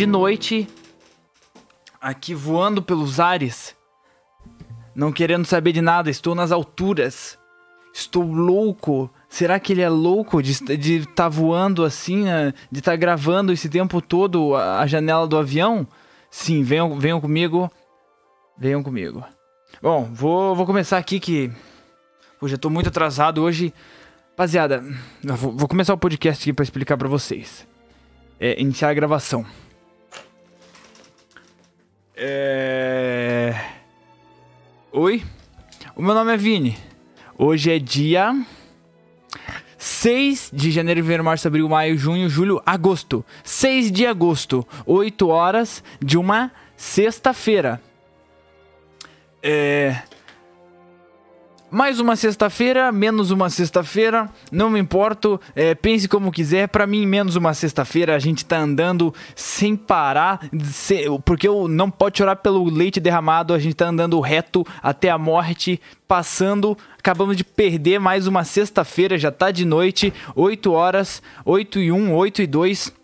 De 0.00 0.06
noite, 0.06 0.66
aqui 2.00 2.34
voando 2.34 2.80
pelos 2.82 3.20
ares, 3.20 3.76
não 4.94 5.12
querendo 5.12 5.44
saber 5.44 5.72
de 5.72 5.82
nada, 5.82 6.08
estou 6.08 6.34
nas 6.34 6.50
alturas. 6.50 7.38
Estou 7.92 8.22
louco. 8.22 9.10
Será 9.28 9.60
que 9.60 9.74
ele 9.74 9.82
é 9.82 9.90
louco 9.90 10.42
de 10.42 10.52
estar 10.52 11.12
tá 11.14 11.28
voando 11.28 11.84
assim, 11.84 12.30
eh, 12.30 12.54
de 12.72 12.78
estar 12.78 12.92
tá 12.92 12.96
gravando 12.96 13.52
esse 13.52 13.68
tempo 13.68 14.00
todo 14.00 14.54
a, 14.54 14.80
a 14.80 14.86
janela 14.86 15.28
do 15.28 15.36
avião? 15.36 15.86
Sim, 16.30 16.62
venham, 16.62 16.98
venham 16.98 17.20
comigo. 17.20 17.70
Venham 18.56 18.82
comigo. 18.82 19.22
Bom, 19.82 20.08
vou, 20.14 20.56
vou 20.56 20.64
começar 20.64 20.96
aqui 20.96 21.20
que. 21.20 21.52
Hoje 22.40 22.54
eu 22.54 22.58
tô 22.58 22.70
muito 22.70 22.88
atrasado 22.88 23.42
hoje. 23.42 23.70
Rapaziada, 24.30 24.82
vou, 25.22 25.52
vou, 25.52 25.68
começar 25.68 25.92
o 25.92 25.98
podcast 25.98 26.42
aqui 26.42 26.54
para 26.54 26.62
explicar 26.62 26.96
para 26.96 27.06
vocês. 27.06 27.68
É, 28.40 28.58
iniciar 28.58 28.88
a 28.88 28.94
gravação. 28.94 29.44
É... 32.22 33.54
Oi, 34.92 35.22
o 35.96 36.02
meu 36.02 36.14
nome 36.14 36.34
é 36.34 36.36
Vini. 36.36 36.76
Hoje 37.38 37.72
é 37.72 37.78
dia 37.78 38.38
6 39.78 40.50
de 40.52 40.70
janeiro, 40.70 41.00
fevereiro, 41.00 41.24
março, 41.24 41.48
abril, 41.48 41.66
maio, 41.66 41.96
junho, 41.96 42.28
julho, 42.28 42.60
agosto. 42.66 43.24
6 43.42 43.90
de 43.90 44.06
agosto, 44.06 44.68
8 44.84 45.28
horas 45.28 45.82
de 45.98 46.18
uma 46.18 46.52
sexta-feira. 46.76 47.80
É. 49.42 50.02
Mais 51.72 52.00
uma 52.00 52.16
sexta-feira, 52.16 52.90
menos 52.90 53.30
uma 53.30 53.48
sexta-feira, 53.48 54.28
não 54.50 54.68
me 54.68 54.80
importo, 54.80 55.40
é, 55.54 55.72
pense 55.72 56.08
como 56.08 56.32
quiser. 56.32 56.66
Para 56.66 56.84
mim, 56.84 57.06
menos 57.06 57.36
uma 57.36 57.54
sexta-feira, 57.54 58.16
a 58.16 58.18
gente 58.18 58.44
tá 58.44 58.58
andando 58.58 59.14
sem 59.36 59.76
parar, 59.76 60.40
porque 61.24 61.46
eu 61.46 61.68
não 61.68 61.88
pode 61.88 62.18
chorar 62.18 62.34
pelo 62.36 62.64
leite 62.64 62.98
derramado, 62.98 63.54
a 63.54 63.58
gente 63.60 63.74
tá 63.74 63.86
andando 63.86 64.18
reto 64.18 64.66
até 64.82 65.10
a 65.10 65.16
morte, 65.16 65.80
passando. 66.08 66.76
Acabamos 66.98 67.36
de 67.36 67.44
perder 67.44 68.00
mais 68.00 68.26
uma 68.26 68.42
sexta-feira, 68.42 69.16
já 69.16 69.30
tá 69.30 69.52
de 69.52 69.64
noite, 69.64 70.12
8 70.34 70.72
horas, 70.72 71.22
8 71.44 71.78
e 71.78 71.92
1, 71.92 72.12
8 72.12 72.42
e 72.42 72.46
2 72.48 72.99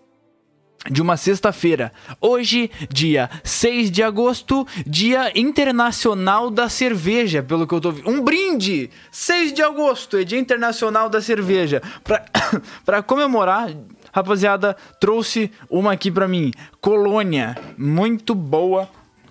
de 0.90 1.02
uma 1.02 1.16
sexta-feira. 1.16 1.92
Hoje, 2.20 2.70
dia 2.90 3.30
6 3.44 3.90
de 3.90 4.02
agosto, 4.02 4.66
Dia 4.86 5.38
Internacional 5.38 6.50
da 6.50 6.68
Cerveja, 6.68 7.42
pelo 7.42 7.66
que 7.66 7.74
eu 7.74 7.80
tô. 7.80 7.90
Um 8.06 8.20
brinde! 8.22 8.90
6 9.10 9.52
de 9.52 9.62
agosto 9.62 10.16
é 10.16 10.24
Dia 10.24 10.38
Internacional 10.38 11.08
da 11.08 11.20
Cerveja. 11.20 11.82
Pra, 12.02 12.24
pra 12.84 13.02
comemorar, 13.02 13.70
rapaziada, 14.12 14.76
trouxe 15.00 15.50
uma 15.70 15.92
aqui 15.92 16.10
pra 16.10 16.28
mim. 16.28 16.50
Colônia, 16.80 17.56
muito 17.76 18.34
boa. 18.34 18.88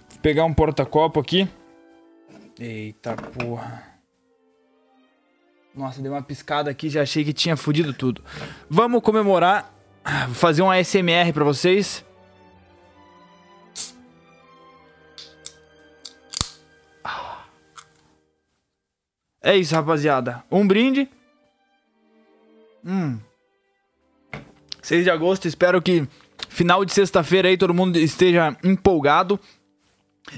Vou 0.10 0.20
pegar 0.22 0.46
um 0.46 0.54
porta-copo 0.54 1.20
aqui. 1.20 1.48
Eita 2.60 3.16
porra. 3.16 3.96
Nossa, 5.76 6.02
deu 6.02 6.14
uma 6.14 6.22
piscada 6.22 6.72
aqui, 6.72 6.90
já 6.90 7.02
achei 7.02 7.26
que 7.26 7.34
tinha 7.34 7.58
fudido 7.58 7.94
tudo. 7.94 8.24
Vamos 8.70 9.02
comemorar 9.04 9.75
Vou 10.28 10.36
fazer 10.36 10.62
um 10.62 10.70
ASMR 10.70 11.34
pra 11.34 11.44
vocês. 11.44 12.06
É 19.42 19.56
isso, 19.56 19.76
rapaziada. 19.76 20.44
Um 20.50 20.68
brinde. 20.68 21.08
Hum. 22.84 23.20
6 24.82 25.04
de 25.04 25.10
agosto, 25.10 25.48
espero 25.48 25.82
que 25.82 26.08
final 26.50 26.84
de 26.84 26.94
sexta-feira 26.94 27.48
aí 27.48 27.58
todo 27.58 27.74
mundo 27.74 27.98
esteja 27.98 28.58
empolgado. 28.64 29.40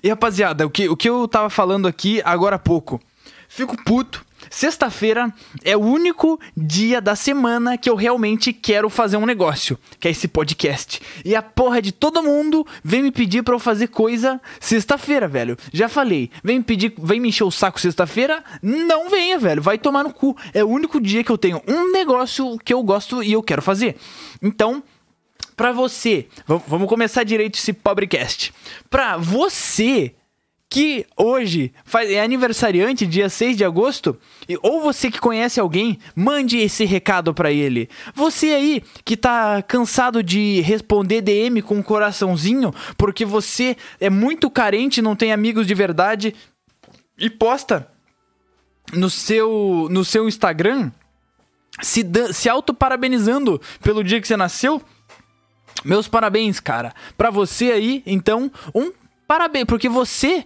E 0.04 0.10
rapaziada, 0.10 0.66
o 0.66 0.70
que, 0.70 0.90
o 0.90 0.98
que 0.98 1.10
eu 1.10 1.28
tava 1.28 1.50
falando 1.50 1.88
aqui 1.88 2.22
agora 2.26 2.58
há 2.58 2.60
pouco. 2.60 3.02
Fico 3.48 3.82
puto 3.84 4.26
Sexta-feira 4.50 5.34
é 5.64 5.76
o 5.76 5.82
único 5.82 6.40
dia 6.56 7.02
da 7.02 7.16
semana 7.16 7.78
que 7.78 7.90
eu 7.90 7.96
realmente 7.96 8.54
quero 8.54 8.90
fazer 8.90 9.18
um 9.18 9.26
negócio, 9.26 9.78
que 10.00 10.08
é 10.08 10.12
esse 10.12 10.28
podcast. 10.28 11.02
E 11.24 11.36
a 11.36 11.42
porra 11.42 11.82
de 11.82 11.92
todo 11.92 12.24
mundo 12.24 12.66
vem 12.84 13.04
me 13.04 13.12
pedir 13.12 13.44
para 13.44 13.56
eu 13.56 13.60
fazer 13.60 13.88
coisa 13.88 14.42
sexta-feira, 14.60 15.28
velho. 15.28 15.58
Já 15.72 15.90
falei, 15.90 16.30
vem 16.44 16.60
me 16.60 16.64
pedir, 16.64 16.94
vem 16.98 17.20
me 17.20 17.30
encher 17.30 17.44
o 17.44 17.52
saco 17.52 17.80
sexta-feira? 17.80 18.44
Não 18.62 19.10
venha, 19.10 19.38
velho, 19.38 19.62
vai 19.62 19.78
tomar 19.78 20.04
no 20.04 20.14
cu. 20.14 20.36
É 20.54 20.64
o 20.64 20.70
único 20.70 21.00
dia 21.00 21.24
que 21.24 21.32
eu 21.32 21.38
tenho 21.38 21.62
um 21.68 21.92
negócio 21.92 22.58
que 22.60 22.74
eu 22.74 22.82
gosto 22.84 23.24
e 23.24 23.34
eu 23.34 23.44
quero 23.44 23.62
fazer. 23.62 23.98
Então, 24.42 24.84
pra 25.56 25.72
você, 25.72 26.28
vamos 26.68 26.88
começar 26.88 27.24
direito 27.24 27.56
esse 27.56 27.74
pobrecast. 27.74 28.54
Pra 28.90 29.18
você 29.18 30.14
que 30.70 31.06
hoje 31.16 31.74
faz, 31.86 32.10
é 32.12 32.22
aniversariante, 32.22 33.08
dia 33.08 33.30
6 33.30 33.58
de 33.58 33.64
agosto, 33.64 34.18
e, 34.48 34.58
ou 34.62 34.82
você 34.82 35.10
que 35.10 35.20
conhece 35.20 35.60
alguém, 35.60 35.98
mande 36.16 36.58
esse 36.58 36.84
recado 36.84 37.34
para 37.34 37.52
ele. 37.52 37.90
Você 38.14 38.48
aí 38.48 38.84
que 39.06 39.16
tá 39.16 39.62
cansado 39.62 40.22
de 40.22 40.60
responder 40.62 41.22
DM 41.22 41.62
com 41.62 41.76
um 41.76 41.84
coraçãozinho, 41.84 42.74
porque 42.98 43.26
você 43.26 43.78
é 44.00 44.10
muito 44.10 44.50
carente, 44.50 45.02
não 45.02 45.16
tem 45.16 45.32
amigos 45.32 45.66
de 45.66 45.74
verdade, 45.74 46.36
e 47.18 47.30
posta 47.30 47.90
no 48.94 49.10
seu, 49.10 49.88
no 49.90 50.04
seu 50.04 50.28
Instagram 50.28 50.92
se, 51.82 52.06
se 52.34 52.50
auto-parabenizando 52.50 53.62
pelo 53.82 54.04
dia 54.04 54.20
que 54.20 54.28
você 54.28 54.38
nasceu. 54.38 54.82
Meus 55.86 56.08
parabéns, 56.08 56.60
cara. 56.60 56.94
Pra 57.18 57.30
você 57.30 57.72
aí, 57.72 58.04
então, 58.06 58.52
um 58.74 58.92
Parabéns, 59.28 59.66
porque 59.66 59.90
você, 59.90 60.46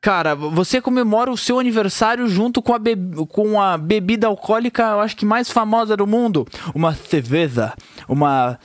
cara, 0.00 0.34
você 0.34 0.80
comemora 0.80 1.30
o 1.30 1.36
seu 1.36 1.58
aniversário 1.58 2.28
junto 2.28 2.60
com 2.60 2.74
a, 2.74 2.78
be 2.78 2.96
com 3.28 3.60
a 3.60 3.78
bebida 3.78 4.26
alcoólica, 4.26 4.82
eu 4.82 5.00
acho 5.00 5.16
que 5.16 5.24
mais 5.24 5.50
famosa 5.50 5.96
do 5.96 6.06
mundo. 6.06 6.46
Uma 6.74 6.94
cerveja, 6.94 7.72
uma 8.08 8.58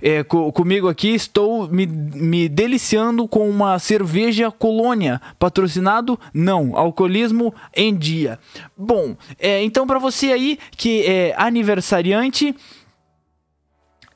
é, 0.00 0.22
co 0.22 0.52
comigo 0.52 0.88
aqui 0.88 1.08
estou 1.08 1.68
me, 1.68 1.86
me 1.86 2.48
deliciando 2.48 3.26
com 3.26 3.48
uma 3.48 3.78
cerveja 3.78 4.50
colônia. 4.50 5.20
Patrocinado? 5.38 6.18
Não. 6.32 6.76
Alcoolismo 6.76 7.54
em 7.74 7.94
dia. 7.94 8.38
Bom, 8.76 9.16
é, 9.38 9.62
então 9.62 9.86
para 9.86 9.98
você 9.98 10.32
aí 10.32 10.58
que 10.76 11.04
é 11.06 11.34
aniversariante 11.36 12.54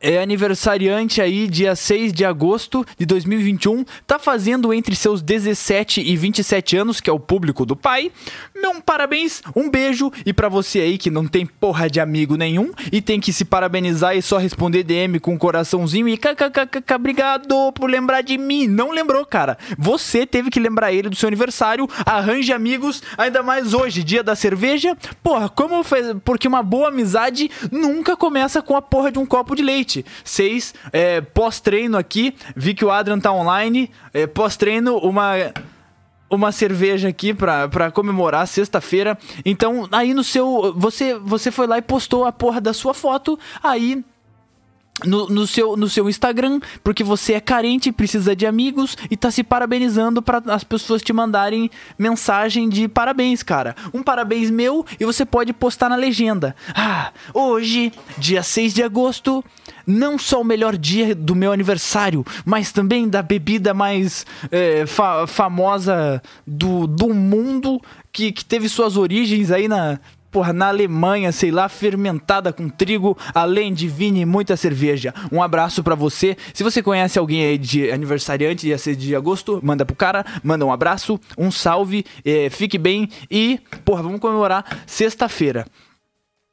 é 0.06 0.22
aniversariante 0.22 1.20
aí, 1.20 1.48
dia 1.48 1.74
6 1.74 2.12
de 2.12 2.24
agosto 2.24 2.86
de 2.96 3.04
2021, 3.04 3.84
tá 4.06 4.20
fazendo 4.20 4.72
entre 4.72 4.94
seus 4.94 5.20
17 5.20 6.00
e 6.00 6.16
27 6.16 6.76
anos, 6.76 7.00
que 7.00 7.10
é 7.10 7.12
o 7.12 7.18
público 7.18 7.66
do 7.66 7.74
pai. 7.74 8.12
Meu 8.54 8.80
parabéns, 8.80 9.42
um 9.54 9.68
beijo 9.68 10.12
e 10.24 10.32
para 10.32 10.48
você 10.48 10.78
aí 10.78 10.96
que 10.96 11.10
não 11.10 11.26
tem 11.26 11.44
porra 11.44 11.90
de 11.90 11.98
amigo 11.98 12.36
nenhum 12.36 12.70
e 12.92 13.00
tem 13.00 13.18
que 13.18 13.32
se 13.32 13.44
parabenizar 13.44 14.16
e 14.16 14.22
só 14.22 14.38
responder 14.38 14.84
DM 14.84 15.18
com 15.18 15.34
um 15.34 15.38
coraçãozinho 15.38 16.08
e 16.08 16.16
kkkk, 16.16 16.94
obrigado 16.94 17.72
por 17.72 17.90
lembrar 17.90 18.20
de 18.20 18.38
mim. 18.38 18.68
Não 18.68 18.92
lembrou, 18.92 19.26
cara. 19.26 19.58
Você 19.76 20.24
teve 20.24 20.50
que 20.50 20.60
lembrar 20.60 20.92
ele 20.92 21.08
do 21.08 21.16
seu 21.16 21.26
aniversário. 21.26 21.88
Arranje 22.04 22.52
amigos, 22.52 23.02
ainda 23.18 23.42
mais 23.42 23.74
hoje, 23.74 24.04
dia 24.04 24.22
da 24.22 24.36
cerveja. 24.36 24.96
Porra, 25.22 25.48
como 25.48 25.82
fez? 25.82 26.14
Porque 26.24 26.46
uma 26.46 26.62
boa 26.62 26.88
amizade 26.88 27.50
nunca 27.72 28.16
começa 28.16 28.62
com 28.62 28.76
a 28.76 28.82
porra 28.82 29.10
de 29.10 29.18
um 29.18 29.26
copo 29.26 29.56
de 29.56 29.62
leite 29.62 29.95
Seis, 30.24 30.74
é, 30.92 31.20
pós-treino 31.20 31.96
aqui. 31.96 32.34
Vi 32.54 32.74
que 32.74 32.84
o 32.84 32.90
Adrian 32.90 33.18
tá 33.18 33.32
online. 33.32 33.90
É, 34.12 34.26
pós-treino, 34.26 34.98
uma 34.98 35.34
uma 36.28 36.50
cerveja 36.50 37.08
aqui 37.08 37.32
pra 37.32 37.90
comemorar 37.92 38.46
sexta-feira. 38.48 39.16
Então, 39.44 39.88
aí 39.92 40.12
no 40.12 40.24
seu. 40.24 40.74
Você, 40.76 41.14
você 41.14 41.50
foi 41.50 41.66
lá 41.66 41.78
e 41.78 41.82
postou 41.82 42.24
a 42.24 42.32
porra 42.32 42.60
da 42.60 42.72
sua 42.72 42.92
foto. 42.92 43.38
Aí 43.62 44.04
no, 45.04 45.28
no, 45.28 45.46
seu, 45.46 45.76
no 45.76 45.88
seu 45.88 46.08
Instagram, 46.08 46.60
porque 46.82 47.04
você 47.04 47.34
é 47.34 47.40
carente, 47.40 47.92
precisa 47.92 48.34
de 48.34 48.46
amigos 48.46 48.96
e 49.10 49.16
tá 49.16 49.30
se 49.30 49.42
parabenizando 49.42 50.22
para 50.22 50.42
as 50.46 50.64
pessoas 50.64 51.02
te 51.02 51.12
mandarem 51.12 51.70
mensagem 51.98 52.68
de 52.68 52.88
parabéns, 52.88 53.42
cara. 53.42 53.76
Um 53.92 54.02
parabéns 54.02 54.50
meu 54.50 54.86
e 54.98 55.04
você 55.04 55.26
pode 55.26 55.52
postar 55.52 55.88
na 55.88 55.96
legenda. 55.96 56.56
Ah, 56.74 57.12
hoje, 57.34 57.92
dia 58.16 58.42
6 58.42 58.72
de 58.72 58.82
agosto, 58.82 59.44
não 59.86 60.18
só 60.18 60.40
o 60.40 60.44
melhor 60.44 60.76
dia 60.76 61.14
do 61.14 61.34
meu 61.34 61.52
aniversário, 61.52 62.24
mas 62.44 62.72
também 62.72 63.08
da 63.08 63.22
bebida 63.22 63.74
mais 63.74 64.24
é, 64.50 64.86
fa 64.86 65.26
famosa 65.26 66.22
do, 66.46 66.86
do 66.86 67.12
mundo 67.12 67.80
que, 68.12 68.32
que 68.32 68.44
teve 68.44 68.68
suas 68.68 68.96
origens 68.96 69.50
aí 69.50 69.68
na, 69.68 70.00
porra, 70.36 70.52
na 70.52 70.68
Alemanha, 70.68 71.32
sei 71.32 71.50
lá, 71.50 71.66
fermentada 71.66 72.52
com 72.52 72.68
trigo, 72.68 73.16
além 73.34 73.72
de 73.72 73.88
vinho 73.88 74.18
e 74.18 74.26
muita 74.26 74.54
cerveja. 74.54 75.14
Um 75.32 75.42
abraço 75.42 75.82
para 75.82 75.94
você. 75.94 76.36
Se 76.52 76.62
você 76.62 76.82
conhece 76.82 77.18
alguém 77.18 77.42
aí 77.42 77.56
de 77.56 77.90
aniversariante, 77.90 78.66
dia 78.66 78.76
6 78.76 78.98
de 78.98 79.16
agosto, 79.16 79.60
manda 79.62 79.86
pro 79.86 79.96
cara, 79.96 80.26
manda 80.44 80.66
um 80.66 80.70
abraço, 80.70 81.18
um 81.38 81.50
salve, 81.50 82.04
é, 82.22 82.50
fique 82.50 82.76
bem 82.76 83.08
e, 83.30 83.58
porra, 83.82 84.02
vamos 84.02 84.20
comemorar 84.20 84.82
sexta-feira. 84.86 85.64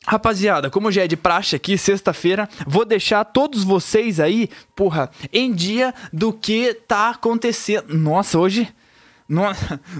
Rapaziada, 0.07 0.69
como 0.69 0.89
já 0.89 1.03
é 1.03 1.07
de 1.07 1.17
praxe 1.17 1.53
aqui, 1.53 1.77
sexta-feira, 1.77 2.47
vou 2.65 2.85
deixar 2.85 3.25
todos 3.25 3.65
vocês 3.65 4.17
aí, 4.17 4.49
porra, 4.77 5.11
em 5.33 5.51
dia 5.51 5.93
do 6.13 6.31
que 6.31 6.73
tá 6.73 7.09
acontecendo. 7.09 7.93
Nossa, 7.93 8.39
hoje. 8.39 8.73
Não, 9.27 9.43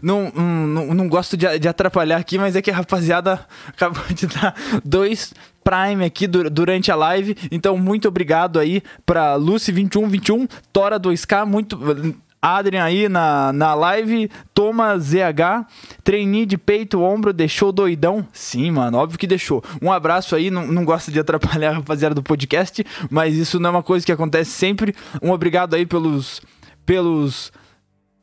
não, 0.02 0.32
não, 0.32 0.94
não 0.94 1.10
gosto 1.10 1.38
de, 1.38 1.60
de 1.60 1.68
atrapalhar 1.68 2.18
aqui, 2.18 2.38
mas 2.38 2.56
é 2.56 2.62
que 2.62 2.72
a 2.72 2.76
rapaziada 2.76 3.46
acabou 3.68 4.04
de 4.10 4.28
dar 4.28 4.54
dois 4.84 5.34
Prime 5.64 6.04
aqui 6.04 6.28
durante 6.28 6.92
a 6.92 6.96
live. 6.96 7.38
Então, 7.50 7.78
muito 7.78 8.08
obrigado 8.08 8.60
aí 8.60 8.84
pra 9.06 9.36
Lucy2121, 9.38 10.50
Tora 10.72 11.00
2K, 11.00 11.46
muito. 11.46 11.80
Adrian 12.44 12.84
aí 12.84 13.08
na, 13.08 13.54
na 13.54 13.74
live, 13.74 14.30
toma 14.54 15.00
ZH, 15.00 15.66
treininho 16.04 16.46
de 16.46 16.58
peito, 16.58 17.02
ombro, 17.02 17.32
deixou 17.32 17.72
doidão? 17.72 18.28
Sim, 18.34 18.70
mano, 18.70 18.98
óbvio 18.98 19.18
que 19.18 19.26
deixou. 19.26 19.64
Um 19.82 19.90
abraço 19.90 20.36
aí, 20.36 20.52
não, 20.52 20.68
não 20.68 20.84
gosto 20.84 21.10
de 21.10 21.22
atrapalhar 21.22 21.70
a 21.70 21.76
rapaziada 21.76 22.14
do 22.14 22.22
podcast, 22.22 22.86
mas 23.10 23.34
isso 23.36 23.62
não 23.62 23.70
é 23.70 23.72
uma 23.72 23.82
coisa 23.82 24.06
que 24.06 24.12
acontece 24.12 24.52
sempre. 24.52 24.94
Um 25.22 25.32
obrigado 25.32 25.74
aí 25.74 25.86
pelos. 25.86 26.42
pelos. 26.86 27.50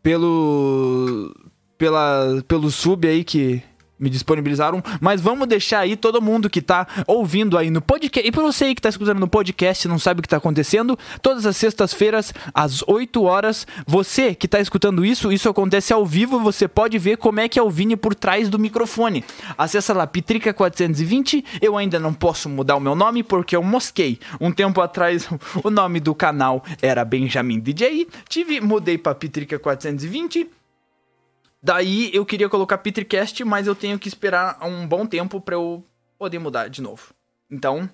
Pelo. 0.03 1.35
pela, 1.79 2.43
pelo 2.47 2.71
sub 2.71 3.07
aí 3.07 3.25
que 3.25 3.63
me 4.01 4.09
disponibilizaram, 4.09 4.83
mas 5.01 5.21
vamos 5.21 5.47
deixar 5.47 5.81
aí 5.81 5.95
todo 5.95 6.23
mundo 6.23 6.49
que 6.49 6.63
tá 6.63 6.87
ouvindo 7.07 7.59
aí 7.59 7.71
no 7.71 7.83
podcast, 7.83 8.27
e 8.27 8.33
pra 8.33 8.43
você 8.43 8.65
aí 8.65 8.75
que 8.75 8.83
tá 8.83 8.89
escutando 8.89 9.21
no 9.21 9.29
podcast 9.29 9.87
e 9.87 9.91
não 9.91 9.99
sabe 9.99 10.21
o 10.21 10.23
que 10.23 10.29
tá 10.29 10.39
acontecendo, 10.39 10.99
todas 11.21 11.45
as 11.45 11.57
sextas-feiras, 11.57 12.33
às 12.55 12.83
8 12.87 13.23
horas, 13.23 13.67
você 13.87 14.35
que 14.35 14.49
tá 14.49 14.61
escutando 14.61 15.05
isso, 15.05 15.31
isso 15.31 15.49
acontece 15.49 15.93
ao 15.93 16.07
vivo, 16.07 16.41
você 16.41 16.67
pode 16.67 16.99
ver 16.99 17.19
como 17.19 17.41
é 17.41 17.49
que 17.49 17.59
é 17.59 17.63
o 17.63 17.71
Vini 17.71 17.97
por 17.97 18.15
trás 18.15 18.49
do 18.49 18.59
microfone. 18.59 19.25
Acessa 19.59 19.93
lá, 19.93 20.07
Pitrica420, 20.07 21.45
eu 21.61 21.77
ainda 21.77 21.99
não 21.99 22.15
posso 22.15 22.49
mudar 22.49 22.77
o 22.77 22.81
meu 22.81 22.95
nome 22.95 23.23
porque 23.23 23.55
eu 23.55 23.63
mosquei. 23.63 24.19
Um 24.41 24.51
tempo 24.51 24.81
atrás, 24.81 25.29
o 25.63 25.71
nome 25.71 26.01
do 26.01 26.15
canal 26.15 26.65
era 26.81 27.05
Benjamin 27.05 27.61
DJ, 27.61 28.09
tive, 28.29 28.61
mudei 28.61 28.97
pra 28.97 29.15
Pitrica420, 29.15 30.47
Daí 31.63 32.11
eu 32.15 32.25
queria 32.25 32.49
colocar 32.49 32.79
Petricast, 32.79 33.45
mas 33.45 33.67
eu 33.67 33.75
tenho 33.75 33.99
que 33.99 34.09
esperar 34.09 34.59
um 34.63 34.87
bom 34.87 35.07
tempo 35.07 35.41
para 35.41 35.55
eu 35.55 35.85
poder 36.19 36.39
mudar 36.39 36.69
de 36.69 36.81
novo. 36.81 37.13
Então, 37.51 37.89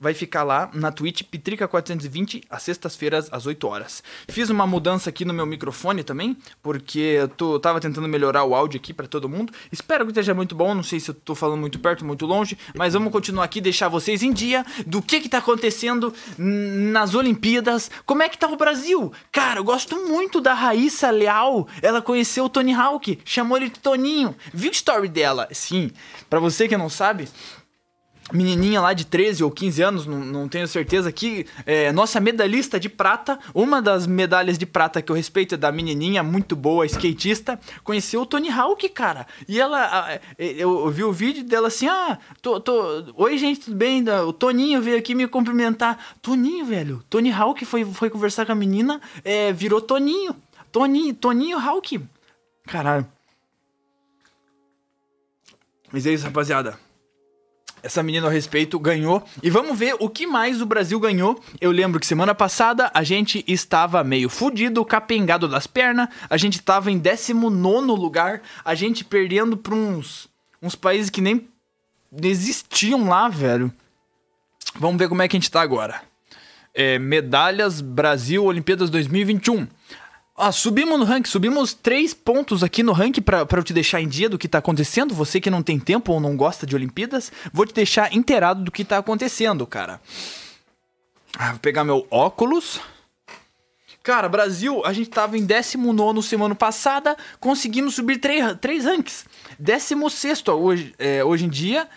vai 0.00 0.14
ficar 0.14 0.42
lá 0.42 0.70
na 0.72 0.90
Twitch 0.90 1.22
Pitrica 1.22 1.66
420 1.66 2.44
às 2.50 2.62
sextas-feiras 2.62 3.28
às 3.32 3.46
8 3.46 3.66
horas. 3.66 4.02
Fiz 4.28 4.50
uma 4.50 4.66
mudança 4.66 5.10
aqui 5.10 5.24
no 5.24 5.34
meu 5.34 5.46
microfone 5.46 6.04
também, 6.04 6.36
porque 6.62 6.98
eu 6.98 7.28
tô, 7.28 7.58
tava 7.58 7.80
tentando 7.80 8.08
melhorar 8.08 8.44
o 8.44 8.54
áudio 8.54 8.78
aqui 8.78 8.92
para 8.92 9.06
todo 9.06 9.28
mundo. 9.28 9.52
Espero 9.70 10.04
que 10.04 10.10
esteja 10.10 10.34
muito 10.34 10.54
bom, 10.54 10.74
não 10.74 10.82
sei 10.82 11.00
se 11.00 11.10
eu 11.10 11.14
tô 11.14 11.34
falando 11.34 11.60
muito 11.60 11.78
perto, 11.78 12.04
muito 12.04 12.26
longe, 12.26 12.56
mas 12.74 12.94
vamos 12.94 13.12
continuar 13.12 13.44
aqui 13.44 13.60
deixar 13.60 13.88
vocês 13.88 14.22
em 14.22 14.32
dia 14.32 14.64
do 14.86 15.00
que 15.00 15.20
que 15.20 15.28
tá 15.28 15.38
acontecendo 15.38 16.12
nas 16.38 17.14
Olimpíadas. 17.14 17.90
Como 18.04 18.22
é 18.22 18.28
que 18.28 18.38
tá 18.38 18.48
o 18.48 18.56
Brasil? 18.56 19.12
Cara, 19.30 19.60
eu 19.60 19.64
gosto 19.64 19.96
muito 20.08 20.40
da 20.40 20.54
Raíssa 20.54 21.10
Leal. 21.10 21.66
Ela 21.82 22.02
conheceu 22.02 22.44
o 22.44 22.48
Tony 22.48 22.72
Hawk, 22.72 23.18
chamou 23.24 23.56
ele 23.56 23.68
de 23.68 23.78
Toninho. 23.80 24.34
Viu 24.52 24.70
a 24.70 24.72
story 24.72 25.08
dela? 25.08 25.48
Sim. 25.52 25.90
Para 26.28 26.40
você 26.40 26.68
que 26.68 26.76
não 26.76 26.88
sabe, 26.88 27.28
menininha 28.32 28.80
lá 28.80 28.92
de 28.92 29.04
13 29.04 29.44
ou 29.44 29.50
15 29.50 29.82
anos, 29.82 30.06
não, 30.06 30.20
não 30.20 30.48
tenho 30.48 30.66
certeza, 30.66 31.12
que 31.12 31.46
é, 31.66 31.92
nossa 31.92 32.20
medalhista 32.20 32.80
de 32.80 32.88
prata, 32.88 33.38
uma 33.54 33.82
das 33.82 34.06
medalhas 34.06 34.56
de 34.56 34.64
prata 34.64 35.02
que 35.02 35.12
eu 35.12 35.16
respeito 35.16 35.54
é 35.54 35.58
da 35.58 35.70
menininha, 35.70 36.22
muito 36.22 36.56
boa, 36.56 36.86
skatista, 36.86 37.58
conheceu 37.82 38.22
o 38.22 38.26
Tony 38.26 38.50
Hawk, 38.50 38.88
cara. 38.88 39.26
E 39.46 39.60
ela, 39.60 40.10
é, 40.10 40.20
eu, 40.38 40.88
vi 40.90 41.04
o 41.04 41.12
vídeo 41.12 41.44
dela 41.44 41.68
assim, 41.68 41.86
ah, 41.86 42.18
tô, 42.40 42.58
tô, 42.60 43.04
oi 43.16 43.36
gente, 43.36 43.60
tudo 43.60 43.76
bem? 43.76 44.04
O 44.26 44.32
Toninho 44.32 44.80
veio 44.80 44.98
aqui 44.98 45.14
me 45.14 45.26
cumprimentar. 45.28 45.98
Toninho, 46.22 46.64
velho, 46.64 47.04
Tony 47.10 47.30
Hawk 47.30 47.64
foi, 47.64 47.84
foi 47.84 48.08
conversar 48.08 48.46
com 48.46 48.52
a 48.52 48.56
menina, 48.56 49.00
é, 49.24 49.52
virou 49.52 49.80
Toninho. 49.80 50.34
Toninho, 50.72 51.14
Toninho 51.14 51.58
Hawk. 51.58 52.00
Caralho. 52.66 53.06
Mas 55.92 56.06
é 56.06 56.12
isso, 56.12 56.24
rapaziada. 56.24 56.83
Essa 57.84 58.02
menina 58.02 58.28
a 58.28 58.30
respeito 58.30 58.78
ganhou. 58.78 59.22
E 59.42 59.50
vamos 59.50 59.78
ver 59.78 59.94
o 60.00 60.08
que 60.08 60.26
mais 60.26 60.62
o 60.62 60.66
Brasil 60.66 60.98
ganhou. 60.98 61.38
Eu 61.60 61.70
lembro 61.70 62.00
que 62.00 62.06
semana 62.06 62.34
passada 62.34 62.90
a 62.94 63.02
gente 63.02 63.44
estava 63.46 64.02
meio 64.02 64.30
fudido, 64.30 64.82
capengado 64.86 65.46
das 65.46 65.66
pernas. 65.66 66.08
A 66.30 66.38
gente 66.38 66.54
estava 66.54 66.90
em 66.90 66.96
19 66.96 67.88
lugar. 67.88 68.40
A 68.64 68.74
gente 68.74 69.04
perdendo 69.04 69.54
para 69.54 69.74
uns, 69.74 70.30
uns 70.62 70.74
países 70.74 71.10
que 71.10 71.20
nem 71.20 71.46
existiam 72.22 73.06
lá, 73.06 73.28
velho. 73.28 73.70
Vamos 74.80 74.96
ver 74.96 75.10
como 75.10 75.20
é 75.20 75.28
que 75.28 75.36
a 75.36 75.38
gente 75.38 75.50
tá 75.50 75.60
agora. 75.60 76.00
É, 76.72 76.98
medalhas 76.98 77.82
Brasil 77.82 78.46
Olimpíadas 78.46 78.88
2021. 78.88 79.68
Subimos 80.52 80.98
no 80.98 81.04
ranking, 81.04 81.30
subimos 81.30 81.72
três 81.74 82.12
pontos 82.12 82.64
aqui 82.64 82.82
no 82.82 82.92
ranking 82.92 83.22
para 83.22 83.46
eu 83.50 83.62
te 83.62 83.72
deixar 83.72 84.00
em 84.00 84.08
dia 84.08 84.28
do 84.28 84.36
que 84.36 84.48
tá 84.48 84.58
acontecendo. 84.58 85.14
Você 85.14 85.40
que 85.40 85.48
não 85.48 85.62
tem 85.62 85.78
tempo 85.78 86.12
ou 86.12 86.20
não 86.20 86.36
gosta 86.36 86.66
de 86.66 86.74
Olimpíadas, 86.74 87.30
vou 87.52 87.64
te 87.64 87.72
deixar 87.72 88.12
inteirado 88.12 88.64
do 88.64 88.72
que 88.72 88.84
tá 88.84 88.98
acontecendo, 88.98 89.64
cara. 89.66 90.00
Ah, 91.38 91.50
vou 91.50 91.60
pegar 91.60 91.84
meu 91.84 92.06
óculos. 92.10 92.80
Cara, 94.02 94.28
Brasil, 94.28 94.84
a 94.84 94.92
gente 94.92 95.08
tava 95.08 95.38
em 95.38 95.46
19 95.46 96.22
semana 96.22 96.54
passada, 96.54 97.16
conseguimos 97.40 97.94
subir 97.94 98.18
três, 98.18 98.56
três 98.60 98.84
ranks. 98.84 99.24
16 99.58 100.46
hoje, 100.48 100.94
é, 100.98 101.24
hoje 101.24 101.46
em 101.46 101.48
dia. 101.48 101.88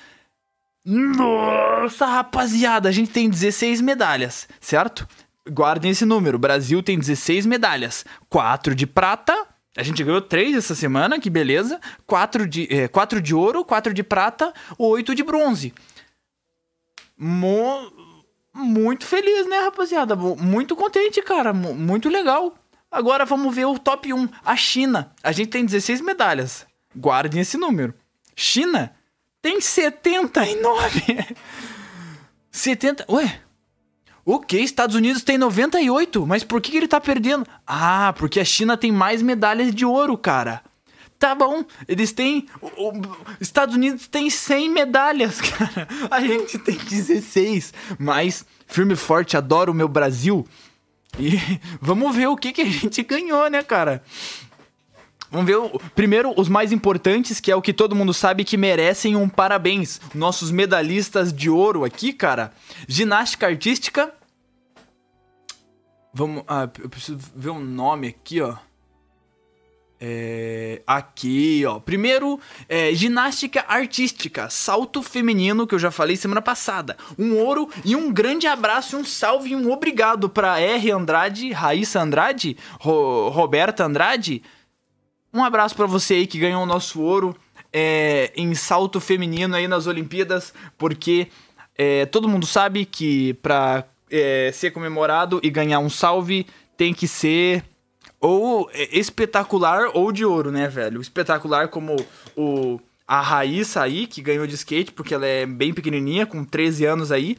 Nossa, 0.86 2.06
rapaziada, 2.06 2.88
a 2.88 2.92
gente 2.94 3.12
tem 3.12 3.30
16 3.30 3.82
medalhas, 3.82 4.48
certo? 4.62 5.06
Guardem 5.50 5.92
esse 5.92 6.06
número. 6.06 6.38
O 6.38 6.40
Brasil 6.40 6.82
tem 6.84 6.98
16 6.98 7.46
medalhas. 7.46 8.06
4 8.30 8.76
de 8.76 8.86
prata. 8.88 9.34
A 9.76 9.84
gente 9.84 10.04
ganhou 10.04 10.22
3 10.22 10.56
essa 10.56 10.74
semana, 10.74 11.20
que 11.20 11.30
beleza. 11.30 11.80
4 12.06 12.48
de, 12.48 12.68
é, 12.72 12.88
4 12.88 13.22
de 13.22 13.36
ouro, 13.36 13.64
4 13.64 13.94
de 13.94 14.04
prata, 14.04 14.54
8 14.78 15.14
de 15.14 15.24
bronze. 15.24 15.74
Mo... 17.18 17.92
Muito 18.54 19.06
feliz, 19.06 19.48
né, 19.48 19.60
rapaziada? 19.60 20.16
Muito 20.16 20.76
contente, 20.76 21.22
cara. 21.22 21.54
Muito 21.54 22.10
legal. 22.10 22.56
Agora 22.90 23.24
vamos 23.24 23.54
ver 23.54 23.66
o 23.66 23.78
top 23.78 24.12
1. 24.12 24.28
A 24.44 24.56
China. 24.56 25.12
A 25.22 25.32
gente 25.32 25.50
tem 25.50 25.64
16 25.64 26.02
medalhas. 26.02 26.66
Guardem 26.96 27.42
esse 27.42 27.56
número. 27.56 27.94
China 28.36 28.96
tem 29.42 29.62
79. 29.62 31.36
70. 32.52 33.06
Ué, 33.14 33.42
o 34.28 34.42
que? 34.42 34.58
Estados 34.58 34.94
Unidos 34.94 35.24
tem 35.24 35.38
98, 35.38 36.28
mas 36.28 36.44
por 36.44 36.60
que, 36.60 36.76
ele 36.76 36.86
tá 36.86 37.00
perdendo? 37.00 37.48
Ah, 37.66 38.14
porque 38.18 38.42
a 38.42 38.44
China 38.44 38.76
tem 38.76 38.92
mais 38.92 39.22
medalhas 39.22 39.74
de 39.74 39.86
ouro, 39.86 40.18
cara. 40.18 40.62
Tá 41.18 41.34
bom, 41.34 41.64
eles 41.88 42.12
têm. 42.12 42.46
O, 42.62 42.90
o, 42.90 43.18
Estados 43.40 43.74
Unidos 43.74 44.06
tem 44.06 44.30
100 44.30 44.70
medalhas, 44.70 45.40
cara. 45.50 45.88
A 46.12 46.20
gente 46.20 46.60
tem 46.60 46.76
16. 46.76 47.74
Mas, 47.98 48.46
firme 48.68 48.96
e 48.96 48.98
forte, 48.98 49.38
adoro 49.38 49.72
o 49.72 49.76
meu 49.76 49.88
Brasil. 49.88 50.46
E 51.18 51.40
vamos 51.80 52.14
ver 52.14 52.28
o 52.28 52.36
que, 52.36 52.52
que 52.52 52.64
a 52.64 52.66
gente 52.66 53.02
ganhou, 53.04 53.50
né, 53.50 53.64
cara? 53.64 54.04
Vamos 55.30 55.46
ver 55.46 55.58
o, 55.58 55.80
primeiro 55.94 56.34
os 56.38 56.48
mais 56.48 56.72
importantes, 56.72 57.40
que 57.40 57.52
é 57.52 57.56
o 57.56 57.62
que 57.62 57.74
todo 57.74 57.96
mundo 57.96 58.14
sabe 58.14 58.44
que 58.44 58.58
merecem 58.58 59.16
um 59.16 59.28
parabéns. 59.28 60.00
Nossos 60.14 60.52
medalhistas 60.52 61.34
de 61.34 61.50
ouro 61.50 61.84
aqui, 61.84 62.14
cara. 62.14 62.54
Ginástica 62.88 63.48
artística. 63.48 64.14
Vamos. 66.14 66.44
Ah, 66.48 66.70
eu 66.82 66.90
preciso 66.90 67.20
ver 67.36 67.50
um 67.50 67.60
nome 67.60 68.08
aqui, 68.08 68.42
ó. 68.42 68.56
É, 70.00 70.82
aqui, 70.86 71.64
ó. 71.66 71.80
Primeiro, 71.80 72.40
é, 72.70 72.94
ginástica 72.94 73.66
artística, 73.68 74.48
salto 74.50 75.02
feminino, 75.02 75.66
que 75.66 75.74
eu 75.74 75.80
já 75.80 75.90
falei 75.90 76.16
semana 76.16 76.42
passada. 76.42 76.96
Um 77.18 77.36
ouro 77.36 77.68
e 77.84 77.96
um 77.96 78.12
grande 78.14 78.48
abraço, 78.48 78.96
um 78.96 79.04
salve 79.04 79.52
e 79.52 79.56
um 79.56 79.72
obrigado 79.72 80.30
para 80.30 80.60
R. 80.60 80.92
Andrade, 80.92 81.52
Raíssa 81.52 82.00
Andrade, 82.00 82.56
Ro 82.80 83.30
Roberta 83.30 83.86
Andrade, 83.86 84.44
um 85.34 85.44
abraço 85.44 85.76
para 85.76 85.86
você 85.86 86.16
aí 86.16 86.28
que 86.28 86.40
ganhou 86.40 86.64
o 86.64 86.66
nosso 86.66 87.02
ouro 87.02 87.36
é, 87.72 88.32
em 88.36 88.54
salto 88.56 89.00
feminino 89.00 89.56
aí 89.56 89.68
nas 89.68 89.88
Olimpíadas, 89.88 90.54
porque 90.78 91.28
é, 91.78 92.06
todo 92.06 92.30
mundo 92.30 92.46
sabe 92.46 92.86
que 92.86 93.34
para 93.36 93.86
é, 94.10 94.52
ser 94.54 94.72
comemorado 94.72 95.40
e 95.44 95.50
ganhar 95.50 95.80
um 95.80 95.90
salve 95.90 96.48
tem 96.76 96.94
que 96.94 97.08
ser 97.08 97.64
ou 98.20 98.70
é, 98.74 98.98
espetacular 98.98 99.92
ou 99.94 100.12
de 100.12 100.26
ouro, 100.26 100.52
né, 100.52 100.68
velho? 100.68 101.02
Espetacular 101.02 101.68
como 101.68 101.96
o 102.36 102.80
a 103.08 103.22
Raíssa 103.22 103.82
aí, 103.82 104.06
que 104.06 104.22
ganhou 104.22 104.46
de 104.46 104.56
skate, 104.56 104.92
porque 104.92 105.14
ela 105.14 105.26
é 105.26 105.46
bem 105.46 105.74
pequenininha, 105.74 106.26
com 106.26 106.44
13 106.44 106.86
anos 106.86 107.10
aí. 107.10 107.38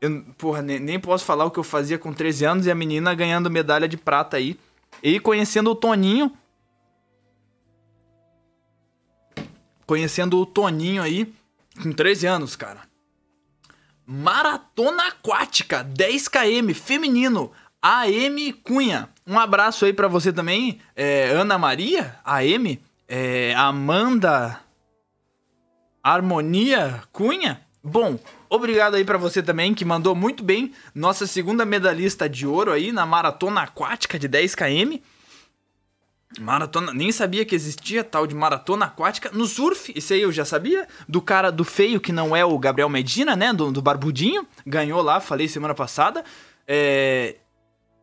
Eu, 0.00 0.24
porra, 0.38 0.62
nem, 0.62 0.78
nem 0.78 1.00
posso 1.00 1.24
falar 1.24 1.44
o 1.44 1.50
que 1.50 1.58
eu 1.58 1.64
fazia 1.64 1.98
com 1.98 2.12
13 2.12 2.44
anos 2.44 2.66
e 2.66 2.70
a 2.70 2.74
menina 2.76 3.12
ganhando 3.12 3.50
medalha 3.50 3.88
de 3.88 3.96
prata 3.96 4.36
aí. 4.36 4.56
E 5.02 5.20
conhecendo 5.20 5.70
o 5.70 5.74
Toninho. 5.74 6.36
Conhecendo 9.86 10.38
o 10.38 10.46
Toninho 10.46 11.02
aí. 11.02 11.32
com 11.82 11.92
13 11.92 12.26
anos, 12.26 12.56
cara. 12.56 12.82
Maratona 14.06 15.08
aquática, 15.08 15.84
10 15.84 16.28
km, 16.28 16.74
feminino, 16.74 17.52
AM 17.82 18.52
Cunha. 18.54 19.10
Um 19.26 19.38
abraço 19.38 19.84
aí 19.84 19.92
para 19.92 20.08
você 20.08 20.32
também, 20.32 20.80
é, 20.96 21.28
Ana 21.28 21.58
Maria, 21.58 22.18
AM, 22.24 22.80
é, 23.06 23.54
Amanda 23.54 24.60
Harmonia 26.02 27.02
Cunha. 27.12 27.67
Bom, 27.88 28.18
obrigado 28.48 28.94
aí 28.94 29.04
para 29.04 29.18
você 29.18 29.42
também 29.42 29.74
que 29.74 29.84
mandou 29.84 30.14
muito 30.14 30.42
bem. 30.44 30.72
Nossa 30.94 31.26
segunda 31.26 31.64
medalhista 31.64 32.28
de 32.28 32.46
ouro 32.46 32.72
aí 32.72 32.92
na 32.92 33.06
maratona 33.06 33.62
aquática 33.62 34.18
de 34.18 34.28
10 34.28 34.54
km. 34.54 34.98
Maratona, 36.38 36.92
nem 36.92 37.10
sabia 37.10 37.44
que 37.44 37.54
existia 37.54 38.04
tal 38.04 38.26
de 38.26 38.34
maratona 38.34 38.86
aquática. 38.86 39.30
No 39.32 39.46
surf, 39.46 39.92
isso 39.96 40.12
aí 40.12 40.20
eu 40.20 40.30
já 40.30 40.44
sabia. 40.44 40.86
Do 41.08 41.22
cara 41.22 41.50
do 41.50 41.64
feio, 41.64 42.00
que 42.00 42.12
não 42.12 42.36
é 42.36 42.44
o 42.44 42.58
Gabriel 42.58 42.88
Medina, 42.88 43.34
né? 43.34 43.52
Do, 43.52 43.72
do 43.72 43.80
Barbudinho. 43.80 44.46
Ganhou 44.66 45.00
lá, 45.00 45.20
falei 45.20 45.48
semana 45.48 45.74
passada. 45.74 46.22
É... 46.66 47.36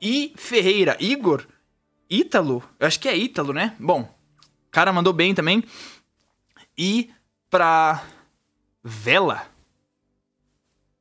E 0.01 0.33
Ferreira, 0.35 0.97
Igor, 0.99 1.45
Ítalo, 2.09 2.63
eu 2.79 2.87
acho 2.87 2.99
que 2.99 3.07
é 3.07 3.15
Ítalo, 3.15 3.53
né? 3.53 3.75
Bom, 3.79 4.09
cara 4.75 4.91
mandou 4.91 5.13
bem 5.13 5.33
também. 5.33 5.63
E 6.77 7.09
pra 7.49 8.03
Vela, 8.83 9.43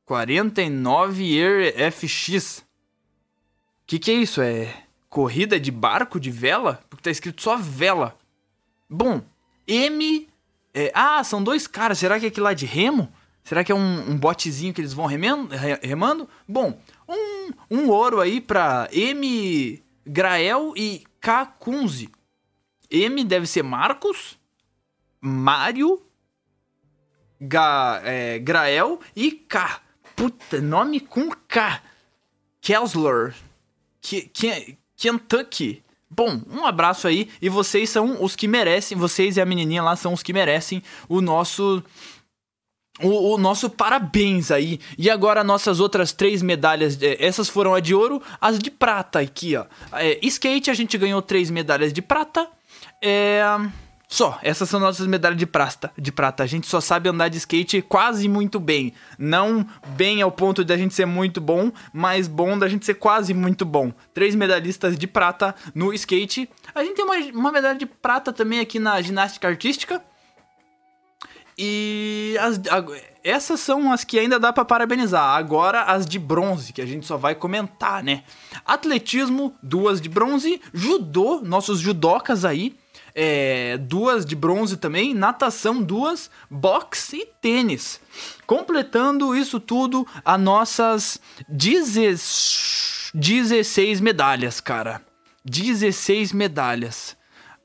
49 0.05 1.23
Year 1.23 1.73
FX. 1.91 2.63
Que 3.87 3.99
que 3.99 4.11
é 4.11 4.13
isso? 4.13 4.41
É 4.41 4.83
corrida 5.09 5.59
de 5.59 5.71
barco 5.71 6.19
de 6.19 6.29
vela? 6.29 6.83
Porque 6.89 7.03
tá 7.03 7.11
escrito 7.11 7.41
só 7.41 7.57
vela. 7.57 8.17
Bom, 8.89 9.21
M. 9.67 10.27
É, 10.73 10.91
ah, 10.93 11.23
são 11.23 11.43
dois 11.43 11.67
caras. 11.67 11.97
Será 11.97 12.19
que 12.19 12.25
é 12.25 12.27
aquele 12.29 12.43
lá 12.43 12.53
de 12.53 12.65
remo? 12.65 13.11
Será 13.43 13.63
que 13.63 13.71
é 13.71 13.75
um, 13.75 14.11
um 14.11 14.17
botezinho 14.17 14.73
que 14.73 14.81
eles 14.81 14.93
vão 14.93 15.05
remendo, 15.05 15.49
remando? 15.81 16.27
Bom, 16.47 16.79
um, 17.07 17.51
um 17.69 17.89
ouro 17.89 18.19
aí 18.19 18.41
pra 18.41 18.89
M. 18.91 19.81
Grael 20.05 20.73
e 20.75 21.03
K. 21.21 21.45
Kunze. 21.45 22.09
M 22.89 23.23
deve 23.23 23.47
ser 23.47 23.63
Marcos, 23.63 24.37
Mário, 25.19 26.01
Ga, 27.39 28.01
é, 28.03 28.39
Grael 28.39 28.99
e 29.15 29.31
K. 29.31 29.81
Puta, 30.15 30.61
nome 30.61 30.99
com 30.99 31.29
K. 31.47 31.81
Que, 34.01 34.77
Kentucky. 34.95 35.83
Bom, 36.09 36.41
um 36.49 36.65
abraço 36.65 37.07
aí. 37.07 37.29
E 37.41 37.49
vocês 37.49 37.89
são 37.89 38.23
os 38.23 38.35
que 38.35 38.47
merecem, 38.47 38.97
vocês 38.97 39.37
e 39.37 39.41
a 39.41 39.45
menininha 39.45 39.83
lá 39.83 39.95
são 39.95 40.13
os 40.13 40.23
que 40.23 40.31
merecem 40.31 40.81
o 41.09 41.21
nosso. 41.21 41.83
O, 43.01 43.33
o, 43.33 43.37
nosso 43.37 43.69
parabéns 43.69 44.51
aí. 44.51 44.79
E 44.97 45.09
agora 45.09 45.43
nossas 45.43 45.81
outras 45.81 46.13
três 46.13 46.41
medalhas. 46.41 47.01
É, 47.01 47.23
essas 47.23 47.49
foram 47.49 47.73
a 47.73 47.81
de 47.81 47.93
ouro, 47.93 48.21
as 48.39 48.57
de 48.57 48.71
prata 48.71 49.19
aqui, 49.19 49.57
ó. 49.57 49.65
É, 49.91 50.17
skate, 50.25 50.71
a 50.71 50.73
gente 50.73 50.97
ganhou 50.97 51.21
três 51.21 51.49
medalhas 51.49 51.91
de 51.91 52.01
prata. 52.01 52.47
É. 53.01 53.43
Só, 54.07 54.39
essas 54.43 54.69
são 54.69 54.79
nossas 54.79 55.07
medalhas 55.07 55.37
de 55.37 55.45
prata, 55.45 55.91
de 55.97 56.11
prata. 56.11 56.43
A 56.43 56.45
gente 56.45 56.67
só 56.67 56.79
sabe 56.79 57.09
andar 57.09 57.27
de 57.27 57.37
skate 57.37 57.81
quase 57.81 58.27
muito 58.27 58.59
bem. 58.59 58.93
Não 59.17 59.65
bem 59.89 60.21
ao 60.21 60.31
ponto 60.31 60.63
de 60.63 60.71
a 60.71 60.77
gente 60.77 60.93
ser 60.93 61.05
muito 61.05 61.41
bom, 61.41 61.71
mas 61.91 62.27
bom 62.27 62.57
da 62.57 62.67
gente 62.67 62.85
ser 62.85 62.95
quase 62.95 63.33
muito 63.33 63.65
bom. 63.65 63.91
Três 64.13 64.35
medalhistas 64.35 64.97
de 64.97 65.07
prata 65.07 65.55
no 65.73 65.93
skate. 65.93 66.49
A 66.73 66.83
gente 66.83 66.95
tem 66.95 67.05
uma, 67.05 67.15
uma 67.39 67.51
medalha 67.51 67.77
de 67.77 67.85
prata 67.85 68.31
também 68.31 68.59
aqui 68.59 68.79
na 68.79 69.01
ginástica 69.01 69.47
artística. 69.47 70.01
E 71.57 72.35
as, 72.41 72.59
essas 73.23 73.61
são 73.61 73.91
as 73.91 74.03
que 74.03 74.19
ainda 74.19 74.37
dá 74.37 74.53
para 74.53 74.65
parabenizar. 74.65 75.35
Agora 75.35 75.83
as 75.83 76.05
de 76.05 76.19
bronze, 76.19 76.73
que 76.73 76.81
a 76.81 76.85
gente 76.85 77.05
só 77.05 77.17
vai 77.17 77.33
comentar, 77.33 78.03
né? 78.03 78.23
Atletismo, 78.65 79.55
duas 79.63 79.99
de 79.99 80.09
bronze. 80.09 80.61
Judô, 80.73 81.41
nossos 81.41 81.79
judocas 81.79 82.45
aí 82.45 82.75
é, 83.15 83.77
duas 83.77 84.25
de 84.25 84.35
bronze 84.35 84.75
também, 84.75 85.13
natação 85.13 85.81
duas, 85.81 86.29
boxe 86.51 87.19
e 87.19 87.25
tênis. 87.25 88.01
Completando 88.45 89.33
isso 89.33 89.57
tudo, 89.57 90.05
a 90.23 90.37
nossas 90.37 91.21
16 91.47 94.01
medalhas, 94.01 94.59
cara. 94.59 95.01
16 95.45 96.33
medalhas. 96.33 97.15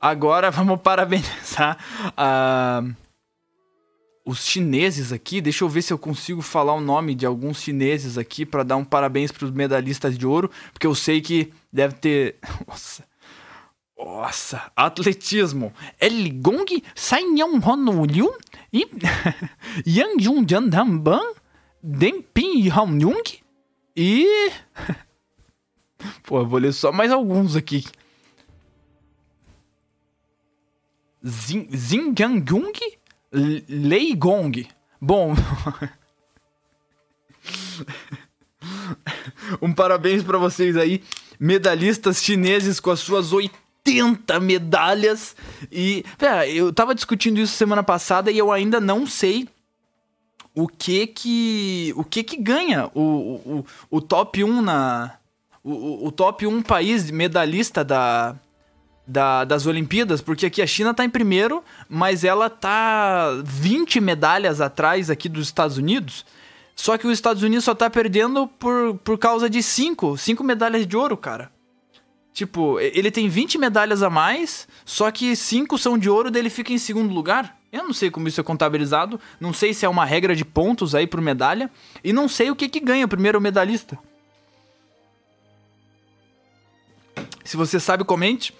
Agora 0.00 0.52
vamos 0.52 0.80
parabenizar 0.80 1.76
uh, 2.10 2.94
os 4.24 4.46
chineses 4.46 5.12
aqui. 5.12 5.40
Deixa 5.40 5.64
eu 5.64 5.68
ver 5.68 5.82
se 5.82 5.92
eu 5.92 5.98
consigo 5.98 6.42
falar 6.42 6.74
o 6.74 6.80
nome 6.80 7.16
de 7.16 7.26
alguns 7.26 7.60
chineses 7.60 8.16
aqui 8.16 8.46
para 8.46 8.62
dar 8.62 8.76
um 8.76 8.84
parabéns 8.84 9.32
para 9.32 9.46
os 9.46 9.50
medalhistas 9.50 10.16
de 10.16 10.24
ouro, 10.24 10.48
porque 10.72 10.86
eu 10.86 10.94
sei 10.94 11.20
que 11.20 11.52
deve 11.72 11.94
ter. 11.94 12.36
Nossa. 12.68 13.09
Nossa, 14.02 14.72
atletismo. 14.74 15.74
El 16.00 16.40
Gong 16.40 16.64
Sanyong 16.94 17.60
Honolyu 17.62 18.32
e 18.72 18.88
Yang 19.84 20.24
Jung 20.24 20.48
Jan 20.48 20.70
Ban 20.98 21.20
Deng 21.82 22.22
Ping 22.32 22.64
Yung 22.64 23.22
e. 23.94 24.24
Pô, 26.24 26.42
vou 26.46 26.58
ler 26.58 26.72
só 26.72 26.90
mais 26.90 27.12
alguns 27.12 27.56
aqui. 27.56 27.84
Xinjiang 31.22 32.42
Lei 33.68 34.14
Gong. 34.14 34.66
Bom. 34.98 35.34
um 39.60 39.74
parabéns 39.74 40.22
para 40.22 40.38
vocês 40.38 40.78
aí, 40.78 41.04
medalhistas 41.38 42.22
chineses 42.22 42.80
com 42.80 42.90
as 42.90 43.00
suas 43.00 43.34
80 43.34 43.69
80 43.86 44.40
medalhas. 44.40 45.34
E, 45.70 46.04
pera, 46.18 46.46
eu 46.48 46.72
tava 46.72 46.94
discutindo 46.94 47.40
isso 47.40 47.54
semana 47.54 47.82
passada 47.82 48.30
e 48.30 48.38
eu 48.38 48.52
ainda 48.52 48.80
não 48.80 49.06
sei 49.06 49.48
o 50.54 50.66
que 50.66 51.06
que 51.06 51.92
o 51.96 52.02
que 52.02 52.24
que 52.24 52.36
ganha 52.36 52.90
o, 52.92 53.00
o, 53.00 53.66
o 53.88 54.00
top 54.00 54.42
1 54.42 54.62
na 54.62 55.14
o, 55.62 56.08
o 56.08 56.12
top 56.12 56.44
1 56.44 56.62
país 56.62 57.08
medalhista 57.10 57.84
da, 57.84 58.34
da, 59.06 59.44
das 59.44 59.66
Olimpíadas, 59.66 60.20
porque 60.20 60.46
aqui 60.46 60.62
a 60.62 60.66
China 60.66 60.94
tá 60.94 61.04
em 61.04 61.10
primeiro, 61.10 61.62
mas 61.88 62.24
ela 62.24 62.48
tá 62.48 63.30
20 63.44 64.00
medalhas 64.00 64.60
atrás 64.60 65.10
aqui 65.10 65.28
dos 65.28 65.46
Estados 65.46 65.76
Unidos. 65.76 66.24
Só 66.74 66.96
que 66.96 67.06
os 67.06 67.12
Estados 67.12 67.42
Unidos 67.42 67.64
só 67.64 67.74
tá 67.74 67.90
perdendo 67.90 68.46
por, 68.46 68.96
por 69.04 69.18
causa 69.18 69.50
de 69.50 69.62
5, 69.62 70.16
5 70.16 70.42
medalhas 70.42 70.86
de 70.86 70.96
ouro, 70.96 71.16
cara. 71.16 71.52
Tipo, 72.32 72.78
ele 72.78 73.10
tem 73.10 73.28
20 73.28 73.58
medalhas 73.58 74.02
a 74.02 74.10
mais, 74.10 74.68
só 74.84 75.10
que 75.10 75.34
5 75.34 75.76
são 75.76 75.98
de 75.98 76.08
ouro, 76.08 76.30
dele 76.30 76.48
fica 76.48 76.72
em 76.72 76.78
segundo 76.78 77.12
lugar. 77.12 77.58
Eu 77.72 77.84
não 77.84 77.92
sei 77.92 78.10
como 78.10 78.28
isso 78.28 78.40
é 78.40 78.44
contabilizado, 78.44 79.20
não 79.38 79.52
sei 79.52 79.74
se 79.74 79.84
é 79.84 79.88
uma 79.88 80.04
regra 80.04 80.34
de 80.34 80.44
pontos 80.44 80.94
aí 80.94 81.06
por 81.06 81.20
medalha, 81.20 81.70
e 82.02 82.12
não 82.12 82.28
sei 82.28 82.50
o 82.50 82.56
que 82.56 82.68
que 82.68 82.80
ganha 82.80 83.04
o 83.04 83.08
primeiro 83.08 83.40
medalhista. 83.40 83.98
Se 87.44 87.56
você 87.56 87.80
sabe, 87.80 88.04
comente. 88.04 88.54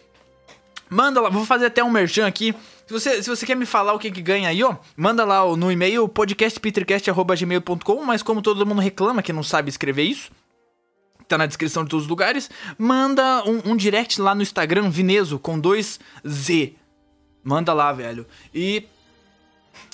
Manda 0.88 1.20
lá, 1.20 1.28
vou 1.28 1.46
fazer 1.46 1.66
até 1.66 1.82
um 1.82 1.90
merchan 1.90 2.26
aqui. 2.26 2.52
Se 2.86 2.92
você, 2.92 3.22
se 3.22 3.30
você 3.30 3.46
quer 3.46 3.54
me 3.54 3.64
falar 3.64 3.94
o 3.94 3.98
que, 4.00 4.10
que 4.10 4.20
ganha 4.20 4.48
aí, 4.48 4.64
ó, 4.64 4.74
manda 4.96 5.24
lá 5.24 5.44
no 5.56 5.70
e-mail 5.70 6.08
podcastpetercast.gmail.com, 6.08 8.04
mas 8.04 8.20
como 8.20 8.42
todo 8.42 8.66
mundo 8.66 8.80
reclama 8.80 9.22
que 9.22 9.32
não 9.32 9.44
sabe 9.44 9.68
escrever 9.68 10.02
isso, 10.02 10.32
tá 11.30 11.38
na 11.38 11.46
descrição 11.46 11.84
de 11.84 11.90
todos 11.90 12.04
os 12.04 12.10
lugares. 12.10 12.50
Manda 12.76 13.42
um, 13.44 13.72
um 13.72 13.76
direct 13.76 14.20
lá 14.20 14.34
no 14.34 14.42
Instagram, 14.42 14.90
Vineso, 14.90 15.38
com 15.38 15.58
dois 15.58 15.98
Z. 16.26 16.74
Manda 17.42 17.72
lá, 17.72 17.92
velho. 17.92 18.26
E. 18.54 18.86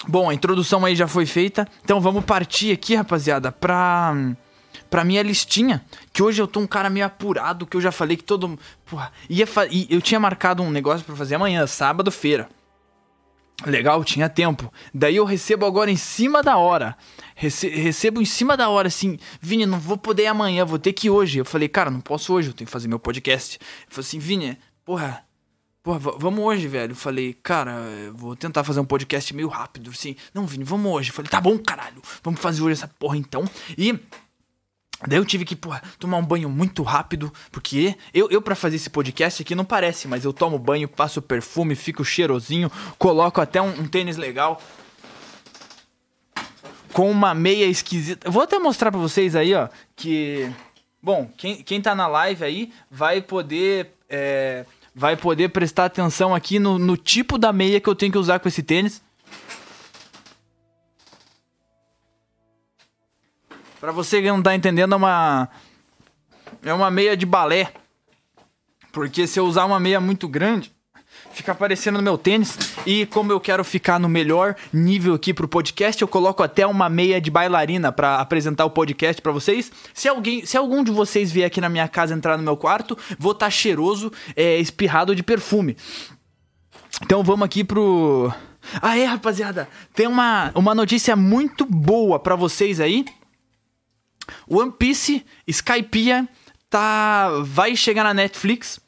Bom, 0.08 0.28
a 0.28 0.34
introdução 0.34 0.84
aí 0.84 0.96
já 0.96 1.06
foi 1.06 1.26
feita. 1.26 1.68
Então 1.84 2.00
vamos 2.00 2.24
partir 2.24 2.72
aqui, 2.72 2.94
rapaziada, 2.94 3.52
pra. 3.52 4.14
Pra 4.88 5.04
minha 5.04 5.22
listinha. 5.22 5.84
Que 6.12 6.22
hoje 6.22 6.40
eu 6.40 6.46
tô 6.46 6.60
um 6.60 6.66
cara 6.66 6.88
meio 6.88 7.04
apurado, 7.04 7.66
que 7.66 7.76
eu 7.76 7.80
já 7.80 7.92
falei 7.92 8.16
que 8.16 8.24
todo. 8.24 8.58
Porra, 8.84 9.12
ia 9.28 9.46
fa... 9.46 9.66
eu 9.66 10.00
tinha 10.00 10.20
marcado 10.20 10.62
um 10.62 10.70
negócio 10.70 11.04
para 11.04 11.16
fazer 11.16 11.34
amanhã, 11.34 11.66
sábado, 11.66 12.10
feira. 12.10 12.48
Legal, 13.64 14.04
tinha 14.04 14.28
tempo. 14.28 14.72
Daí 14.92 15.16
eu 15.16 15.24
recebo 15.24 15.64
agora 15.66 15.90
em 15.90 15.96
cima 15.96 16.42
da 16.42 16.56
hora. 16.56 16.96
Rece 17.38 17.68
recebo 17.68 18.22
em 18.22 18.24
cima 18.24 18.56
da 18.56 18.70
hora, 18.70 18.88
assim, 18.88 19.18
Vini, 19.42 19.66
não 19.66 19.78
vou 19.78 19.98
poder 19.98 20.26
amanhã, 20.26 20.64
vou 20.64 20.78
ter 20.78 20.94
que 20.94 21.08
ir 21.08 21.10
hoje. 21.10 21.38
Eu 21.38 21.44
falei, 21.44 21.68
cara, 21.68 21.90
não 21.90 22.00
posso 22.00 22.32
hoje, 22.32 22.48
eu 22.48 22.54
tenho 22.54 22.64
que 22.64 22.72
fazer 22.72 22.88
meu 22.88 22.98
podcast. 22.98 23.58
Ele 23.60 23.86
falou 23.90 24.06
assim, 24.06 24.18
Vini, 24.18 24.58
porra, 24.82 25.22
porra, 25.82 25.98
vamos 25.98 26.42
hoje, 26.42 26.66
velho. 26.66 26.92
Eu 26.92 26.96
falei, 26.96 27.34
cara, 27.34 27.74
vou 28.14 28.34
tentar 28.34 28.64
fazer 28.64 28.80
um 28.80 28.86
podcast 28.86 29.34
meio 29.34 29.48
rápido, 29.48 29.90
assim. 29.90 30.16
Não, 30.32 30.46
Vini, 30.46 30.64
vamos 30.64 30.90
hoje. 30.90 31.10
Eu 31.10 31.14
falei, 31.14 31.30
tá 31.30 31.38
bom, 31.38 31.58
caralho, 31.58 32.00
vamos 32.22 32.40
fazer 32.40 32.62
hoje 32.62 32.72
essa 32.72 32.88
porra 32.88 33.18
então. 33.18 33.44
E 33.76 34.00
Daí 35.06 35.18
eu 35.18 35.26
tive 35.26 35.44
que, 35.44 35.54
porra, 35.54 35.82
tomar 35.98 36.16
um 36.16 36.24
banho 36.24 36.48
muito 36.48 36.82
rápido, 36.82 37.30
porque 37.52 37.94
eu, 38.14 38.30
eu 38.30 38.40
para 38.40 38.54
fazer 38.54 38.76
esse 38.76 38.88
podcast 38.88 39.42
aqui 39.42 39.54
não 39.54 39.64
parece, 39.64 40.08
mas 40.08 40.24
eu 40.24 40.32
tomo 40.32 40.58
banho, 40.58 40.88
passo 40.88 41.20
perfume, 41.20 41.74
fico 41.74 42.02
cheirosinho, 42.02 42.72
coloco 42.98 43.38
até 43.38 43.60
um, 43.60 43.80
um 43.80 43.86
tênis 43.86 44.16
legal. 44.16 44.58
Com 46.92 47.10
uma 47.10 47.34
meia 47.34 47.66
esquisita. 47.66 48.30
Vou 48.30 48.42
até 48.42 48.58
mostrar 48.58 48.90
pra 48.90 49.00
vocês 49.00 49.34
aí, 49.36 49.54
ó, 49.54 49.68
que... 49.94 50.50
Bom, 51.02 51.30
quem, 51.36 51.62
quem 51.62 51.80
tá 51.80 51.94
na 51.94 52.06
live 52.06 52.44
aí 52.44 52.72
vai 52.90 53.20
poder... 53.20 53.92
É, 54.08 54.64
vai 54.94 55.16
poder 55.16 55.50
prestar 55.50 55.84
atenção 55.84 56.34
aqui 56.34 56.58
no, 56.58 56.78
no 56.78 56.96
tipo 56.96 57.36
da 57.36 57.52
meia 57.52 57.80
que 57.80 57.88
eu 57.88 57.94
tenho 57.94 58.12
que 58.12 58.18
usar 58.18 58.38
com 58.38 58.48
esse 58.48 58.62
tênis. 58.62 59.02
Pra 63.78 63.92
você 63.92 64.22
que 64.22 64.28
não 64.28 64.42
tá 64.42 64.54
entendendo, 64.54 64.94
é 64.94 64.96
uma... 64.96 65.48
É 66.64 66.72
uma 66.72 66.90
meia 66.90 67.16
de 67.16 67.26
balé. 67.26 67.72
Porque 68.90 69.26
se 69.26 69.38
eu 69.38 69.44
usar 69.44 69.66
uma 69.66 69.78
meia 69.78 70.00
muito 70.00 70.26
grande, 70.26 70.74
fica 71.36 71.52
aparecendo 71.52 71.96
no 71.96 72.02
meu 72.02 72.16
tênis. 72.16 72.56
E 72.86 73.04
como 73.06 73.30
eu 73.30 73.38
quero 73.38 73.62
ficar 73.62 74.00
no 74.00 74.08
melhor 74.08 74.56
nível 74.72 75.14
aqui 75.14 75.34
pro 75.34 75.46
podcast, 75.46 76.00
eu 76.00 76.08
coloco 76.08 76.42
até 76.42 76.66
uma 76.66 76.88
meia 76.88 77.20
de 77.20 77.30
bailarina 77.30 77.92
para 77.92 78.16
apresentar 78.16 78.64
o 78.64 78.70
podcast 78.70 79.20
para 79.20 79.32
vocês. 79.32 79.70
Se 79.92 80.08
alguém, 80.08 80.46
se 80.46 80.56
algum 80.56 80.82
de 80.82 80.90
vocês 80.90 81.30
vier 81.30 81.46
aqui 81.46 81.60
na 81.60 81.68
minha 81.68 81.86
casa 81.86 82.14
entrar 82.14 82.38
no 82.38 82.42
meu 82.42 82.56
quarto, 82.56 82.96
vou 83.18 83.32
estar 83.32 83.46
tá 83.46 83.50
cheiroso, 83.50 84.10
é, 84.34 84.58
espirrado 84.58 85.14
de 85.14 85.22
perfume. 85.22 85.76
Então 87.02 87.22
vamos 87.22 87.44
aqui 87.44 87.62
pro 87.62 88.32
Ah, 88.80 88.96
é, 88.96 89.04
rapaziada, 89.04 89.68
tem 89.94 90.06
uma, 90.06 90.50
uma 90.54 90.74
notícia 90.74 91.14
muito 91.14 91.66
boa 91.66 92.18
para 92.18 92.34
vocês 92.34 92.80
aí. 92.80 93.04
One 94.48 94.72
Piece 94.72 95.24
Skypiea 95.46 96.26
tá 96.70 97.28
vai 97.44 97.76
chegar 97.76 98.04
na 98.04 98.14
Netflix. 98.14 98.80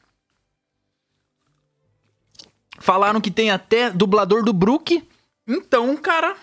Falaram 2.78 3.20
que 3.20 3.30
tem 3.30 3.50
até 3.50 3.90
dublador 3.90 4.44
do 4.44 4.52
Brook. 4.52 5.02
Então, 5.46 5.96
cara, 5.96 6.36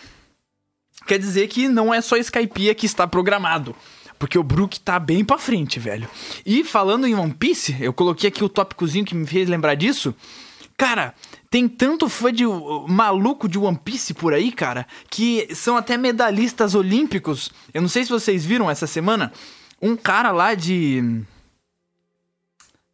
quer 1.08 1.20
dizer 1.20 1.48
que 1.48 1.68
não 1.68 1.94
é 1.94 2.02
só 2.02 2.18
Skypiea 2.18 2.76
que 2.76 2.86
está 2.86 3.08
programado. 3.08 3.76
Porque 4.18 4.38
o 4.38 4.44
Brook 4.44 4.80
tá 4.80 4.98
bem 4.98 5.24
pra 5.26 5.38
frente, 5.38 5.80
velho. 5.80 6.10
E 6.46 6.64
falando 6.64 7.06
em 7.06 7.16
One 7.16 7.34
Piece, 7.34 7.76
eu 7.80 7.94
coloquei 7.94 8.30
aqui 8.30 8.44
o 8.44 8.50
tópicozinho 8.50 9.06
que 9.06 9.16
me 9.16 9.28
fez 9.28 9.48
lembrar 9.50 9.76
disso. 9.76 10.16
Cara, 10.78 11.14
tem 11.50 11.68
tanto 11.68 12.10
fã 12.10 12.34
de 12.34 12.44
maluco 12.88 13.48
de 13.48 13.58
One 13.58 13.78
Piece 13.78 14.14
por 14.14 14.34
aí, 14.34 14.52
cara, 14.52 14.86
que 15.10 15.54
são 15.56 15.78
até 15.78 15.98
medalhistas 15.98 16.76
olímpicos. 16.76 17.52
Eu 17.74 17.82
não 17.82 17.90
sei 17.90 18.04
se 18.04 18.10
vocês 18.10 18.46
viram 18.46 18.70
essa 18.70 18.88
semana. 18.88 19.32
Um 19.82 19.96
cara 19.96 20.32
lá 20.32 20.54
de. 20.54 21.22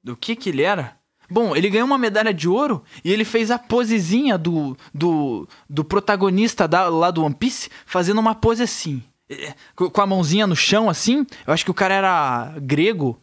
Do 0.04 0.16
que 0.16 0.36
que 0.36 0.50
ele 0.50 0.64
era? 0.64 1.01
Bom, 1.32 1.56
ele 1.56 1.70
ganhou 1.70 1.88
uma 1.88 1.98
medalha 1.98 2.34
de 2.34 2.50
ouro 2.50 2.84
e 3.06 3.10
ele 3.10 3.24
fez 3.24 3.50
a 3.52 3.58
posezinha 3.58 4.38
do, 4.38 4.76
do, 4.94 5.48
do 5.70 5.82
protagonista 5.82 6.68
da, 6.68 6.90
lá 6.90 7.10
do 7.10 7.24
One 7.24 7.34
Piece, 7.34 7.70
fazendo 7.86 8.20
uma 8.20 8.36
pose 8.36 8.62
assim. 8.62 9.02
É, 9.30 9.54
com 9.74 10.02
a 10.02 10.06
mãozinha 10.06 10.46
no 10.46 10.58
chão, 10.58 10.90
assim. 10.90 11.26
Eu 11.48 11.54
acho 11.54 11.64
que 11.64 11.72
o 11.72 11.74
cara 11.74 11.94
era 11.94 12.54
grego. 12.60 13.18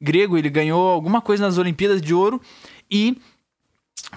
Grego, 0.00 0.38
ele 0.38 0.48
ganhou 0.48 0.88
alguma 0.88 1.20
coisa 1.20 1.44
nas 1.44 1.58
Olimpíadas 1.58 2.00
de 2.00 2.14
Ouro. 2.14 2.40
E 2.88 3.18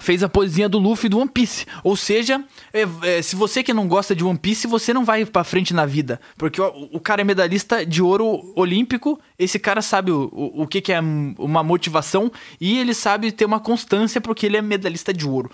fez 0.00 0.22
a 0.22 0.28
poesia 0.28 0.68
do 0.68 0.78
Luffy 0.78 1.08
do 1.08 1.18
One 1.18 1.28
Piece. 1.28 1.66
Ou 1.84 1.96
seja, 1.96 2.42
é, 2.72 2.86
é, 3.02 3.22
se 3.22 3.36
você 3.36 3.62
que 3.62 3.74
não 3.74 3.86
gosta 3.86 4.14
de 4.14 4.24
One 4.24 4.38
Piece, 4.38 4.66
você 4.66 4.92
não 4.92 5.04
vai 5.04 5.24
para 5.24 5.44
frente 5.44 5.74
na 5.74 5.84
vida. 5.84 6.20
Porque 6.36 6.60
o, 6.60 6.88
o, 6.92 7.00
cara 7.00 7.20
é 7.20 7.24
medalhista 7.24 7.84
de 7.84 8.02
ouro 8.02 8.52
olímpico, 8.56 9.20
esse 9.38 9.58
cara 9.58 9.82
sabe 9.82 10.10
o, 10.10 10.30
o, 10.32 10.62
o 10.62 10.66
que, 10.66 10.80
que, 10.80 10.92
é 10.92 11.00
uma 11.00 11.62
motivação 11.62 12.30
e 12.60 12.78
ele 12.78 12.94
sabe 12.94 13.32
ter 13.32 13.44
uma 13.44 13.60
constância 13.60 14.20
porque 14.20 14.46
ele 14.46 14.56
é 14.56 14.62
medalhista 14.62 15.12
de 15.12 15.26
ouro. 15.26 15.50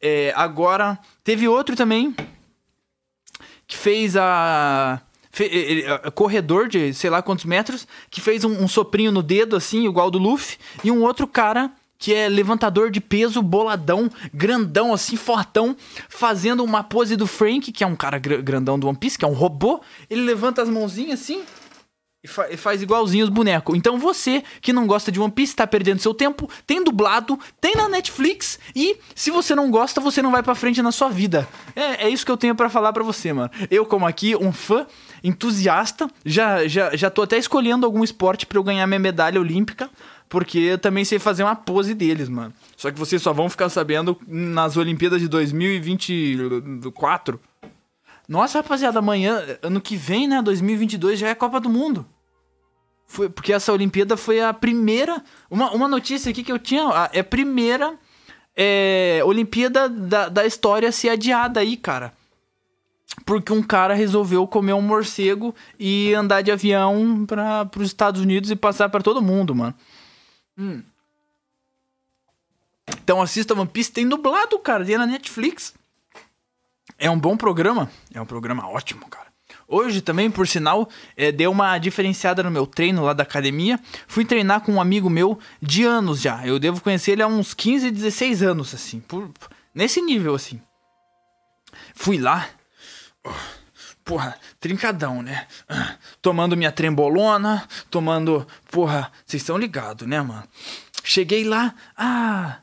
É, 0.00 0.32
agora, 0.36 0.98
teve 1.22 1.46
outro 1.46 1.76
também 1.76 2.14
que 3.66 3.76
fez 3.76 4.16
a. 4.16 5.00
Corredor 6.14 6.68
de 6.68 6.92
sei 6.92 7.08
lá 7.08 7.22
quantos 7.22 7.46
metros, 7.46 7.88
que 8.10 8.20
fez 8.20 8.44
um, 8.44 8.62
um 8.62 8.68
soprinho 8.68 9.10
no 9.10 9.22
dedo, 9.22 9.56
assim, 9.56 9.86
igual 9.86 10.10
do 10.10 10.18
Luffy, 10.18 10.58
e 10.84 10.90
um 10.90 11.02
outro 11.02 11.26
cara 11.26 11.72
que 12.02 12.12
é 12.12 12.28
levantador 12.28 12.90
de 12.90 13.00
peso, 13.00 13.40
boladão, 13.40 14.10
grandão, 14.34 14.92
assim, 14.92 15.14
fortão, 15.14 15.76
fazendo 16.08 16.64
uma 16.64 16.82
pose 16.82 17.14
do 17.14 17.28
Frank, 17.28 17.70
que 17.70 17.84
é 17.84 17.86
um 17.86 17.94
cara 17.94 18.18
gr 18.18 18.42
grandão 18.42 18.76
do 18.76 18.88
One 18.88 18.98
Piece, 18.98 19.16
que 19.16 19.24
é 19.24 19.28
um 19.28 19.32
robô. 19.32 19.80
Ele 20.10 20.22
levanta 20.22 20.60
as 20.60 20.68
mãozinhas 20.68 21.20
assim 21.20 21.44
e, 22.24 22.28
fa 22.28 22.48
e 22.50 22.56
faz 22.56 22.82
igualzinho 22.82 23.24
os 23.24 23.30
bonecos. 23.30 23.76
Então 23.76 23.98
você 23.98 24.42
que 24.60 24.72
não 24.72 24.84
gosta 24.86 25.12
de 25.12 25.20
One 25.20 25.32
Piece, 25.32 25.54
tá 25.54 25.64
perdendo 25.64 26.00
seu 26.00 26.12
tempo, 26.12 26.48
tem 26.66 26.82
dublado, 26.82 27.38
tem 27.60 27.76
na 27.76 27.88
Netflix 27.88 28.58
e 28.74 28.96
se 29.14 29.30
você 29.30 29.54
não 29.54 29.70
gosta, 29.70 30.00
você 30.00 30.20
não 30.22 30.30
vai 30.30 30.42
pra 30.42 30.56
frente 30.56 30.82
na 30.82 30.90
sua 30.92 31.08
vida. 31.08 31.48
É, 31.74 32.06
é 32.06 32.08
isso 32.08 32.26
que 32.26 32.32
eu 32.32 32.36
tenho 32.36 32.54
para 32.54 32.68
falar 32.68 32.92
para 32.92 33.04
você, 33.04 33.32
mano. 33.32 33.50
Eu, 33.70 33.86
como 33.86 34.06
aqui, 34.06 34.36
um 34.36 34.52
fã 34.52 34.86
entusiasta, 35.22 36.10
já, 36.24 36.66
já, 36.66 36.96
já 36.96 37.10
tô 37.10 37.22
até 37.22 37.38
escolhendo 37.38 37.86
algum 37.86 38.02
esporte 38.02 38.44
para 38.44 38.58
eu 38.58 38.64
ganhar 38.64 38.86
minha 38.86 38.98
medalha 38.98 39.40
olímpica. 39.40 39.88
Porque 40.32 40.58
eu 40.58 40.78
também 40.78 41.04
sei 41.04 41.18
fazer 41.18 41.42
uma 41.42 41.54
pose 41.54 41.92
deles, 41.92 42.26
mano. 42.26 42.54
Só 42.74 42.90
que 42.90 42.98
vocês 42.98 43.20
só 43.20 43.34
vão 43.34 43.50
ficar 43.50 43.68
sabendo 43.68 44.18
nas 44.26 44.78
Olimpíadas 44.78 45.20
de 45.20 45.28
2024. 45.28 47.38
Nossa, 48.26 48.60
rapaziada, 48.60 48.98
amanhã, 48.98 49.44
ano 49.60 49.78
que 49.78 49.94
vem, 49.94 50.26
né? 50.26 50.40
2022 50.40 51.18
já 51.18 51.28
é 51.28 51.34
Copa 51.34 51.60
do 51.60 51.68
Mundo. 51.68 52.06
Foi, 53.06 53.28
porque 53.28 53.52
essa 53.52 53.74
Olimpíada 53.74 54.16
foi 54.16 54.40
a 54.40 54.54
primeira. 54.54 55.22
Uma, 55.50 55.70
uma 55.70 55.86
notícia 55.86 56.30
aqui 56.30 56.42
que 56.42 56.50
eu 56.50 56.58
tinha. 56.58 57.10
É 57.12 57.20
a 57.20 57.24
primeira 57.24 57.92
é, 58.56 59.20
Olimpíada 59.26 59.86
da, 59.86 60.30
da 60.30 60.46
história 60.46 60.88
a 60.88 60.92
ser 60.92 61.10
adiada 61.10 61.60
aí, 61.60 61.76
cara. 61.76 62.10
Porque 63.26 63.52
um 63.52 63.62
cara 63.62 63.92
resolveu 63.92 64.46
comer 64.46 64.72
um 64.72 64.80
morcego 64.80 65.54
e 65.78 66.14
andar 66.14 66.40
de 66.40 66.50
avião 66.50 67.26
para 67.26 67.68
os 67.76 67.88
Estados 67.88 68.22
Unidos 68.22 68.50
e 68.50 68.56
passar 68.56 68.88
para 68.88 69.02
todo 69.02 69.20
mundo, 69.20 69.54
mano. 69.54 69.74
Hum. 70.56 70.82
Então 73.02 73.20
assista 73.20 73.54
One 73.54 73.66
Piece, 73.66 73.92
tem 73.92 74.08
dublado, 74.08 74.58
cara, 74.58 74.84
tem 74.84 74.96
na 74.96 75.06
Netflix. 75.06 75.74
É 76.98 77.10
um 77.10 77.18
bom 77.18 77.36
programa, 77.36 77.90
é 78.14 78.20
um 78.20 78.26
programa 78.26 78.68
ótimo, 78.68 79.08
cara. 79.08 79.32
Hoje 79.66 80.02
também, 80.02 80.30
por 80.30 80.46
sinal, 80.46 80.88
é, 81.16 81.32
deu 81.32 81.50
uma 81.50 81.78
diferenciada 81.78 82.42
no 82.42 82.50
meu 82.50 82.66
treino 82.66 83.04
lá 83.04 83.12
da 83.12 83.22
academia. 83.22 83.80
Fui 84.06 84.24
treinar 84.24 84.60
com 84.60 84.72
um 84.72 84.80
amigo 84.80 85.08
meu 85.08 85.38
de 85.60 85.84
anos 85.84 86.20
já. 86.20 86.46
Eu 86.46 86.58
devo 86.58 86.80
conhecer 86.80 87.12
ele 87.12 87.22
há 87.22 87.26
uns 87.26 87.54
15, 87.54 87.90
16 87.90 88.42
anos, 88.42 88.74
assim. 88.74 89.00
Por, 89.00 89.30
nesse 89.74 90.02
nível, 90.02 90.34
assim. 90.34 90.60
Fui 91.94 92.18
lá. 92.18 92.48
Porra, 94.04 94.36
trincadão, 94.58 95.22
né? 95.22 95.46
Tomando 96.20 96.56
minha 96.56 96.72
trembolona, 96.72 97.66
tomando. 97.90 98.46
Porra, 98.70 99.12
vocês 99.24 99.42
estão 99.42 99.56
ligados, 99.56 100.06
né, 100.06 100.20
mano? 100.20 100.46
Cheguei 101.04 101.44
lá, 101.44 101.74
ah. 101.96 102.58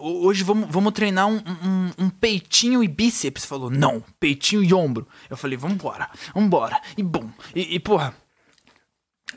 Hoje 0.00 0.44
vamos, 0.44 0.68
vamos 0.70 0.92
treinar 0.92 1.26
um, 1.26 1.36
um, 1.36 2.04
um, 2.04 2.10
peitinho 2.10 2.82
e 2.82 2.88
bíceps. 2.88 3.44
Falou, 3.44 3.68
não, 3.68 4.02
peitinho 4.18 4.62
e 4.62 4.72
ombro. 4.72 5.06
Eu 5.28 5.36
falei, 5.36 5.58
vambora, 5.58 6.08
vambora. 6.34 6.80
E 6.96 7.02
bom, 7.02 7.28
e, 7.54 7.74
e 7.74 7.80
porra, 7.80 8.14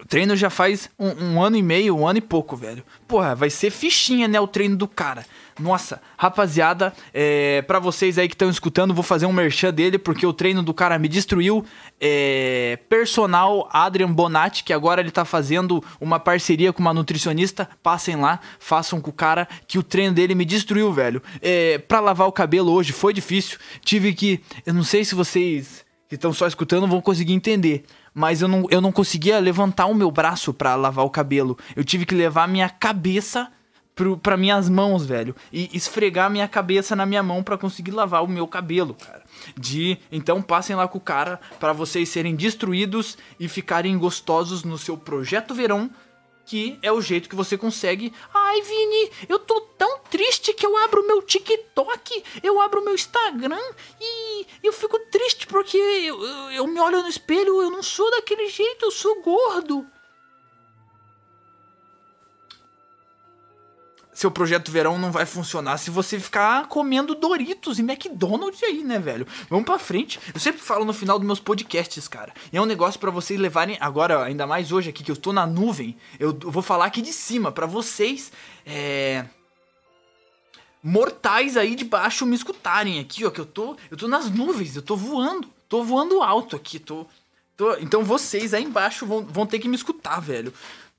o 0.01 0.05
treino 0.05 0.35
já 0.35 0.49
faz 0.49 0.89
um, 0.97 1.09
um, 1.09 1.43
ano 1.43 1.55
e 1.55 1.61
meio, 1.61 1.95
um 1.95 2.07
ano 2.07 2.17
e 2.17 2.21
pouco, 2.21 2.55
velho. 2.55 2.83
Porra, 3.07 3.35
vai 3.35 3.51
ser 3.51 3.69
fichinha, 3.69 4.27
né? 4.27 4.39
O 4.39 4.47
treino 4.47 4.75
do 4.75 4.87
cara. 4.87 5.23
Nossa, 5.59 6.01
rapaziada, 6.17 6.91
é, 7.13 7.61
para 7.61 7.77
vocês 7.77 8.17
aí 8.17 8.27
que 8.27 8.33
estão 8.33 8.49
escutando, 8.49 8.95
vou 8.95 9.03
fazer 9.03 9.27
um 9.27 9.33
merchan 9.33 9.71
dele, 9.71 9.99
porque 9.99 10.25
o 10.25 10.33
treino 10.33 10.63
do 10.63 10.73
cara 10.73 10.97
me 10.97 11.07
destruiu. 11.07 11.63
É, 11.99 12.79
personal 12.89 13.69
Adrian 13.71 14.11
Bonatti, 14.11 14.63
que 14.63 14.73
agora 14.73 15.01
ele 15.01 15.11
tá 15.11 15.23
fazendo 15.23 15.83
uma 15.99 16.19
parceria 16.19 16.73
com 16.73 16.81
uma 16.81 16.95
nutricionista. 16.95 17.69
Passem 17.83 18.15
lá, 18.15 18.39
façam 18.59 18.99
com 18.99 19.11
o 19.11 19.13
cara, 19.13 19.47
que 19.67 19.77
o 19.77 19.83
treino 19.83 20.15
dele 20.15 20.33
me 20.33 20.45
destruiu, 20.45 20.91
velho. 20.91 21.21
É, 21.43 21.77
pra 21.77 21.99
lavar 21.99 22.27
o 22.27 22.31
cabelo 22.31 22.71
hoje 22.71 22.91
foi 22.91 23.13
difícil. 23.13 23.59
Tive 23.81 24.15
que. 24.15 24.41
Eu 24.65 24.73
não 24.73 24.83
sei 24.83 25.05
se 25.05 25.13
vocês 25.13 25.85
que 26.09 26.15
estão 26.15 26.33
só 26.33 26.45
escutando 26.47 26.87
vão 26.87 26.99
conseguir 26.99 27.33
entender 27.33 27.85
mas 28.13 28.41
eu 28.41 28.47
não, 28.47 28.65
eu 28.69 28.81
não 28.81 28.91
conseguia 28.91 29.39
levantar 29.39 29.85
o 29.85 29.95
meu 29.95 30.11
braço 30.11 30.53
para 30.53 30.75
lavar 30.75 31.05
o 31.05 31.09
cabelo. 31.09 31.57
Eu 31.75 31.83
tive 31.83 32.05
que 32.05 32.15
levar 32.15 32.47
minha 32.47 32.69
cabeça 32.69 33.51
para 34.21 34.37
minhas 34.37 34.69
mãos, 34.69 35.05
velho, 35.05 35.35
e 35.51 35.69
esfregar 35.73 36.29
minha 36.29 36.47
cabeça 36.47 36.95
na 36.95 37.05
minha 37.05 37.21
mão 37.21 37.43
para 37.43 37.57
conseguir 37.57 37.91
lavar 37.91 38.23
o 38.23 38.27
meu 38.27 38.47
cabelo, 38.47 38.93
cara. 38.95 39.21
De 39.57 39.97
então 40.11 40.41
passem 40.41 40.75
lá 40.75 40.87
com 40.87 40.97
o 40.97 41.01
cara 41.01 41.39
para 41.59 41.73
vocês 41.73 42.09
serem 42.09 42.35
destruídos 42.35 43.17
e 43.39 43.47
ficarem 43.47 43.97
gostosos 43.97 44.63
no 44.63 44.77
seu 44.77 44.97
projeto 44.97 45.53
verão 45.53 45.89
que 46.51 46.77
é 46.81 46.91
o 46.91 46.99
jeito 46.99 47.29
que 47.29 47.35
você 47.35 47.57
consegue. 47.57 48.13
Ai, 48.33 48.61
Vini, 48.61 49.11
eu 49.29 49.39
tô 49.39 49.61
tão 49.77 49.99
triste 50.09 50.53
que 50.53 50.65
eu 50.65 50.75
abro 50.79 51.07
meu 51.07 51.21
TikTok, 51.21 52.23
eu 52.43 52.59
abro 52.59 52.83
meu 52.83 52.93
Instagram 52.93 53.63
e 54.01 54.45
eu 54.61 54.73
fico 54.73 54.99
triste 55.09 55.47
porque 55.47 55.77
eu, 55.77 56.21
eu, 56.21 56.51
eu 56.51 56.67
me 56.67 56.77
olho 56.77 57.03
no 57.03 57.07
espelho, 57.07 57.61
eu 57.61 57.71
não 57.71 57.81
sou 57.81 58.11
daquele 58.11 58.49
jeito, 58.49 58.83
eu 58.83 58.91
sou 58.91 59.21
gordo. 59.21 59.87
Seu 64.21 64.29
projeto 64.29 64.71
verão 64.71 64.99
não 64.99 65.11
vai 65.11 65.25
funcionar 65.25 65.79
se 65.79 65.89
você 65.89 66.19
ficar 66.19 66.67
comendo 66.67 67.15
Doritos 67.15 67.79
e 67.79 67.81
McDonald's 67.81 68.61
aí, 68.61 68.83
né, 68.83 68.99
velho? 68.99 69.25
Vamos 69.49 69.65
pra 69.65 69.79
frente. 69.79 70.19
Eu 70.31 70.39
sempre 70.39 70.61
falo 70.61 70.85
no 70.85 70.93
final 70.93 71.17
dos 71.17 71.25
meus 71.25 71.39
podcasts, 71.39 72.07
cara. 72.07 72.31
E 72.53 72.57
é 72.57 72.61
um 72.61 72.65
negócio 72.65 72.99
para 72.99 73.09
vocês 73.09 73.39
levarem. 73.39 73.77
Agora, 73.79 74.23
ainda 74.23 74.45
mais 74.45 74.71
hoje 74.71 74.91
aqui, 74.91 75.03
que 75.03 75.09
eu 75.09 75.17
tô 75.17 75.33
na 75.33 75.47
nuvem, 75.47 75.97
eu 76.19 76.37
vou 76.39 76.61
falar 76.61 76.85
aqui 76.85 77.01
de 77.01 77.11
cima, 77.11 77.51
para 77.51 77.65
vocês. 77.65 78.31
É 78.63 79.25
mortais 80.83 81.57
aí 81.57 81.75
de 81.75 81.85
baixo 81.85 82.25
me 82.25 82.35
escutarem 82.35 82.99
aqui, 82.99 83.23
ó, 83.23 83.29
que 83.29 83.39
eu 83.39 83.45
tô, 83.45 83.77
eu 83.91 83.95
tô 83.95 84.07
nas 84.07 84.31
nuvens, 84.31 84.75
eu 84.75 84.81
tô 84.81 84.95
voando, 84.95 85.47
tô 85.69 85.83
voando 85.83 86.23
alto 86.23 86.55
aqui, 86.55 86.79
tô, 86.79 87.05
tô 87.55 87.75
então 87.75 88.03
vocês 88.03 88.51
aí 88.51 88.63
embaixo 88.63 89.05
vão, 89.05 89.23
vão 89.23 89.45
ter 89.45 89.59
que 89.59 89.67
me 89.67 89.75
escutar, 89.75 90.19
velho. 90.19 90.51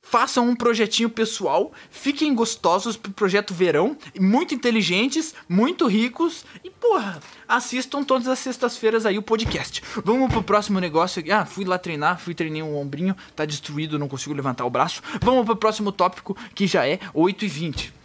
Façam 0.03 0.49
um 0.49 0.55
projetinho 0.55 1.09
pessoal, 1.09 1.73
fiquem 1.91 2.35
gostosos 2.35 2.97
pro 2.97 3.13
projeto 3.13 3.55
verão, 3.55 3.97
muito 4.19 4.55
inteligentes, 4.55 5.35
muito 5.49 5.87
ricos 5.87 6.45
e 6.63 6.69
porra, 6.69 7.21
assistam 7.49 8.03
todas 8.03 8.29
as 8.29 8.41
sextas-feiras 8.41 9.07
aí 9.07 9.17
o 9.17 9.23
podcast. 9.23 9.83
Vamos 10.05 10.31
pro 10.31 10.43
próximo 10.43 10.81
negócio. 10.81 11.23
Ah, 11.33 11.47
fui 11.47 11.65
lá 11.65 11.79
treinar, 11.79 12.19
fui 12.19 12.35
treinar 12.35 12.67
um 12.67 12.77
ombrinho, 12.77 13.17
tá 13.35 13.45
destruído, 13.47 13.99
não 13.99 14.09
consigo 14.09 14.35
levantar 14.35 14.67
o 14.67 14.71
braço. 14.71 15.01
Vamos 15.23 15.47
pro 15.47 15.57
próximo 15.57 15.93
tópico 15.93 16.37
que 16.55 16.67
já 16.67 16.87
é 16.87 16.99
8 17.15 17.45
e 17.45 17.49
20 17.49 18.03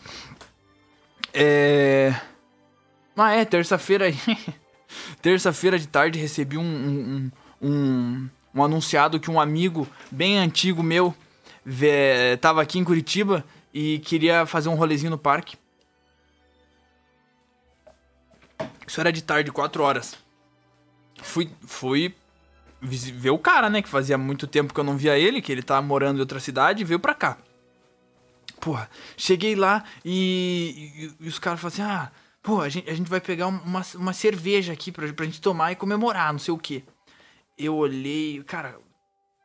é. 1.38 2.16
Ah, 3.16 3.34
é, 3.34 3.46
terça-feira 3.46 4.06
terça-feira 5.22 5.78
de 5.78 5.88
tarde 5.88 6.20
recebi 6.20 6.58
um, 6.58 6.62
um, 6.64 7.32
um, 7.62 8.30
um, 8.54 8.64
anunciado 8.64 9.20
que 9.20 9.30
um 9.30 9.40
amigo 9.40 9.88
bem 10.12 10.38
antigo 10.38 10.82
meu 10.82 11.14
tava 12.42 12.62
aqui 12.62 12.80
em 12.80 12.84
Curitiba 12.84 13.44
e 13.74 14.00
queria 14.00 14.46
fazer 14.46 14.70
um 14.70 14.76
rolezinho 14.76 15.12
no 15.12 15.18
parque. 15.18 15.58
Isso 18.88 19.02
era 19.02 19.12
de 19.12 19.22
tarde, 19.22 19.52
4 19.52 19.84
horas. 19.84 20.18
Fui, 21.22 21.50
fui 21.66 22.16
ver 22.82 23.32
o 23.32 23.38
cara, 23.38 23.70
né? 23.70 23.82
Que 23.82 23.90
fazia 23.90 24.18
muito 24.18 24.48
tempo 24.48 24.74
que 24.74 24.80
eu 24.80 24.84
não 24.84 24.98
via 24.98 25.18
ele, 25.18 25.42
que 25.42 25.52
ele 25.52 25.62
tava 25.62 25.82
morando 25.86 26.18
em 26.18 26.20
outra 26.22 26.40
cidade 26.40 26.82
e 26.82 26.86
veio 26.86 27.00
pra 27.00 27.14
cá. 27.14 27.38
Porra, 28.60 28.90
cheguei 29.16 29.56
lá 29.56 29.84
e, 30.04 31.14
e, 31.20 31.26
e 31.26 31.28
os 31.28 31.38
caras 31.38 31.60
falaram 31.60 31.74
assim: 31.74 31.82
ah, 31.82 32.12
pô, 32.42 32.62
a 32.62 32.70
gente, 32.70 32.90
a 32.90 32.94
gente 32.94 33.10
vai 33.10 33.20
pegar 33.20 33.48
uma, 33.48 33.84
uma 33.96 34.14
cerveja 34.14 34.74
aqui 34.74 34.92
pra, 34.92 35.12
pra 35.12 35.26
gente 35.26 35.42
tomar 35.42 35.72
e 35.72 35.76
comemorar, 35.76 36.32
não 36.32 36.40
sei 36.40 36.54
o 36.54 36.58
quê. 36.58 36.84
Eu 37.58 37.76
olhei, 37.76 38.42
cara, 38.44 38.80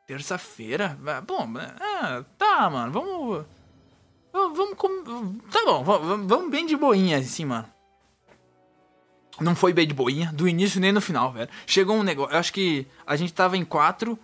terça-feira? 0.07 0.99
Bom, 1.27 1.49
ah, 1.59 2.25
tá, 2.39 2.69
mano, 2.71 2.93
vamos. 2.93 3.47
Vamos. 4.33 4.77
Tá 5.51 5.65
bom, 5.65 5.85
vamos, 5.85 6.51
bem 6.51 6.67
de 6.67 6.77
boinha 6.77 7.19
assim, 7.19 7.45
mano. 7.45 7.69
Não 9.41 9.55
foi 9.55 9.73
bem 9.73 9.87
de 9.87 9.95
boinha, 9.95 10.31
do 10.33 10.47
início 10.47 10.81
nem 10.81 10.93
no 10.93 11.01
final, 11.01 11.33
velho. 11.33 11.51
Chegou 11.67 11.97
um 11.97 12.03
negócio. 12.03 12.35
Eu 12.35 12.39
acho 12.39 12.53
que 12.53 12.87
a 13.07 13.17
gente 13.17 13.33
tava 13.33 13.57
em 13.57 13.65
quatro 13.65 14.19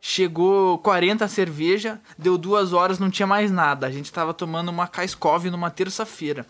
Chegou 0.00 0.78
40 0.78 1.28
cerveja, 1.28 2.00
deu 2.16 2.38
duas 2.38 2.72
horas, 2.72 2.98
não 2.98 3.10
tinha 3.10 3.26
mais 3.26 3.50
nada. 3.50 3.86
A 3.86 3.90
gente 3.90 4.10
tava 4.10 4.32
tomando 4.32 4.70
uma 4.70 4.88
Kaiskov 4.88 5.44
numa 5.50 5.70
terça-feira. 5.70 6.46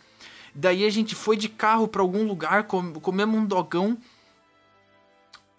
Daí 0.54 0.84
a 0.84 0.90
gente 0.90 1.16
foi 1.16 1.36
de 1.36 1.48
carro 1.48 1.88
para 1.88 2.00
algum 2.00 2.24
lugar, 2.24 2.64
com, 2.64 2.92
comemos 2.94 3.36
um 3.36 3.44
dogão. 3.44 3.98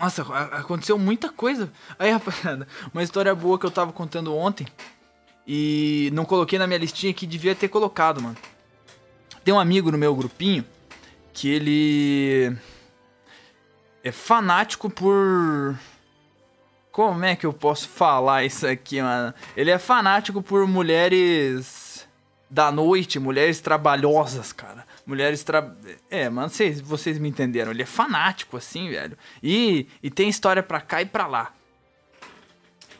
Nossa, 0.01 0.23
aconteceu 0.23 0.97
muita 0.97 1.29
coisa. 1.29 1.71
Aí, 1.99 2.09
rapaziada, 2.09 2.67
uma 2.91 3.03
história 3.03 3.35
boa 3.35 3.59
que 3.59 3.65
eu 3.67 3.71
tava 3.71 3.93
contando 3.93 4.35
ontem. 4.35 4.65
E 5.45 6.09
não 6.13 6.25
coloquei 6.25 6.57
na 6.57 6.65
minha 6.65 6.79
listinha 6.79 7.13
que 7.13 7.27
devia 7.27 7.53
ter 7.53 7.67
colocado, 7.67 8.19
mano. 8.19 8.35
Tem 9.43 9.53
um 9.53 9.59
amigo 9.59 9.91
no 9.91 9.99
meu 9.99 10.15
grupinho 10.15 10.65
que 11.31 11.47
ele 11.47 12.57
é 14.03 14.11
fanático 14.11 14.89
por 14.89 15.77
como 16.91 17.23
é 17.23 17.35
que 17.35 17.45
eu 17.45 17.53
posso 17.53 17.87
falar 17.87 18.43
isso 18.43 18.65
aqui, 18.67 19.01
mano? 19.01 19.33
Ele 19.55 19.69
é 19.69 19.77
fanático 19.77 20.41
por 20.41 20.67
mulheres 20.67 21.80
da 22.51 22.69
noite, 22.69 23.17
mulheres 23.17 23.61
trabalhosas, 23.61 24.51
cara. 24.51 24.85
Mulheres 25.05 25.41
tra... 25.41 25.73
É, 26.09 26.29
mano, 26.29 26.49
vocês, 26.49 26.81
vocês 26.81 27.17
me 27.17 27.29
entenderam. 27.29 27.71
Ele 27.71 27.83
é 27.83 27.85
fanático, 27.85 28.57
assim, 28.57 28.89
velho. 28.89 29.17
E, 29.41 29.87
e 30.03 30.09
tem 30.09 30.27
história 30.27 30.61
pra 30.61 30.81
cá 30.81 31.01
e 31.01 31.05
pra 31.05 31.27
lá. 31.27 31.53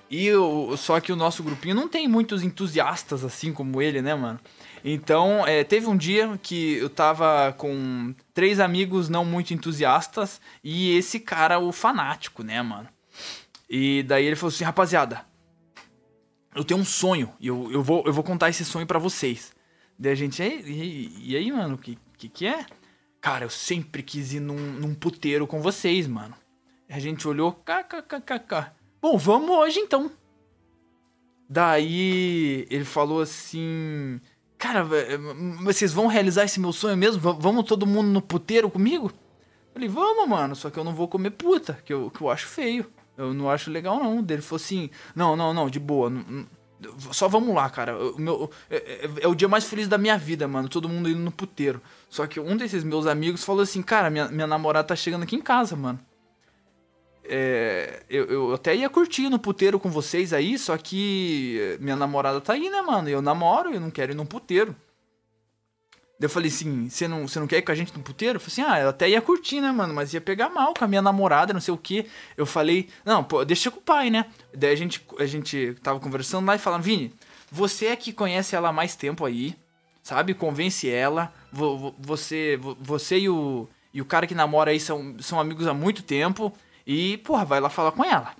E 0.09 0.31
o, 0.33 0.75
só 0.77 0.99
que 1.01 1.11
o 1.11 1.15
nosso 1.15 1.43
grupinho 1.43 1.75
não 1.75 1.87
tem 1.87 2.07
muitos 2.07 2.43
entusiastas 2.43 3.23
assim 3.23 3.53
como 3.53 3.81
ele, 3.81 4.01
né, 4.01 4.15
mano? 4.15 4.39
Então, 4.83 5.45
é, 5.45 5.63
teve 5.63 5.87
um 5.87 5.95
dia 5.95 6.37
que 6.41 6.77
eu 6.77 6.89
tava 6.89 7.53
com 7.57 8.13
três 8.33 8.59
amigos 8.59 9.07
não 9.07 9.23
muito 9.23 9.53
entusiastas 9.53 10.41
e 10.63 10.97
esse 10.97 11.19
cara, 11.19 11.59
o 11.59 11.71
fanático, 11.71 12.43
né, 12.43 12.61
mano? 12.61 12.89
E 13.69 14.03
daí 14.03 14.25
ele 14.25 14.35
falou 14.35 14.53
assim, 14.53 14.65
rapaziada, 14.65 15.25
eu 16.55 16.63
tenho 16.63 16.79
um 16.79 16.85
sonho 16.85 17.31
e 17.39 17.47
eu, 17.47 17.71
eu, 17.71 17.81
vou, 17.81 18.03
eu 18.05 18.13
vou 18.13 18.23
contar 18.23 18.49
esse 18.49 18.65
sonho 18.65 18.85
para 18.85 18.99
vocês. 18.99 19.53
Daí 19.97 20.11
a 20.11 20.15
gente, 20.15 20.41
e, 20.41 21.31
e, 21.31 21.35
aí, 21.35 21.51
mano, 21.51 21.75
o 21.75 21.77
que, 21.77 21.97
que 22.17 22.27
que 22.27 22.47
é? 22.47 22.65
Cara, 23.19 23.45
eu 23.45 23.49
sempre 23.49 24.01
quis 24.01 24.33
ir 24.33 24.39
num, 24.39 24.55
num 24.55 24.95
puteiro 24.95 25.45
com 25.45 25.61
vocês, 25.61 26.07
mano. 26.07 26.35
A 26.89 26.99
gente 26.99 27.27
olhou, 27.27 27.53
kkkk. 27.53 28.71
Bom, 29.01 29.17
vamos 29.17 29.49
hoje 29.51 29.79
então. 29.79 30.11
Daí 31.47 32.65
ele 32.69 32.85
falou 32.85 33.21
assim: 33.21 34.19
Cara, 34.57 34.85
vocês 35.63 35.93
vão 35.93 36.07
realizar 36.07 36.45
esse 36.45 36.59
meu 36.59 36.73
sonho 36.73 36.97
mesmo? 36.97 37.19
vamos 37.19 37.65
todo 37.65 37.85
mundo 37.85 38.07
no 38.09 38.21
puteiro 38.21 38.69
comigo? 38.69 39.11
falei, 39.73 39.89
vamos, 39.89 40.27
mano, 40.27 40.55
só 40.55 40.69
que 40.69 40.77
eu 40.77 40.83
não 40.83 40.93
vou 40.93 41.07
comer 41.07 41.31
puta, 41.31 41.79
que 41.85 41.93
eu, 41.93 42.11
que 42.11 42.21
eu 42.21 42.29
acho 42.29 42.47
feio. 42.47 42.91
Eu 43.21 43.33
não 43.33 43.49
acho 43.49 43.69
legal, 43.71 43.99
não. 43.99 44.21
Dele 44.21 44.41
falou 44.41 44.61
assim: 44.61 44.89
não, 45.15 45.35
não, 45.35 45.53
não, 45.53 45.69
de 45.69 45.79
boa. 45.79 46.11
só 47.11 47.27
vamos 47.27 47.53
lá, 47.53 47.69
cara. 47.69 47.97
O 47.97 48.19
meu, 48.19 48.49
é, 48.69 48.75
é, 48.77 49.09
é, 49.21 49.27
o 49.27 49.35
dia 49.35 49.47
mais 49.47 49.65
feliz 49.65 49.87
da 49.87 49.97
minha 49.97 50.17
vida, 50.17 50.47
mano. 50.47 50.67
Todo 50.67 50.89
mundo 50.89 51.09
indo 51.09 51.19
no 51.19 51.31
puteiro. 51.31 51.81
Só 52.09 52.25
que 52.27 52.39
um 52.39 52.57
desses 52.57 52.83
meus 52.83 53.05
amigos 53.05 53.43
falou 53.43 53.61
assim: 53.61 53.81
cara, 53.81 54.09
minha, 54.09 54.27
minha 54.27 54.47
namorada 54.47 54.87
tá 54.87 54.95
chegando 54.95 55.23
aqui 55.23 55.35
em 55.35 55.41
casa, 55.41 55.75
mano. 55.75 55.99
É, 57.23 58.03
eu, 58.09 58.25
eu 58.25 58.53
até 58.53 58.75
ia 58.75 58.89
curtir 58.89 59.29
no 59.29 59.39
puteiro 59.39 59.79
com 59.79 59.89
vocês 59.89 60.33
aí, 60.33 60.57
só 60.57 60.75
que 60.75 61.77
minha 61.79 61.95
namorada 61.95 62.41
tá 62.41 62.53
aí, 62.53 62.69
né, 62.69 62.81
mano? 62.81 63.07
Eu 63.07 63.21
namoro, 63.21 63.71
eu 63.71 63.79
não 63.79 63.91
quero 63.91 64.11
ir 64.11 64.15
num 64.15 64.25
puteiro. 64.25 64.75
Daí 66.21 66.27
eu 66.27 66.29
falei 66.29 66.49
assim, 66.49 66.87
você 66.87 67.07
não, 67.07 67.27
você 67.27 67.39
não 67.39 67.47
quer 67.47 67.57
ir 67.57 67.61
com 67.63 67.71
a 67.71 67.75
gente 67.75 67.97
no 67.97 68.03
puteiro? 68.03 68.35
Eu 68.35 68.39
falei 68.39 68.51
assim, 68.51 68.61
ah, 68.61 68.79
eu 68.79 68.89
até 68.89 69.09
ia 69.09 69.19
curtir, 69.19 69.59
né, 69.59 69.71
mano? 69.71 69.91
Mas 69.91 70.13
ia 70.13 70.21
pegar 70.21 70.51
mal 70.51 70.71
com 70.71 70.85
a 70.85 70.87
minha 70.87 71.01
namorada, 71.01 71.51
não 71.51 71.59
sei 71.59 71.73
o 71.73 71.77
que. 71.77 72.05
Eu 72.37 72.45
falei, 72.45 72.89
não, 73.03 73.23
pô, 73.23 73.43
deixa 73.43 73.71
com 73.71 73.79
o 73.79 73.81
pai, 73.81 74.11
né? 74.11 74.27
Daí 74.53 74.71
a 74.71 74.75
gente, 74.75 75.03
a 75.17 75.25
gente 75.25 75.75
tava 75.81 75.99
conversando 75.99 76.45
lá 76.45 76.53
e 76.53 76.59
falando, 76.59 76.83
Vini, 76.83 77.11
você 77.51 77.87
é 77.87 77.95
que 77.95 78.13
conhece 78.13 78.55
ela 78.55 78.69
há 78.69 78.71
mais 78.71 78.95
tempo 78.95 79.25
aí, 79.25 79.55
sabe? 80.03 80.35
Convence 80.35 80.87
ela. 80.87 81.33
Você, 81.97 82.59
você 82.79 83.17
e 83.17 83.27
o, 83.27 83.67
e 83.91 83.99
o 83.99 84.05
cara 84.05 84.27
que 84.27 84.35
namora 84.35 84.69
aí 84.69 84.79
são, 84.79 85.15
são 85.19 85.39
amigos 85.39 85.65
há 85.65 85.73
muito 85.73 86.03
tempo. 86.03 86.53
E, 86.85 87.17
porra, 87.17 87.45
vai 87.45 87.59
lá 87.59 87.67
falar 87.67 87.93
com 87.93 88.05
ela. 88.05 88.35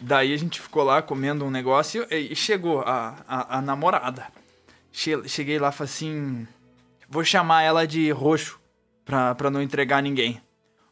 Daí 0.00 0.32
a 0.32 0.38
gente 0.38 0.62
ficou 0.62 0.82
lá 0.82 1.02
comendo 1.02 1.44
um 1.44 1.50
negócio 1.50 2.06
e 2.10 2.34
chegou 2.34 2.80
a, 2.80 3.22
a, 3.28 3.58
a 3.58 3.60
namorada. 3.60 4.28
Cheguei 4.92 5.58
lá 5.58 5.70
e 5.70 5.72
falei 5.72 5.92
assim. 5.92 6.46
Vou 7.08 7.24
chamar 7.24 7.62
ela 7.62 7.86
de 7.86 8.10
roxo. 8.10 8.60
Pra, 9.04 9.34
pra 9.34 9.50
não 9.50 9.60
entregar 9.60 10.02
ninguém. 10.02 10.40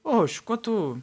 Ô, 0.02 0.12
roxo, 0.12 0.42
quanto. 0.42 1.00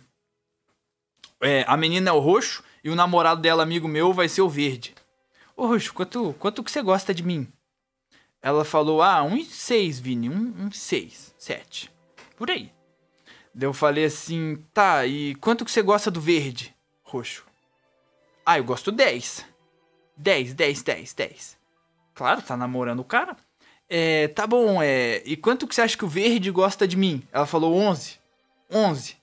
É, 1.39 1.63
a 1.67 1.77
menina 1.77 2.09
é 2.09 2.13
o 2.13 2.19
roxo 2.19 2.63
e 2.83 2.89
o 2.89 2.95
namorado 2.95 3.41
dela, 3.41 3.63
amigo 3.63 3.87
meu, 3.87 4.11
vai 4.11 4.27
ser 4.27 4.41
o 4.41 4.49
verde. 4.49 4.93
Ô, 5.55 5.67
roxo, 5.67 5.93
quanto, 5.93 6.33
quanto 6.33 6.63
que 6.63 6.71
você 6.71 6.81
gosta 6.81 7.13
de 7.13 7.23
mim? 7.23 7.47
Ela 8.41 8.65
falou, 8.65 9.01
ah, 9.01 9.23
um 9.23 9.43
seis, 9.43 9.99
Vini. 9.99 10.29
Um, 10.29 10.65
um 10.65 10.71
seis, 10.71 11.33
sete. 11.37 11.91
Por 12.35 12.51
aí. 12.51 12.71
Daí 13.53 13.67
eu 13.67 13.73
falei 13.73 14.05
assim, 14.05 14.63
tá, 14.73 15.05
e 15.05 15.33
quanto 15.35 15.65
que 15.65 15.71
você 15.71 15.81
gosta 15.81 16.11
do 16.11 16.21
verde? 16.21 16.75
Roxo. 17.03 17.45
Ah, 18.45 18.59
eu 18.59 18.63
gosto 18.63 18.91
dez. 18.91 19.45
Dez, 20.15 20.53
dez, 20.53 20.83
dez, 20.83 21.13
dez. 21.13 21.57
Claro, 22.17 22.41
tá 22.41 22.57
namorando 22.57 22.99
o 23.01 23.03
cara. 23.03 23.37
É, 23.87 24.27
tá 24.29 24.47
bom, 24.47 24.81
é. 24.81 25.21
E 25.23 25.37
quanto 25.37 25.67
que 25.67 25.75
você 25.75 25.83
acha 25.83 25.95
que 25.95 26.03
o 26.03 26.07
verde 26.07 26.49
gosta 26.49 26.87
de 26.87 26.97
mim? 26.97 27.21
Ela 27.31 27.45
falou 27.45 27.75
11. 27.75 28.17
11. 28.73 29.15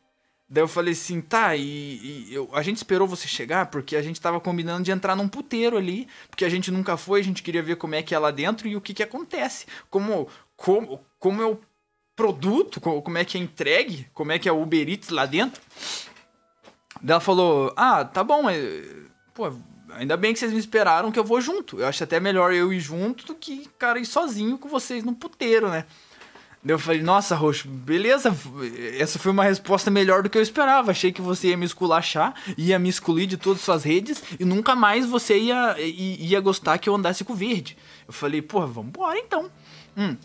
Daí 0.48 0.62
eu 0.62 0.68
falei 0.68 0.92
assim, 0.92 1.20
tá, 1.20 1.56
e, 1.56 1.64
e 1.64 2.28
eu, 2.32 2.48
a 2.52 2.62
gente 2.62 2.76
esperou 2.76 3.08
você 3.08 3.26
chegar 3.26 3.66
porque 3.66 3.96
a 3.96 4.02
gente 4.02 4.20
tava 4.20 4.38
combinando 4.40 4.84
de 4.84 4.92
entrar 4.92 5.16
num 5.16 5.26
puteiro 5.26 5.76
ali, 5.76 6.06
porque 6.30 6.44
a 6.44 6.48
gente 6.48 6.70
nunca 6.70 6.96
foi, 6.96 7.18
a 7.18 7.24
gente 7.24 7.42
queria 7.42 7.64
ver 7.64 7.74
como 7.74 7.96
é 7.96 8.02
que 8.02 8.14
é 8.14 8.18
lá 8.18 8.30
dentro 8.30 8.68
e 8.68 8.76
o 8.76 8.80
que 8.80 8.94
que 8.94 9.02
acontece. 9.02 9.66
Como, 9.90 10.28
como, 10.56 11.04
como 11.18 11.42
é 11.42 11.46
o 11.46 11.58
produto, 12.14 12.80
como 12.80 13.18
é 13.18 13.24
que 13.24 13.36
é 13.36 13.40
entregue, 13.40 14.06
como 14.14 14.30
é 14.30 14.38
que 14.38 14.48
é 14.48 14.52
o 14.52 14.62
Uber 14.62 14.88
Eats 14.88 15.08
lá 15.08 15.26
dentro. 15.26 15.60
Daí 17.02 17.14
ela 17.14 17.20
falou, 17.20 17.72
ah, 17.76 18.04
tá 18.04 18.22
bom, 18.22 18.48
é, 18.48 18.84
pô, 19.34 19.52
ainda 19.96 20.16
bem 20.16 20.32
que 20.32 20.38
vocês 20.38 20.52
me 20.52 20.58
esperaram 20.58 21.10
que 21.10 21.18
eu 21.18 21.24
vou 21.24 21.40
junto. 21.40 21.80
Eu 21.80 21.86
acho 21.86 22.02
até 22.04 22.20
melhor 22.20 22.52
eu 22.52 22.72
ir 22.72 22.80
junto 22.80 23.26
do 23.26 23.34
que, 23.34 23.68
cara, 23.78 23.98
ir 23.98 24.06
sozinho 24.06 24.58
com 24.58 24.68
vocês 24.68 25.04
no 25.04 25.14
puteiro, 25.14 25.68
né? 25.68 25.84
Eu 26.66 26.78
falei, 26.78 27.02
nossa, 27.02 27.36
Roxo, 27.36 27.68
beleza. 27.68 28.34
Essa 28.98 29.18
foi 29.18 29.30
uma 29.30 29.44
resposta 29.44 29.90
melhor 29.90 30.22
do 30.22 30.30
que 30.30 30.38
eu 30.38 30.42
esperava. 30.42 30.92
Achei 30.92 31.12
que 31.12 31.20
você 31.20 31.48
ia 31.48 31.56
me 31.58 31.66
esculachar, 31.66 32.34
ia 32.56 32.78
me 32.78 32.88
excluir 32.88 33.26
de 33.26 33.36
todas 33.36 33.58
as 33.58 33.64
suas 33.64 33.84
redes 33.84 34.22
e 34.40 34.44
nunca 34.46 34.74
mais 34.74 35.04
você 35.04 35.36
ia, 35.36 35.76
ia 35.78 36.40
gostar 36.40 36.78
que 36.78 36.88
eu 36.88 36.94
andasse 36.94 37.22
com 37.22 37.34
o 37.34 37.36
verde. 37.36 37.76
Eu 38.06 38.14
falei, 38.14 38.40
porra, 38.40 38.66
vambora 38.66 39.18
então. 39.18 39.50
Hum. 39.94 40.16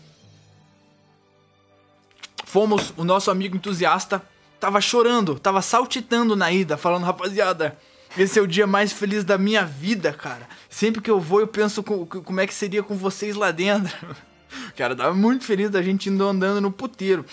Fomos, 2.46 2.94
o 2.96 3.04
nosso 3.04 3.30
amigo 3.30 3.54
entusiasta 3.54 4.22
tava 4.58 4.80
chorando, 4.80 5.38
tava 5.38 5.60
saltitando 5.60 6.34
na 6.34 6.50
ida, 6.50 6.76
falando, 6.76 7.04
rapaziada, 7.04 7.78
esse 8.16 8.38
é 8.38 8.42
o 8.42 8.46
dia 8.46 8.66
mais 8.66 8.92
feliz 8.92 9.24
da 9.24 9.38
minha 9.38 9.64
vida, 9.64 10.12
cara. 10.12 10.48
Sempre 10.68 11.00
que 11.00 11.10
eu 11.10 11.20
vou, 11.20 11.40
eu 11.40 11.48
penso 11.48 11.82
com, 11.82 12.06
como 12.06 12.40
é 12.40 12.46
que 12.46 12.54
seria 12.54 12.82
com 12.82 12.96
vocês 12.96 13.36
lá 13.36 13.50
dentro. 13.50 13.96
Cara, 14.76 14.96
tava 14.96 15.14
muito 15.14 15.44
feliz 15.44 15.70
da 15.70 15.80
gente 15.80 16.08
indo 16.08 16.26
andando 16.26 16.60
no 16.60 16.72
puteiro. 16.72 17.24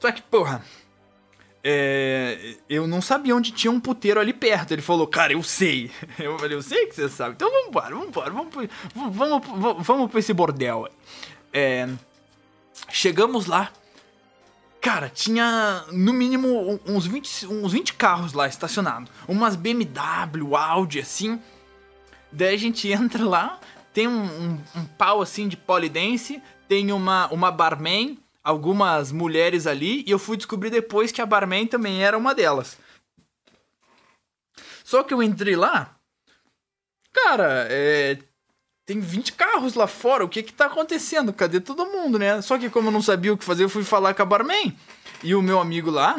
Só 0.00 0.10
que, 0.10 0.20
porra, 0.20 0.64
é, 1.62 2.56
eu 2.68 2.86
não 2.86 3.00
sabia 3.00 3.34
onde 3.34 3.52
tinha 3.52 3.70
um 3.70 3.78
puteiro 3.78 4.18
ali 4.18 4.32
perto. 4.32 4.72
Ele 4.72 4.82
falou, 4.82 5.06
cara, 5.06 5.32
eu 5.32 5.42
sei. 5.42 5.90
Eu 6.18 6.38
falei, 6.38 6.56
eu 6.56 6.62
sei 6.62 6.86
que 6.86 6.94
você 6.94 7.08
sabe. 7.08 7.34
Então 7.34 7.50
vamos 7.50 7.68
embora, 7.68 7.94
vamos, 7.94 8.54
vamos, 8.94 9.46
vamos, 9.46 9.86
vamos 9.86 10.10
pra 10.10 10.18
esse 10.18 10.32
bordel. 10.32 10.88
É, 11.52 11.88
chegamos 12.90 13.46
lá. 13.46 13.70
Cara, 14.80 15.08
tinha 15.08 15.84
no 15.90 16.12
mínimo 16.12 16.80
uns 16.86 17.06
20, 17.06 17.46
uns 17.46 17.72
20 17.72 17.94
carros 17.94 18.32
lá 18.32 18.46
estacionados. 18.46 19.10
Umas 19.26 19.56
BMW, 19.56 20.56
Audi, 20.56 21.00
assim. 21.00 21.40
Daí 22.30 22.54
a 22.54 22.58
gente 22.58 22.88
entra 22.92 23.24
lá, 23.24 23.60
tem 23.92 24.06
um, 24.06 24.24
um, 24.24 24.64
um 24.76 24.84
pau 24.84 25.20
assim 25.20 25.48
de 25.48 25.56
polidense, 25.56 26.42
tem 26.68 26.92
uma, 26.92 27.26
uma 27.32 27.50
barman, 27.50 28.18
algumas 28.44 29.10
mulheres 29.10 29.66
ali, 29.66 30.04
e 30.06 30.10
eu 30.10 30.18
fui 30.18 30.36
descobrir 30.36 30.70
depois 30.70 31.10
que 31.10 31.20
a 31.20 31.26
barman 31.26 31.66
também 31.66 32.02
era 32.02 32.16
uma 32.16 32.34
delas. 32.34 32.78
Só 34.84 35.02
que 35.02 35.12
eu 35.12 35.22
entrei 35.22 35.56
lá, 35.56 35.96
cara, 37.12 37.66
é, 37.68 38.18
tem 38.88 39.00
20 39.00 39.34
carros 39.34 39.74
lá 39.74 39.86
fora, 39.86 40.24
o 40.24 40.28
que 40.30 40.42
que 40.42 40.50
tá 40.50 40.64
acontecendo? 40.64 41.30
Cadê 41.30 41.60
todo 41.60 41.84
mundo, 41.84 42.18
né? 42.18 42.40
Só 42.40 42.56
que 42.56 42.70
como 42.70 42.88
eu 42.88 42.92
não 42.92 43.02
sabia 43.02 43.30
o 43.30 43.36
que 43.36 43.44
fazer, 43.44 43.64
eu 43.64 43.68
fui 43.68 43.84
falar 43.84 44.14
com 44.14 44.22
a 44.22 44.24
barman. 44.24 44.74
E 45.22 45.34
o 45.34 45.42
meu 45.42 45.60
amigo 45.60 45.90
lá 45.90 46.16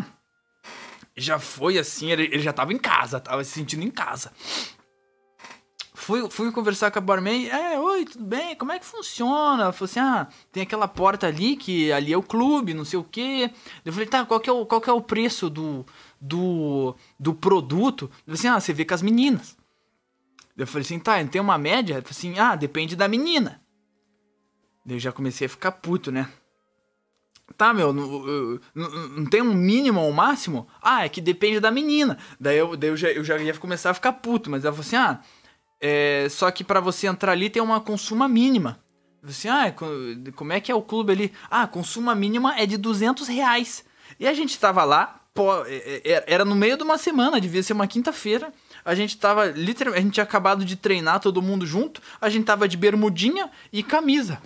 já 1.18 1.40
foi 1.40 1.80
assim, 1.80 2.12
ele, 2.12 2.26
ele 2.26 2.40
já 2.40 2.54
tava 2.54 2.72
em 2.72 2.78
casa, 2.78 3.20
tava 3.20 3.44
se 3.44 3.54
sentindo 3.54 3.84
em 3.84 3.90
casa 3.90 4.32
fui, 6.10 6.28
fui 6.28 6.52
conversar 6.52 6.90
com 6.90 6.98
a 6.98 7.02
barman, 7.02 7.48
é, 7.50 7.80
oi, 7.80 8.04
tudo 8.06 8.26
bem? 8.26 8.56
Como 8.56 8.72
é 8.72 8.80
que 8.80 8.86
funciona? 8.86 9.72
Falou 9.72 9.86
assim, 9.86 10.00
ah, 10.00 10.28
tem 10.52 10.64
aquela 10.64 10.88
porta 10.88 11.28
ali, 11.28 11.56
que 11.56 11.92
ali 11.92 12.12
é 12.12 12.18
o 12.18 12.24
clube, 12.24 12.74
não 12.74 12.84
sei 12.84 12.98
o 12.98 13.04
quê. 13.04 13.52
Eu 13.86 13.94
falei, 13.94 14.08
tá, 14.08 14.26
qual 14.26 14.40
que 14.40 14.50
é 14.50 14.54
o, 14.54 14.66
qual 14.66 14.82
que 14.82 14.90
é 14.90 14.94
o 14.94 15.02
preço 15.02 15.52
do, 15.52 15.86
do, 16.20 16.96
do 17.20 17.34
produto? 17.34 18.10
Ele 18.28 18.36
assim, 18.36 18.48
ah, 18.48 18.60
você 18.60 18.74
vê 18.74 18.86
com 18.86 18.96
as 18.96 19.04
meninas. 19.04 19.56
Eu 20.60 20.68
falei 20.68 20.82
assim, 20.82 21.00
tá, 21.00 21.24
tem 21.24 21.40
uma 21.40 21.58
média? 21.58 22.04
Assim, 22.10 22.38
ah, 22.38 22.54
depende 22.54 22.94
da 22.94 23.08
menina. 23.08 23.62
Daí 24.86 24.98
eu 24.98 25.00
já 25.00 25.12
comecei 25.12 25.48
a 25.48 25.50
ficar 25.50 25.72
puto, 25.72 26.12
né? 26.12 26.28
Tá, 27.56 27.74
meu, 27.74 27.94
não, 27.94 28.60
não, 28.76 29.08
não, 29.10 29.26
tem 29.26 29.42
um 29.42 29.54
mínimo 29.54 30.02
ou 30.02 30.10
um 30.10 30.14
máximo? 30.14 30.68
Ah, 30.82 31.06
é 31.06 31.10
que 31.10 31.22
depende 31.22 31.62
da 31.62 31.72
menina. 31.72 32.18
Daí 32.38 32.58
eu, 32.58 32.76
daí 32.76 32.90
eu, 32.90 32.98
já, 32.98 33.10
eu 33.10 33.24
já 33.24 33.38
ia 33.38 33.54
começar 33.58 33.92
a 33.92 33.94
ficar 33.94 34.14
puto, 34.14 34.50
mas 34.50 34.66
ela 34.66 34.74
falou 34.74 34.86
assim, 34.86 34.98
ah, 34.98 35.22
é, 35.80 36.28
só 36.30 36.52
que 36.52 36.64
para 36.64 36.82
você 36.82 37.08
entrar 37.08 37.32
ali 37.32 37.50
tem 37.50 37.62
uma 37.62 37.80
consuma 37.80 38.28
mínima. 38.28 38.80
Você, 39.24 39.48
ah, 39.48 39.74
como 40.36 40.52
é 40.52 40.60
que 40.60 40.72
é 40.72 40.76
o 40.76 40.82
clube 40.82 41.14
ali? 41.14 41.34
Ah, 41.50 41.68
consuma 41.68 42.14
mínima 42.14 42.60
é 42.60 42.66
de 42.66 42.78
200 42.78 43.28
reais. 43.30 43.86
E 44.20 44.28
a 44.28 44.34
gente 44.34 44.60
tava 44.60 44.84
lá, 44.84 45.22
pô, 45.34 45.64
é, 45.66 46.02
é, 46.04 46.24
era 46.28 46.44
no 46.44 46.56
meio 46.56 46.76
de 46.76 46.84
uma 46.84 46.98
semana, 46.98 47.40
devia 47.40 47.64
ser 47.64 47.74
uma 47.74 47.88
quinta-feira. 47.88 48.54
A 48.84 48.96
gente 48.96 49.18
tava, 49.18 49.46
literalmente, 49.46 50.00
a 50.00 50.04
gente 50.04 50.14
tinha 50.14 50.24
acabado 50.24 50.66
de 50.66 50.76
treinar 50.76 51.20
todo 51.20 51.42
mundo 51.42 51.66
junto. 51.66 52.02
A 52.20 52.30
gente 52.30 52.46
tava 52.46 52.68
de 52.68 52.78
bermudinha 52.78 53.50
e 53.72 53.84
camisa. 53.84 54.42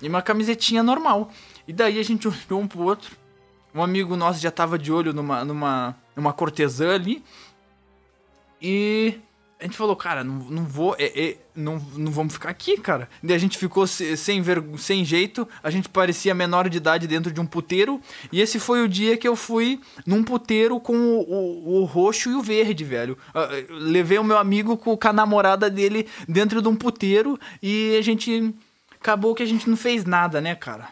E 0.00 0.08
uma 0.08 0.22
camisetinha 0.22 0.82
normal. 0.82 1.30
E 1.66 1.72
daí 1.72 1.98
a 1.98 2.02
gente 2.02 2.26
olhou 2.28 2.60
um 2.60 2.68
pro 2.68 2.82
outro. 2.82 3.16
Um 3.74 3.82
amigo 3.82 4.16
nosso 4.16 4.40
já 4.40 4.50
tava 4.50 4.78
de 4.78 4.92
olho 4.92 5.12
numa, 5.12 5.44
numa, 5.44 5.96
numa 6.16 6.32
cortesã 6.32 6.94
ali. 6.94 7.22
E 8.60 9.20
a 9.60 9.64
gente 9.64 9.76
falou, 9.76 9.96
cara, 9.96 10.22
não, 10.22 10.34
não 10.34 10.64
vou, 10.64 10.94
é, 10.98 11.06
é, 11.06 11.36
não, 11.54 11.78
não 11.96 12.12
vamos 12.12 12.34
ficar 12.34 12.48
aqui, 12.48 12.76
cara. 12.78 13.08
Daí 13.20 13.34
a 13.34 13.38
gente 13.38 13.58
ficou 13.58 13.86
sem, 13.88 14.40
ver, 14.40 14.62
sem 14.78 15.04
jeito, 15.04 15.48
a 15.62 15.68
gente 15.68 15.88
parecia 15.88 16.32
menor 16.32 16.68
de 16.68 16.76
idade 16.76 17.08
dentro 17.08 17.32
de 17.32 17.40
um 17.40 17.46
puteiro. 17.46 18.00
E 18.30 18.40
esse 18.40 18.60
foi 18.60 18.82
o 18.82 18.88
dia 18.88 19.16
que 19.16 19.26
eu 19.26 19.34
fui 19.34 19.80
num 20.06 20.22
puteiro 20.22 20.78
com 20.78 20.94
o, 20.94 21.20
o, 21.22 21.80
o 21.80 21.84
roxo 21.84 22.30
e 22.30 22.34
o 22.34 22.42
verde, 22.42 22.84
velho. 22.84 23.18
Uh, 23.30 23.74
levei 23.74 24.18
o 24.18 24.24
meu 24.24 24.38
amigo 24.38 24.76
com, 24.76 24.96
com 24.96 25.08
a 25.08 25.12
namorada 25.12 25.68
dele 25.68 26.06
dentro 26.28 26.62
de 26.62 26.68
um 26.68 26.76
puteiro 26.76 27.38
e 27.60 27.96
a 27.98 28.02
gente. 28.02 28.54
Acabou 29.00 29.32
que 29.34 29.42
a 29.44 29.46
gente 29.46 29.68
não 29.70 29.76
fez 29.76 30.04
nada, 30.04 30.40
né, 30.40 30.56
cara? 30.56 30.88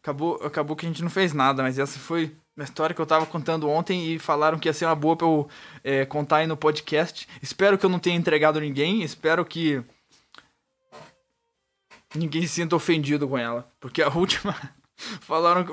Acabou, 0.00 0.40
acabou 0.44 0.76
que 0.76 0.86
a 0.86 0.88
gente 0.88 1.02
não 1.02 1.10
fez 1.10 1.32
nada, 1.32 1.62
mas 1.62 1.78
essa 1.78 1.98
foi 1.98 2.32
uma 2.58 2.64
história 2.64 2.92
que 2.92 3.00
eu 3.00 3.06
tava 3.06 3.24
contando 3.24 3.70
ontem 3.70 4.12
e 4.12 4.18
falaram 4.18 4.58
que 4.58 4.68
ia 4.68 4.72
ser 4.72 4.84
uma 4.84 4.94
boa 4.96 5.16
pra 5.16 5.28
eu 5.28 5.48
é, 5.84 6.04
contar 6.04 6.38
aí 6.38 6.46
no 6.48 6.56
podcast. 6.56 7.28
Espero 7.40 7.78
que 7.78 7.86
eu 7.86 7.90
não 7.90 8.00
tenha 8.00 8.16
entregado 8.16 8.58
ninguém, 8.58 9.02
espero 9.02 9.44
que 9.44 9.80
ninguém 12.16 12.42
se 12.42 12.48
sinta 12.48 12.74
ofendido 12.74 13.28
com 13.28 13.38
ela. 13.38 13.70
Porque 13.78 14.02
a 14.02 14.08
última 14.12 14.56
falaram 14.96 15.64
que, 15.64 15.72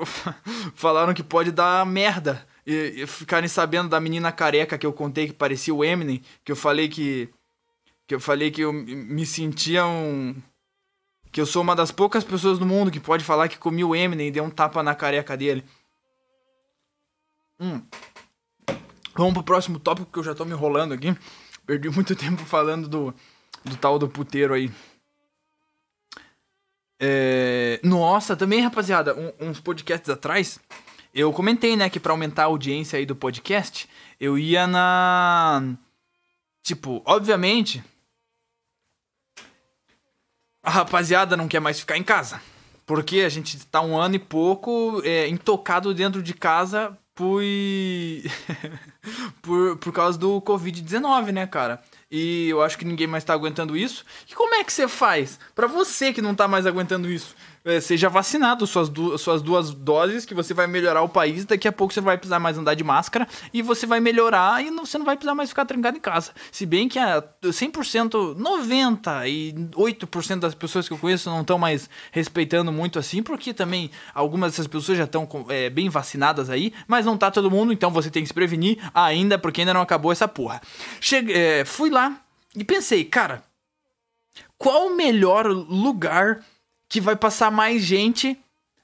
falaram 0.76 1.12
que 1.12 1.24
pode 1.24 1.50
dar 1.50 1.84
merda. 1.84 2.46
E, 2.64 3.02
e 3.02 3.06
ficarem 3.06 3.48
sabendo 3.48 3.88
da 3.88 3.98
menina 3.98 4.30
careca 4.30 4.78
que 4.78 4.86
eu 4.86 4.92
contei 4.92 5.26
que 5.26 5.32
parecia 5.32 5.74
o 5.74 5.84
Eminem, 5.84 6.22
que 6.44 6.52
eu 6.52 6.56
falei 6.56 6.88
que. 6.88 7.28
Que 8.06 8.14
eu 8.14 8.20
falei 8.20 8.52
que 8.52 8.60
eu 8.60 8.72
me 8.72 9.26
sentia 9.26 9.84
um. 9.84 10.36
Que 11.32 11.40
eu 11.40 11.46
sou 11.46 11.62
uma 11.62 11.74
das 11.74 11.90
poucas 11.90 12.22
pessoas 12.22 12.60
do 12.60 12.66
mundo 12.66 12.92
que 12.92 13.00
pode 13.00 13.24
falar 13.24 13.48
que 13.48 13.58
comi 13.58 13.82
o 13.82 13.94
Eminem 13.94 14.28
e 14.28 14.30
deu 14.30 14.44
um 14.44 14.50
tapa 14.50 14.84
na 14.84 14.94
careca 14.94 15.36
dele. 15.36 15.64
Hum. 17.60 17.82
Vamos 19.14 19.32
pro 19.32 19.42
próximo 19.42 19.78
tópico 19.78 20.12
que 20.12 20.18
eu 20.18 20.24
já 20.24 20.34
tô 20.34 20.44
me 20.44 20.52
enrolando 20.52 20.92
aqui. 20.92 21.16
Perdi 21.64 21.88
muito 21.88 22.14
tempo 22.16 22.44
falando 22.44 22.88
do, 22.88 23.14
do 23.64 23.76
tal 23.76 23.98
do 23.98 24.08
puteiro 24.08 24.54
aí. 24.54 24.70
É... 27.00 27.80
Nossa, 27.82 28.36
também, 28.36 28.60
rapaziada, 28.60 29.14
um, 29.14 29.48
uns 29.48 29.60
podcasts 29.60 30.08
atrás, 30.08 30.58
eu 31.14 31.32
comentei, 31.32 31.76
né, 31.76 31.88
que 31.88 32.00
para 32.00 32.12
aumentar 32.12 32.42
a 32.42 32.46
audiência 32.46 32.98
aí 32.98 33.06
do 33.06 33.16
podcast, 33.16 33.88
eu 34.20 34.38
ia 34.38 34.66
na. 34.66 35.62
Tipo, 36.62 37.02
obviamente. 37.04 37.82
A 40.62 40.70
rapaziada 40.70 41.36
não 41.36 41.46
quer 41.46 41.60
mais 41.60 41.78
ficar 41.78 41.96
em 41.96 42.02
casa. 42.02 42.40
Porque 42.84 43.20
a 43.20 43.28
gente 43.28 43.64
tá 43.66 43.80
um 43.80 43.96
ano 43.96 44.16
e 44.16 44.18
pouco 44.18 45.00
é, 45.04 45.28
intocado 45.28 45.94
dentro 45.94 46.22
de 46.22 46.34
casa 46.34 46.96
fui. 47.16 48.24
por, 49.42 49.76
por 49.78 49.92
causa 49.92 50.16
do 50.18 50.40
Covid-19, 50.42 51.32
né, 51.32 51.46
cara? 51.46 51.82
E 52.10 52.48
eu 52.48 52.62
acho 52.62 52.78
que 52.78 52.84
ninguém 52.84 53.06
mais 53.06 53.24
tá 53.24 53.32
aguentando 53.32 53.76
isso. 53.76 54.04
E 54.30 54.34
como 54.34 54.54
é 54.54 54.62
que 54.62 54.72
você 54.72 54.86
faz? 54.86 55.40
para 55.54 55.66
você 55.66 56.12
que 56.12 56.22
não 56.22 56.34
tá 56.34 56.46
mais 56.46 56.66
aguentando 56.66 57.10
isso? 57.10 57.34
É, 57.66 57.80
seja 57.80 58.08
vacinado 58.08 58.64
suas, 58.64 58.88
du 58.88 59.18
suas 59.18 59.42
duas 59.42 59.74
doses, 59.74 60.24
que 60.24 60.32
você 60.32 60.54
vai 60.54 60.68
melhorar 60.68 61.02
o 61.02 61.08
país. 61.08 61.44
Daqui 61.44 61.66
a 61.66 61.72
pouco 61.72 61.92
você 61.92 62.00
vai 62.00 62.16
precisar 62.16 62.38
mais 62.38 62.56
andar 62.56 62.74
de 62.74 62.84
máscara 62.84 63.26
e 63.52 63.60
você 63.60 63.86
vai 63.86 63.98
melhorar 63.98 64.64
e 64.64 64.70
não, 64.70 64.86
você 64.86 64.96
não 64.96 65.04
vai 65.04 65.16
precisar 65.16 65.34
mais 65.34 65.48
ficar 65.48 65.64
trancado 65.64 65.96
em 65.96 66.00
casa. 66.00 66.30
Se 66.52 66.64
bem 66.64 66.88
que 66.88 66.96
a 66.96 67.20
100%, 67.42 68.36
98% 68.36 70.38
das 70.38 70.54
pessoas 70.54 70.86
que 70.86 70.94
eu 70.94 70.98
conheço 70.98 71.28
não 71.28 71.40
estão 71.40 71.58
mais 71.58 71.90
respeitando 72.12 72.70
muito 72.70 73.00
assim, 73.00 73.20
porque 73.20 73.52
também 73.52 73.90
algumas 74.14 74.52
dessas 74.52 74.68
pessoas 74.68 74.96
já 74.96 75.04
estão 75.04 75.28
é, 75.48 75.68
bem 75.68 75.88
vacinadas 75.88 76.48
aí, 76.48 76.72
mas 76.86 77.04
não 77.04 77.18
tá 77.18 77.32
todo 77.32 77.50
mundo, 77.50 77.72
então 77.72 77.90
você 77.90 78.10
tem 78.10 78.22
que 78.22 78.28
se 78.28 78.34
prevenir 78.34 78.78
ainda, 78.94 79.38
porque 79.38 79.62
ainda 79.62 79.74
não 79.74 79.80
acabou 79.80 80.12
essa 80.12 80.28
porra. 80.28 80.60
Cheguei, 81.00 81.36
é, 81.36 81.64
fui 81.64 81.90
lá 81.90 82.20
e 82.54 82.62
pensei, 82.62 83.04
cara, 83.04 83.42
qual 84.56 84.86
o 84.86 84.96
melhor 84.96 85.46
lugar 85.46 86.44
que 86.88 87.00
vai 87.00 87.16
passar 87.16 87.50
mais 87.50 87.82
gente 87.82 88.38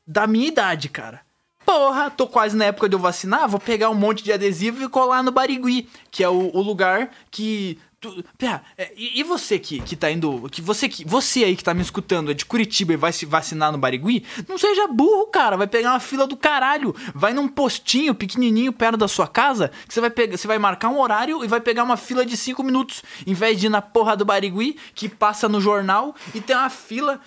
da 0.07 0.27
minha 0.27 0.49
idade, 0.49 0.89
cara. 0.89 1.21
Porra, 1.65 2.11
tô 2.11 2.27
quase 2.27 2.57
na 2.57 2.67
época 2.67 2.89
de 2.89 2.97
eu 2.97 2.99
vacinar, 2.99 3.49
vou 3.49 3.61
pegar 3.61 3.89
um 3.89 3.95
monte 3.95 4.25
de 4.25 4.33
adesivo 4.33 4.83
e 4.83 4.89
colar 4.89 5.23
no 5.23 5.31
Barigui, 5.31 5.89
que 6.11 6.25
é 6.25 6.29
o, 6.29 6.51
o 6.53 6.61
lugar 6.61 7.11
que 7.31 7.79
Tu, 8.03 8.25
Pia, 8.37 8.61
é, 8.77 8.93
e, 8.97 9.21
e 9.21 9.23
você 9.23 9.61
que, 9.61 9.81
que 9.81 9.95
tá 9.95 10.11
indo. 10.11 10.49
Que 10.51 10.61
você, 10.61 10.89
que, 10.89 11.05
você 11.05 11.45
aí 11.45 11.55
que 11.55 11.63
tá 11.63 11.73
me 11.73 11.83
escutando 11.83 12.33
é 12.33 12.35
de 12.35 12.45
Curitiba 12.45 12.93
e 12.93 12.97
vai 12.97 13.13
se 13.13 13.25
vacinar 13.25 13.71
no 13.71 13.79
Barigui, 13.79 14.25
não 14.49 14.59
seja 14.59 14.89
burro, 14.89 15.29
cara. 15.29 15.57
Vai 15.57 15.69
pegar 15.69 15.93
uma 15.93 16.01
fila 16.01 16.27
do 16.27 16.37
caralho. 16.37 16.93
Vai 17.15 17.33
num 17.33 17.47
postinho 17.47 18.13
pequenininho 18.13 18.73
perto 18.73 18.97
da 18.97 19.07
sua 19.07 19.29
casa, 19.29 19.71
que 19.87 19.95
você 19.95 20.01
vai, 20.01 20.11
pegar, 20.11 20.37
você 20.37 20.49
vai 20.49 20.59
marcar 20.59 20.89
um 20.89 20.99
horário 20.99 21.45
e 21.45 21.47
vai 21.47 21.61
pegar 21.61 21.85
uma 21.85 21.97
fila 21.97 22.27
de 22.27 22.37
5 22.37 22.61
minutos. 22.65 23.05
Em 23.25 23.35
vez 23.35 23.61
de 23.61 23.67
ir 23.67 23.71
na 23.71 23.81
porra 23.81 24.17
do 24.17 24.25
Barigui, 24.25 24.77
que 24.97 25.09
passa 25.09 25.49
no 25.49 25.61
jornal 25.61 26.13
e 26.35 26.41
tem 26.41 26.57
uma 26.57 26.71
fila 26.71 27.21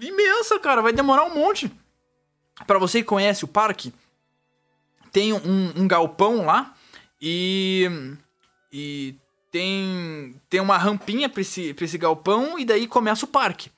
imensa, 0.00 0.58
cara. 0.58 0.82
Vai 0.82 0.92
demorar 0.92 1.24
um 1.24 1.34
monte. 1.34 1.70
Para 2.66 2.78
você 2.78 3.00
que 3.00 3.08
conhece 3.08 3.44
o 3.44 3.48
parque, 3.48 3.92
tem 5.12 5.32
um, 5.32 5.72
um 5.76 5.88
galpão 5.88 6.44
lá 6.44 6.74
e. 7.20 7.88
E 8.72 9.14
tem, 9.54 10.34
tem 10.50 10.60
uma 10.60 10.76
rampinha 10.76 11.28
pra 11.28 11.40
esse, 11.40 11.72
pra 11.74 11.84
esse 11.84 11.96
galpão 11.96 12.58
e 12.58 12.64
daí 12.64 12.88
começa 12.88 13.24
o 13.24 13.28
parque. 13.28 13.70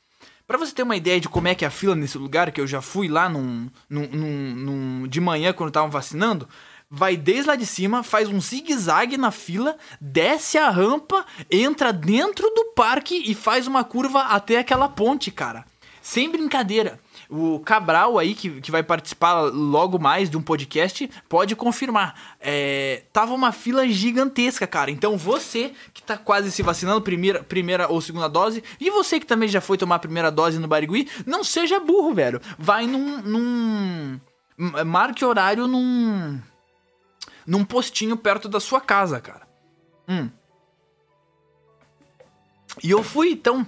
Para 0.47 0.57
você 0.57 0.73
ter 0.73 0.83
uma 0.83 0.97
ideia 0.97 1.21
de 1.21 1.29
como 1.29 1.49
é 1.49 1.55
que 1.55 1.67
é 1.67 1.69
a 1.69 1.71
fila 1.71 1.95
nesse 1.95 2.17
lugar, 2.17 2.51
que 2.51 2.61
eu 2.61 2.67
já 2.67 2.81
fui 2.81 3.09
lá 3.09 3.29
num, 3.29 3.69
num, 3.91 4.09
num, 4.09 4.55
num 4.55 5.07
de 5.07 5.21
manhã 5.21 5.53
quando 5.53 5.69
estavam 5.69 5.91
vacinando, 5.91 6.49
vai 6.89 7.15
desde 7.15 7.49
lá 7.49 7.57
de 7.57 7.67
cima, 7.67 8.03
faz 8.03 8.29
um 8.29 8.41
zigue-zague 8.41 9.19
na 9.19 9.31
fila, 9.31 9.77
desce 10.01 10.57
a 10.57 10.71
rampa, 10.71 11.27
entra 11.51 11.93
dentro 11.93 12.49
do 12.55 12.73
parque 12.75 13.23
e 13.31 13.35
faz 13.35 13.67
uma 13.67 13.85
curva 13.85 14.23
até 14.23 14.59
aquela 14.59 14.89
ponte, 14.89 15.31
cara. 15.31 15.65
Sem 16.07 16.31
brincadeira. 16.31 17.01
O 17.29 17.59
Cabral 17.59 18.17
aí, 18.17 18.33
que, 18.33 18.61
que 18.61 18.71
vai 18.71 18.81
participar 18.81 19.41
logo 19.41 19.99
mais 19.99 20.31
de 20.31 20.37
um 20.37 20.41
podcast, 20.41 21.11
pode 21.29 21.57
confirmar. 21.57 22.37
É, 22.41 23.03
tava 23.13 23.35
uma 23.35 23.51
fila 23.51 23.89
gigantesca, 23.89 24.69
cara. 24.69 24.89
Então 24.89 25.19
você 25.19 25.73
que 25.93 26.01
tá 26.01 26.17
quase 26.17 26.53
se 26.53 26.63
vacinando, 26.63 27.03
primeira, 27.03 27.43
primeira 27.43 27.89
ou 27.89 28.01
segunda 28.01 28.29
dose, 28.29 28.63
e 28.79 28.89
você 28.89 29.19
que 29.19 29.27
também 29.27 29.49
já 29.49 29.61
foi 29.61 29.77
tomar 29.77 29.97
a 29.97 29.99
primeira 29.99 30.31
dose 30.31 30.61
no 30.61 30.69
Barigui, 30.69 31.11
não 31.27 31.43
seja 31.43 31.81
burro, 31.81 32.15
velho. 32.15 32.41
Vai 32.57 32.87
num. 32.87 33.21
num 33.23 34.21
marque 34.87 35.25
horário 35.25 35.67
num. 35.67 36.41
num 37.45 37.65
postinho 37.65 38.17
perto 38.17 38.49
da 38.49 38.61
sua 38.61 38.81
casa, 38.81 39.19
cara. 39.19 39.43
Hum. 40.09 40.31
E 42.81 42.93
eu 42.93 43.03
fui, 43.03 43.31
então, 43.33 43.67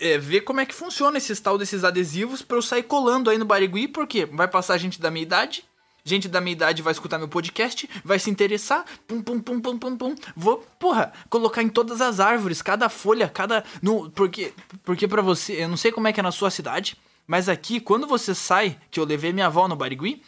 é, 0.00 0.18
ver 0.18 0.40
como 0.40 0.60
é 0.60 0.66
que 0.66 0.74
funciona 0.74 1.18
esse 1.18 1.34
tal 1.40 1.58
desses 1.58 1.84
adesivos 1.84 2.42
para 2.42 2.56
eu 2.56 2.62
sair 2.62 2.82
colando 2.82 3.30
aí 3.30 3.38
no 3.38 3.44
Barigui, 3.44 3.86
porque 3.86 4.24
vai 4.26 4.48
passar 4.48 4.78
gente 4.78 5.00
da 5.00 5.10
minha 5.10 5.22
idade, 5.22 5.64
gente 6.02 6.28
da 6.28 6.40
minha 6.40 6.52
idade 6.52 6.82
vai 6.82 6.92
escutar 6.92 7.18
meu 7.18 7.28
podcast, 7.28 7.88
vai 8.04 8.18
se 8.18 8.30
interessar, 8.30 8.84
pum 9.06 9.22
pum 9.22 9.40
pum 9.40 9.60
pum 9.60 9.78
pum 9.78 9.96
pum. 9.96 10.14
Vou, 10.34 10.58
porra, 10.78 11.12
colocar 11.28 11.62
em 11.62 11.68
todas 11.68 12.00
as 12.00 12.18
árvores, 12.18 12.62
cada 12.62 12.88
folha, 12.88 13.28
cada 13.28 13.62
no 13.82 14.10
porque 14.10 14.52
porque 14.82 15.06
para 15.06 15.22
você, 15.22 15.62
eu 15.62 15.68
não 15.68 15.76
sei 15.76 15.92
como 15.92 16.08
é 16.08 16.12
que 16.12 16.20
é 16.20 16.22
na 16.22 16.32
sua 16.32 16.50
cidade, 16.50 16.96
mas 17.26 17.48
aqui 17.48 17.78
quando 17.78 18.06
você 18.06 18.34
sai, 18.34 18.78
que 18.90 18.98
eu 18.98 19.04
levei 19.04 19.32
minha 19.32 19.46
avó 19.46 19.68
no 19.68 19.76
Barigui, 19.76 20.22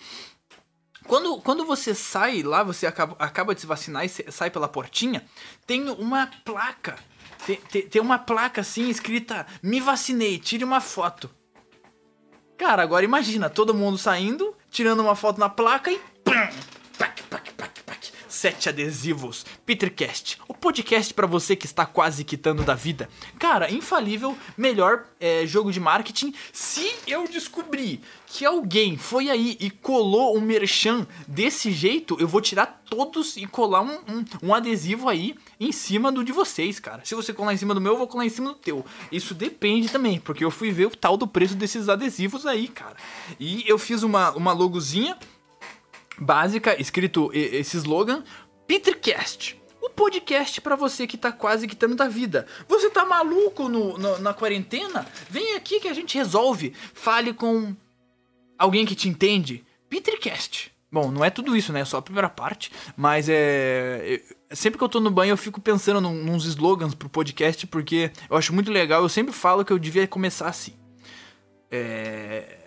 quando, 1.06 1.38
quando 1.38 1.64
você 1.64 1.94
sai 1.94 2.42
lá, 2.42 2.62
você 2.62 2.86
acaba, 2.86 3.16
acaba 3.18 3.54
de 3.54 3.60
se 3.60 3.66
vacinar 3.66 4.04
e 4.04 4.08
sai 4.08 4.50
pela 4.50 4.68
portinha, 4.68 5.24
tem 5.66 5.88
uma 5.90 6.30
placa 6.44 6.96
tem, 7.46 7.56
tem, 7.56 7.82
tem 7.82 8.02
uma 8.02 8.18
placa 8.18 8.60
assim 8.60 8.88
escrita: 8.88 9.46
Me 9.62 9.80
vacinei, 9.80 10.38
tire 10.38 10.64
uma 10.64 10.80
foto. 10.80 11.30
Cara, 12.56 12.82
agora 12.82 13.04
imagina 13.04 13.50
todo 13.50 13.74
mundo 13.74 13.98
saindo, 13.98 14.54
tirando 14.70 15.00
uma 15.00 15.16
foto 15.16 15.38
na 15.38 15.48
placa 15.48 15.90
e. 15.90 16.00
Sete 18.32 18.70
adesivos. 18.70 19.44
Petercast, 19.66 20.38
o 20.48 20.54
podcast 20.54 21.12
para 21.12 21.26
você 21.26 21.54
que 21.54 21.66
está 21.66 21.84
quase 21.84 22.24
quitando 22.24 22.64
da 22.64 22.74
vida. 22.74 23.06
Cara, 23.38 23.70
infalível, 23.70 24.34
melhor 24.56 25.04
é, 25.20 25.46
jogo 25.46 25.70
de 25.70 25.78
marketing. 25.78 26.32
Se 26.50 26.94
eu 27.06 27.28
descobrir 27.28 28.00
que 28.26 28.46
alguém 28.46 28.96
foi 28.96 29.28
aí 29.28 29.58
e 29.60 29.70
colou 29.70 30.34
um 30.34 30.40
merchan 30.40 31.06
desse 31.28 31.70
jeito, 31.70 32.16
eu 32.18 32.26
vou 32.26 32.40
tirar 32.40 32.82
todos 32.88 33.36
e 33.36 33.46
colar 33.46 33.82
um, 33.82 33.98
um, 34.08 34.24
um, 34.42 34.54
adesivo 34.54 35.10
aí 35.10 35.34
em 35.60 35.70
cima 35.70 36.10
do 36.10 36.24
de 36.24 36.32
vocês, 36.32 36.80
cara. 36.80 37.02
Se 37.04 37.14
você 37.14 37.34
colar 37.34 37.52
em 37.52 37.58
cima 37.58 37.74
do 37.74 37.80
meu, 37.82 37.92
eu 37.92 37.98
vou 37.98 38.06
colar 38.06 38.24
em 38.24 38.30
cima 38.30 38.48
do 38.48 38.58
teu. 38.58 38.82
Isso 39.10 39.34
depende 39.34 39.90
também, 39.90 40.18
porque 40.18 40.42
eu 40.42 40.50
fui 40.50 40.70
ver 40.70 40.86
o 40.86 40.96
tal 40.96 41.18
do 41.18 41.26
preço 41.26 41.54
desses 41.54 41.90
adesivos 41.90 42.46
aí, 42.46 42.68
cara. 42.68 42.96
E 43.38 43.62
eu 43.66 43.78
fiz 43.78 44.02
uma, 44.02 44.30
uma 44.30 44.52
logozinha 44.54 45.18
básica, 46.18 46.80
escrito 46.80 47.30
esse 47.32 47.76
slogan, 47.76 48.22
Petercast. 48.66 49.60
O 49.80 49.90
podcast 49.90 50.60
para 50.60 50.76
você 50.76 51.06
que 51.06 51.16
tá 51.16 51.32
quase 51.32 51.66
quitando 51.66 51.96
da 51.96 52.06
vida. 52.06 52.46
Você 52.68 52.88
tá 52.88 53.04
maluco 53.04 53.68
no, 53.68 53.98
no, 53.98 54.18
na 54.20 54.32
quarentena? 54.32 55.06
Vem 55.28 55.56
aqui 55.56 55.80
que 55.80 55.88
a 55.88 55.92
gente 55.92 56.16
resolve. 56.16 56.72
Fale 56.94 57.34
com 57.34 57.74
alguém 58.56 58.86
que 58.86 58.94
te 58.94 59.08
entende. 59.08 59.64
Petercast. 59.88 60.72
Bom, 60.90 61.10
não 61.10 61.24
é 61.24 61.30
tudo 61.30 61.56
isso, 61.56 61.72
né? 61.72 61.80
É 61.80 61.84
só 61.84 61.96
a 61.96 62.02
primeira 62.02 62.28
parte. 62.28 62.70
Mas 62.96 63.26
é. 63.28 64.22
Sempre 64.50 64.78
que 64.78 64.84
eu 64.84 64.88
tô 64.88 65.00
no 65.00 65.10
banho, 65.10 65.32
eu 65.32 65.36
fico 65.36 65.60
pensando 65.60 66.00
num, 66.00 66.14
nos 66.22 66.44
slogans 66.44 66.94
pro 66.94 67.08
podcast, 67.08 67.66
porque 67.66 68.12
eu 68.30 68.36
acho 68.36 68.52
muito 68.52 68.70
legal. 68.70 69.02
Eu 69.02 69.08
sempre 69.08 69.32
falo 69.32 69.64
que 69.64 69.72
eu 69.72 69.78
devia 69.78 70.06
começar 70.06 70.48
assim. 70.48 70.74
É. 71.70 72.58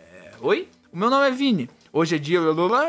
Oi? 0.41 0.67
O 0.91 0.97
meu 0.97 1.09
nome 1.09 1.27
é 1.27 1.31
Vini. 1.31 1.69
Hoje 1.97 2.17
é 2.17 2.19
dia. 2.19 2.41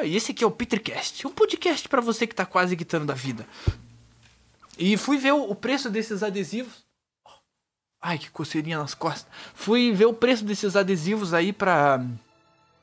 E 0.05 0.17
esse 0.17 0.33
aqui 0.33 0.43
é 0.43 0.47
o 0.49 0.51
Petercast. 0.51 1.25
Um 1.29 1.31
podcast 1.31 1.89
para 1.89 2.01
você 2.01 2.27
que 2.27 2.35
tá 2.35 2.45
quase 2.45 2.77
quitando 2.77 3.07
da 3.07 3.15
vida. 3.15 3.47
E 4.77 4.97
fui 4.97 5.17
ver 5.17 5.31
o 5.31 5.55
preço 5.55 5.89
desses 5.89 6.25
adesivos. 6.25 6.85
Ai, 8.03 8.19
que 8.19 8.29
coceirinha 8.29 8.79
nas 8.79 8.95
costas. 8.95 9.29
Fui 9.55 9.93
ver 9.93 10.07
o 10.07 10.13
preço 10.13 10.45
desses 10.45 10.75
adesivos 10.75 11.33
aí 11.33 11.53
pra 11.53 12.05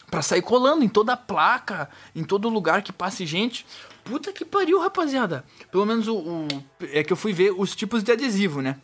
para 0.10 0.22
sair 0.22 0.42
colando 0.44 0.86
em 0.86 0.88
toda 0.88 1.12
a 1.12 1.18
placa, 1.18 1.90
em 2.16 2.24
todo 2.24 2.48
lugar 2.48 2.84
que 2.84 2.94
passe 2.94 3.26
gente. 3.26 3.66
Puta 4.06 4.32
que 4.32 4.46
pariu, 4.46 4.80
rapaziada. 4.80 5.44
Pelo 5.72 5.86
menos 5.86 6.08
o, 6.08 6.16
o, 6.16 6.48
é 6.94 7.04
que 7.04 7.12
eu 7.12 7.18
fui 7.18 7.34
ver 7.34 7.52
os 7.52 7.76
tipos 7.76 8.02
de 8.02 8.14
adesivo, 8.14 8.62
né? 8.62 8.80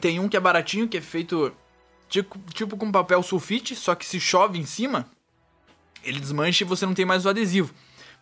Tem 0.00 0.18
um 0.18 0.30
que 0.30 0.36
é 0.36 0.40
baratinho, 0.40 0.88
que 0.88 0.96
é 0.96 1.00
feito 1.02 1.54
tipo, 2.10 2.38
tipo 2.52 2.76
com 2.76 2.92
papel 2.92 3.22
sulfite, 3.22 3.74
só 3.74 3.94
que 3.94 4.04
se 4.04 4.20
chove 4.20 4.58
em 4.58 4.66
cima, 4.66 5.06
ele 6.04 6.20
desmancha 6.20 6.64
e 6.64 6.66
você 6.66 6.84
não 6.84 6.92
tem 6.92 7.06
mais 7.06 7.24
o 7.24 7.28
adesivo. 7.30 7.72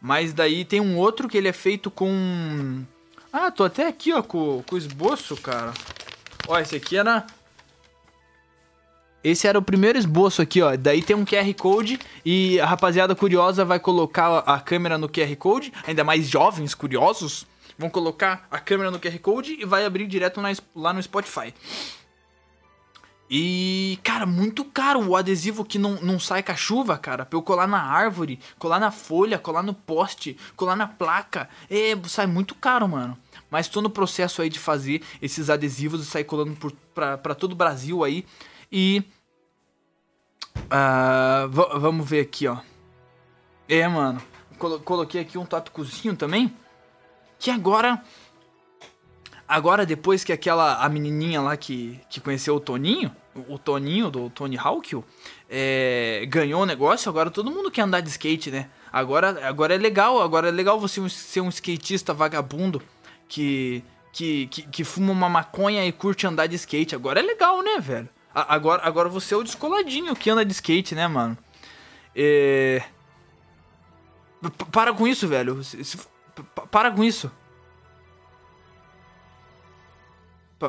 Mas 0.01 0.33
daí 0.33 0.65
tem 0.65 0.81
um 0.81 0.97
outro 0.97 1.29
que 1.29 1.37
ele 1.37 1.49
é 1.49 1.53
feito 1.53 1.91
com... 1.91 2.85
Ah, 3.33 3.51
tô 3.51 3.65
até 3.65 3.89
aqui, 3.89 4.13
ó, 4.13 4.23
com, 4.23 4.63
com 4.63 4.77
esboço, 4.77 5.37
cara. 5.39 5.75
Ó, 6.47 6.59
esse 6.59 6.77
aqui 6.77 6.97
era 6.97 7.27
esse 9.23 9.49
era 9.49 9.59
o 9.59 9.63
primeiro 9.63 9.99
esboço 9.99 10.41
aqui, 10.41 10.63
ó. 10.63 10.77
Daí 10.77 11.03
tem 11.03 11.17
um 11.17 11.25
QR 11.25 11.53
Code 11.55 11.99
e 12.25 12.61
a 12.61 12.67
rapaziada 12.67 13.15
curiosa 13.17 13.65
vai 13.65 13.81
colocar 13.81 14.39
a 14.39 14.61
câmera 14.61 14.97
no 14.97 15.09
QR 15.09 15.35
Code, 15.37 15.73
ainda 15.87 16.05
mais 16.05 16.29
jovens 16.29 16.75
curiosos 16.75 17.47
vão 17.77 17.89
colocar 17.89 18.47
a 18.51 18.59
câmera 18.59 18.91
no 18.91 18.99
QR 18.99 19.19
Code 19.21 19.57
e 19.61 19.65
vai 19.65 19.85
abrir 19.85 20.07
direto 20.07 20.41
lá 20.75 20.93
no 20.93 21.03
Spotify. 21.03 21.55
E, 23.31 23.99
cara, 24.03 24.25
muito 24.25 24.65
caro 24.65 25.07
o 25.07 25.15
adesivo 25.15 25.65
que 25.65 25.79
não, 25.79 26.01
não 26.01 26.19
sai 26.19 26.43
com 26.43 26.53
a 26.53 26.57
chuva, 26.57 26.97
cara. 26.97 27.27
Pra 27.27 27.37
eu 27.37 27.43
colar 27.43 27.67
na 27.67 27.83
árvore, 27.83 28.41
colar 28.59 28.81
na 28.81 28.91
folha, 28.91 29.39
colar 29.39 29.63
no 29.63 29.75
poste, 29.75 30.37
colar 30.57 30.77
na 30.77 30.89
placa. 30.89 31.49
É, 31.69 31.95
sai 32.07 32.27
muito 32.27 32.55
caro, 32.55 32.89
mano. 32.89 33.19
Mas 33.51 33.69
tô 33.69 33.83
no 33.83 33.91
processo 33.91 34.41
aí 34.41 34.49
de 34.49 34.59
fazer 34.59 35.03
esses 35.21 35.51
adesivos 35.51 36.03
e 36.03 36.07
sair 36.07 36.25
colando 36.25 36.57
por, 36.57 36.73
pra, 36.95 37.19
pra 37.19 37.35
todo 37.35 37.53
o 37.53 37.57
Brasil 37.57 38.03
aí. 38.03 38.25
E. 38.73 39.03
Uh, 40.57 41.49
vamos 41.79 42.09
ver 42.09 42.21
aqui, 42.21 42.47
ó. 42.47 42.59
É, 43.69 43.87
mano. 43.87 44.23
Colo 44.59 44.81
coloquei 44.81 45.21
aqui 45.21 45.37
um 45.37 45.45
tópicozinho 45.45 46.17
também. 46.17 46.55
Que 47.39 47.51
agora. 47.51 48.03
Agora, 49.49 49.87
depois 49.87 50.23
que 50.23 50.33
aquela. 50.33 50.75
A 50.77 50.89
menininha 50.91 51.41
lá 51.41 51.57
que, 51.57 51.99
que 52.11 52.21
conheceu 52.21 52.57
o 52.57 52.61
Toninho. 52.61 53.11
O 53.49 53.59
Toninho 53.59 54.11
do 54.11 54.29
Tony 54.29 54.59
Hawk. 54.59 55.03
É, 55.49 56.27
ganhou 56.29 56.63
o 56.63 56.67
negócio. 56.67 57.09
Agora 57.09 57.31
todo 57.31 57.51
mundo 57.51 57.71
quer 57.71 57.83
andar 57.83 58.01
de 58.01 58.11
skate, 58.11 58.51
né? 58.51 58.69
Agora, 58.93 59.49
agora 59.49 59.75
é 59.75 59.79
legal. 59.79 60.21
Agora 60.21 60.49
é 60.49 60.51
legal 60.51 60.79
você 60.79 61.09
ser 61.09 61.41
um 61.41 61.49
skatista 61.49 62.13
vagabundo. 62.13 62.83
Que, 63.27 63.83
que, 64.13 64.47
que, 64.49 64.63
que 64.63 64.85
fuma 64.85 65.13
uma 65.13 65.29
maconha 65.31 65.87
e 65.87 65.93
curte 65.93 66.27
andar 66.27 66.47
de 66.47 66.57
skate. 66.57 66.95
Agora 66.95 67.19
é 67.19 67.23
legal, 67.23 67.63
né, 67.63 67.79
velho? 67.81 68.09
Agora, 68.35 68.83
agora 68.85 69.09
você 69.09 69.33
é 69.33 69.37
o 69.37 69.43
descoladinho 69.43 70.15
que 70.15 70.29
anda 70.29 70.45
de 70.45 70.53
skate, 70.53 70.95
né, 70.95 71.09
mano? 71.09 71.37
É... 72.15 72.83
Para 74.71 74.93
com 74.93 75.09
isso, 75.09 75.27
velho. 75.27 75.61
Para 76.71 76.91
com 76.91 77.03
isso. 77.03 77.31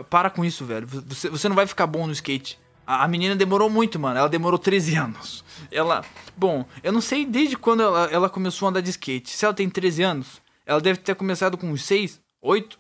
Para 0.10 0.30
com 0.30 0.46
isso, 0.46 0.66
velho. 0.66 0.88
Você, 0.88 1.30
você 1.30 1.50
não 1.50 1.56
vai 1.56 1.66
ficar 1.66 1.88
bom 1.88 2.06
no 2.06 2.14
skate. 2.14 2.60
A, 2.86 3.04
a 3.04 3.08
menina 3.08 3.36
demorou 3.36 3.70
muito, 3.70 4.00
mano. 4.00 4.18
Ela 4.18 4.30
demorou 4.30 4.60
13 4.60 4.96
anos. 4.96 5.44
Ela. 5.72 6.04
Bom, 6.36 6.66
eu 6.84 6.92
não 6.92 7.02
sei 7.02 7.26
desde 7.26 7.58
quando 7.58 7.84
ela, 7.84 8.06
ela 8.12 8.30
começou 8.30 8.68
a 8.68 8.70
andar 8.70 8.82
de 8.82 8.90
skate. 8.90 9.30
Se 9.30 9.46
ela 9.46 9.54
tem 9.54 9.70
13 9.70 10.04
anos, 10.04 10.42
Ela 10.66 10.80
deve 10.80 11.00
ter 11.00 11.16
começado 11.16 11.58
com 11.58 11.72
uns 11.72 11.84
6, 11.84 12.22
8. 12.42 12.80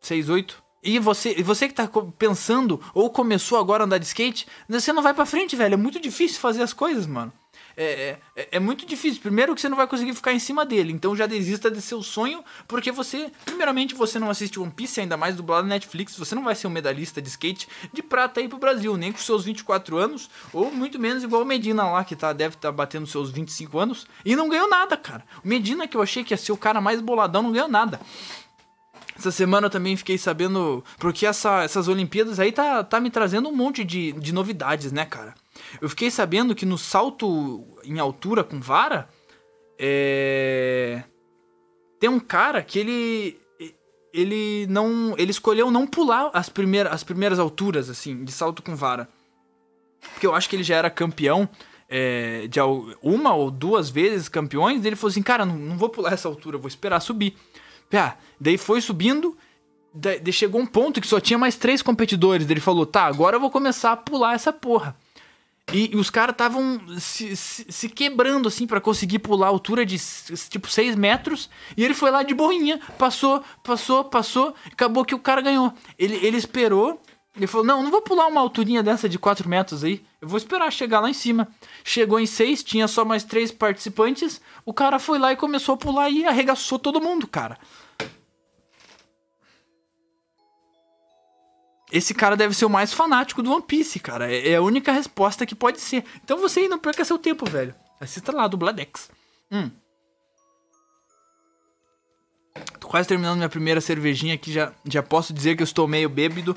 6, 0.00 0.28
8. 0.28 0.62
E 0.82 0.98
você, 0.98 1.34
e 1.36 1.42
você 1.42 1.68
que 1.68 1.74
tá 1.74 1.88
pensando 2.18 2.80
ou 2.94 3.10
começou 3.10 3.58
agora 3.58 3.84
a 3.84 3.86
andar 3.86 3.98
de 3.98 4.06
skate, 4.06 4.46
você 4.68 4.92
não 4.92 5.02
vai 5.02 5.12
para 5.12 5.26
frente, 5.26 5.56
velho. 5.56 5.74
É 5.74 5.76
muito 5.76 6.00
difícil 6.00 6.40
fazer 6.40 6.62
as 6.62 6.72
coisas, 6.72 7.06
mano. 7.06 7.32
É, 7.76 8.18
é, 8.36 8.48
é, 8.52 8.60
muito 8.60 8.86
difícil. 8.86 9.20
Primeiro 9.20 9.54
que 9.54 9.60
você 9.60 9.68
não 9.68 9.76
vai 9.76 9.86
conseguir 9.86 10.14
ficar 10.14 10.32
em 10.32 10.38
cima 10.38 10.64
dele. 10.64 10.92
Então 10.92 11.16
já 11.16 11.26
desista 11.26 11.70
de 11.70 11.80
seu 11.80 12.02
sonho, 12.02 12.44
porque 12.66 12.90
você, 12.92 13.30
primeiramente, 13.44 13.94
você 13.94 14.18
não 14.18 14.30
assiste 14.30 14.58
One 14.58 14.70
Piece, 14.70 15.00
ainda 15.00 15.16
mais 15.16 15.36
dublado 15.36 15.66
na 15.66 15.74
Netflix. 15.74 16.16
Você 16.16 16.34
não 16.34 16.44
vai 16.44 16.54
ser 16.54 16.66
um 16.66 16.70
medalhista 16.70 17.20
de 17.20 17.28
skate 17.28 17.68
de 17.92 18.02
prata 18.02 18.40
aí 18.40 18.48
pro 18.48 18.58
Brasil, 18.58 18.96
nem 18.96 19.12
com 19.12 19.18
seus 19.18 19.44
24 19.44 19.96
anos, 19.96 20.30
ou 20.52 20.70
muito 20.70 20.98
menos 20.98 21.22
igual 21.22 21.42
o 21.42 21.46
Medina 21.46 21.84
lá, 21.90 22.04
que 22.04 22.16
tá, 22.16 22.32
deve 22.32 22.56
estar 22.56 22.68
tá 22.68 22.72
batendo 22.72 23.06
seus 23.06 23.30
25 23.30 23.78
anos, 23.78 24.06
e 24.24 24.36
não 24.36 24.48
ganhou 24.48 24.68
nada, 24.68 24.96
cara. 24.96 25.24
O 25.44 25.48
Medina, 25.48 25.86
que 25.86 25.96
eu 25.96 26.02
achei 26.02 26.24
que 26.24 26.32
ia 26.32 26.38
ser 26.38 26.52
o 26.52 26.56
cara 26.56 26.80
mais 26.80 27.00
boladão, 27.00 27.42
não 27.42 27.52
ganhou 27.52 27.68
nada. 27.68 28.00
Essa 29.20 29.30
semana 29.30 29.66
eu 29.66 29.70
também 29.70 29.96
fiquei 29.96 30.16
sabendo. 30.16 30.82
Porque 30.98 31.26
essa, 31.26 31.62
essas 31.62 31.88
Olimpíadas 31.88 32.40
aí 32.40 32.50
tá, 32.50 32.82
tá 32.82 32.98
me 32.98 33.10
trazendo 33.10 33.50
um 33.50 33.54
monte 33.54 33.84
de, 33.84 34.12
de 34.12 34.32
novidades, 34.32 34.92
né, 34.92 35.04
cara? 35.04 35.34
Eu 35.80 35.88
fiquei 35.88 36.10
sabendo 36.10 36.54
que 36.54 36.64
no 36.64 36.78
salto 36.78 37.66
em 37.84 37.98
altura 37.98 38.42
com 38.42 38.60
vara. 38.60 39.08
É. 39.78 41.02
Tem 41.98 42.08
um 42.08 42.20
cara 42.20 42.62
que 42.62 42.78
ele. 42.78 43.40
Ele 44.12 44.66
não. 44.68 45.14
Ele 45.18 45.30
escolheu 45.30 45.70
não 45.70 45.86
pular 45.86 46.30
as 46.32 46.48
primeiras, 46.48 46.92
as 46.92 47.04
primeiras 47.04 47.38
alturas, 47.38 47.90
assim, 47.90 48.24
de 48.24 48.32
salto 48.32 48.62
com 48.62 48.74
vara. 48.74 49.08
Porque 50.14 50.26
eu 50.26 50.34
acho 50.34 50.48
que 50.48 50.56
ele 50.56 50.64
já 50.64 50.76
era 50.76 50.90
campeão. 50.90 51.48
É, 51.92 52.46
de 52.46 52.60
uma 53.02 53.34
ou 53.34 53.50
duas 53.50 53.90
vezes 53.90 54.28
campeões, 54.28 54.84
ele 54.84 54.94
falou 54.94 55.10
assim: 55.10 55.22
Cara, 55.22 55.44
não, 55.44 55.56
não 55.56 55.76
vou 55.76 55.88
pular 55.88 56.12
essa 56.12 56.28
altura, 56.28 56.56
vou 56.56 56.68
esperar 56.68 57.00
subir. 57.00 57.36
Daí 58.38 58.56
foi 58.56 58.80
subindo, 58.80 59.36
chegou 60.32 60.60
um 60.60 60.66
ponto 60.66 61.00
que 61.00 61.06
só 61.06 61.18
tinha 61.18 61.38
mais 61.38 61.56
três 61.56 61.82
competidores. 61.82 62.48
Ele 62.48 62.60
falou: 62.60 62.86
tá, 62.86 63.04
agora 63.04 63.36
eu 63.36 63.40
vou 63.40 63.50
começar 63.50 63.92
a 63.92 63.96
pular 63.96 64.34
essa 64.34 64.52
porra. 64.52 64.96
E, 65.72 65.90
e 65.92 65.96
os 65.96 66.10
caras 66.10 66.34
estavam 66.34 66.80
se, 66.98 67.36
se, 67.36 67.66
se, 67.68 67.88
quebrando 67.88 68.48
assim 68.48 68.66
para 68.66 68.80
conseguir 68.80 69.20
pular 69.20 69.46
a 69.46 69.50
altura 69.50 69.86
de 69.86 69.96
tipo 70.48 70.68
6 70.68 70.96
metros. 70.96 71.48
E 71.76 71.84
ele 71.84 71.94
foi 71.94 72.10
lá 72.10 72.22
de 72.22 72.34
boinha, 72.34 72.80
passou, 72.98 73.42
passou, 73.62 74.04
passou. 74.04 74.54
Acabou 74.70 75.04
que 75.04 75.14
o 75.14 75.18
cara 75.18 75.40
ganhou. 75.40 75.72
Ele, 75.98 76.16
ele 76.16 76.36
esperou. 76.36 77.00
Ele 77.36 77.46
falou: 77.46 77.64
Não, 77.64 77.82
não 77.82 77.90
vou 77.90 78.02
pular 78.02 78.26
uma 78.26 78.40
alturinha 78.40 78.82
dessa 78.82 79.08
de 79.08 79.18
4 79.18 79.48
metros 79.48 79.84
aí. 79.84 80.04
Eu 80.20 80.28
vou 80.28 80.36
esperar 80.36 80.72
chegar 80.72 81.00
lá 81.00 81.08
em 81.08 81.14
cima. 81.14 81.48
Chegou 81.84 82.18
em 82.18 82.26
6, 82.26 82.64
tinha 82.64 82.88
só 82.88 83.04
mais 83.04 83.22
3 83.22 83.52
participantes. 83.52 84.40
O 84.64 84.74
cara 84.74 84.98
foi 84.98 85.18
lá 85.18 85.32
e 85.32 85.36
começou 85.36 85.74
a 85.74 85.78
pular 85.78 86.10
e 86.10 86.26
arregaçou 86.26 86.78
todo 86.78 87.00
mundo, 87.00 87.28
cara. 87.28 87.56
Esse 91.90 92.14
cara 92.14 92.36
deve 92.36 92.54
ser 92.54 92.64
o 92.64 92.70
mais 92.70 92.92
fanático 92.92 93.42
do 93.42 93.52
One 93.52 93.62
Piece, 93.62 93.98
cara. 93.98 94.32
É, 94.32 94.50
é 94.50 94.56
a 94.56 94.62
única 94.62 94.92
resposta 94.92 95.44
que 95.44 95.54
pode 95.54 95.80
ser. 95.80 96.04
Então 96.24 96.38
você 96.38 96.68
não 96.68 96.78
perca 96.78 97.04
seu 97.04 97.18
tempo, 97.18 97.48
velho. 97.48 97.74
Assista 98.00 98.32
lá, 98.32 98.46
do 98.46 98.56
Bladex. 98.56 99.10
Hum. 99.50 99.70
Tô 102.78 102.88
quase 102.88 103.08
terminando 103.08 103.36
minha 103.36 103.48
primeira 103.48 103.80
cervejinha 103.80 104.34
aqui, 104.34 104.52
já, 104.52 104.72
já 104.84 105.02
posso 105.02 105.32
dizer 105.32 105.56
que 105.56 105.62
eu 105.62 105.64
estou 105.64 105.86
meio 105.86 106.08
bêbado. 106.08 106.56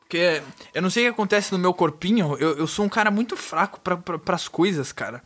Porque 0.00 0.42
eu 0.74 0.82
não 0.82 0.90
sei 0.90 1.04
o 1.04 1.06
que 1.06 1.14
acontece 1.14 1.52
no 1.52 1.58
meu 1.58 1.72
corpinho, 1.72 2.36
eu, 2.40 2.58
eu 2.58 2.66
sou 2.66 2.84
um 2.84 2.88
cara 2.88 3.10
muito 3.10 3.36
fraco 3.36 3.78
para 3.80 3.96
pra, 3.96 4.34
as 4.34 4.48
coisas, 4.48 4.90
cara. 4.90 5.22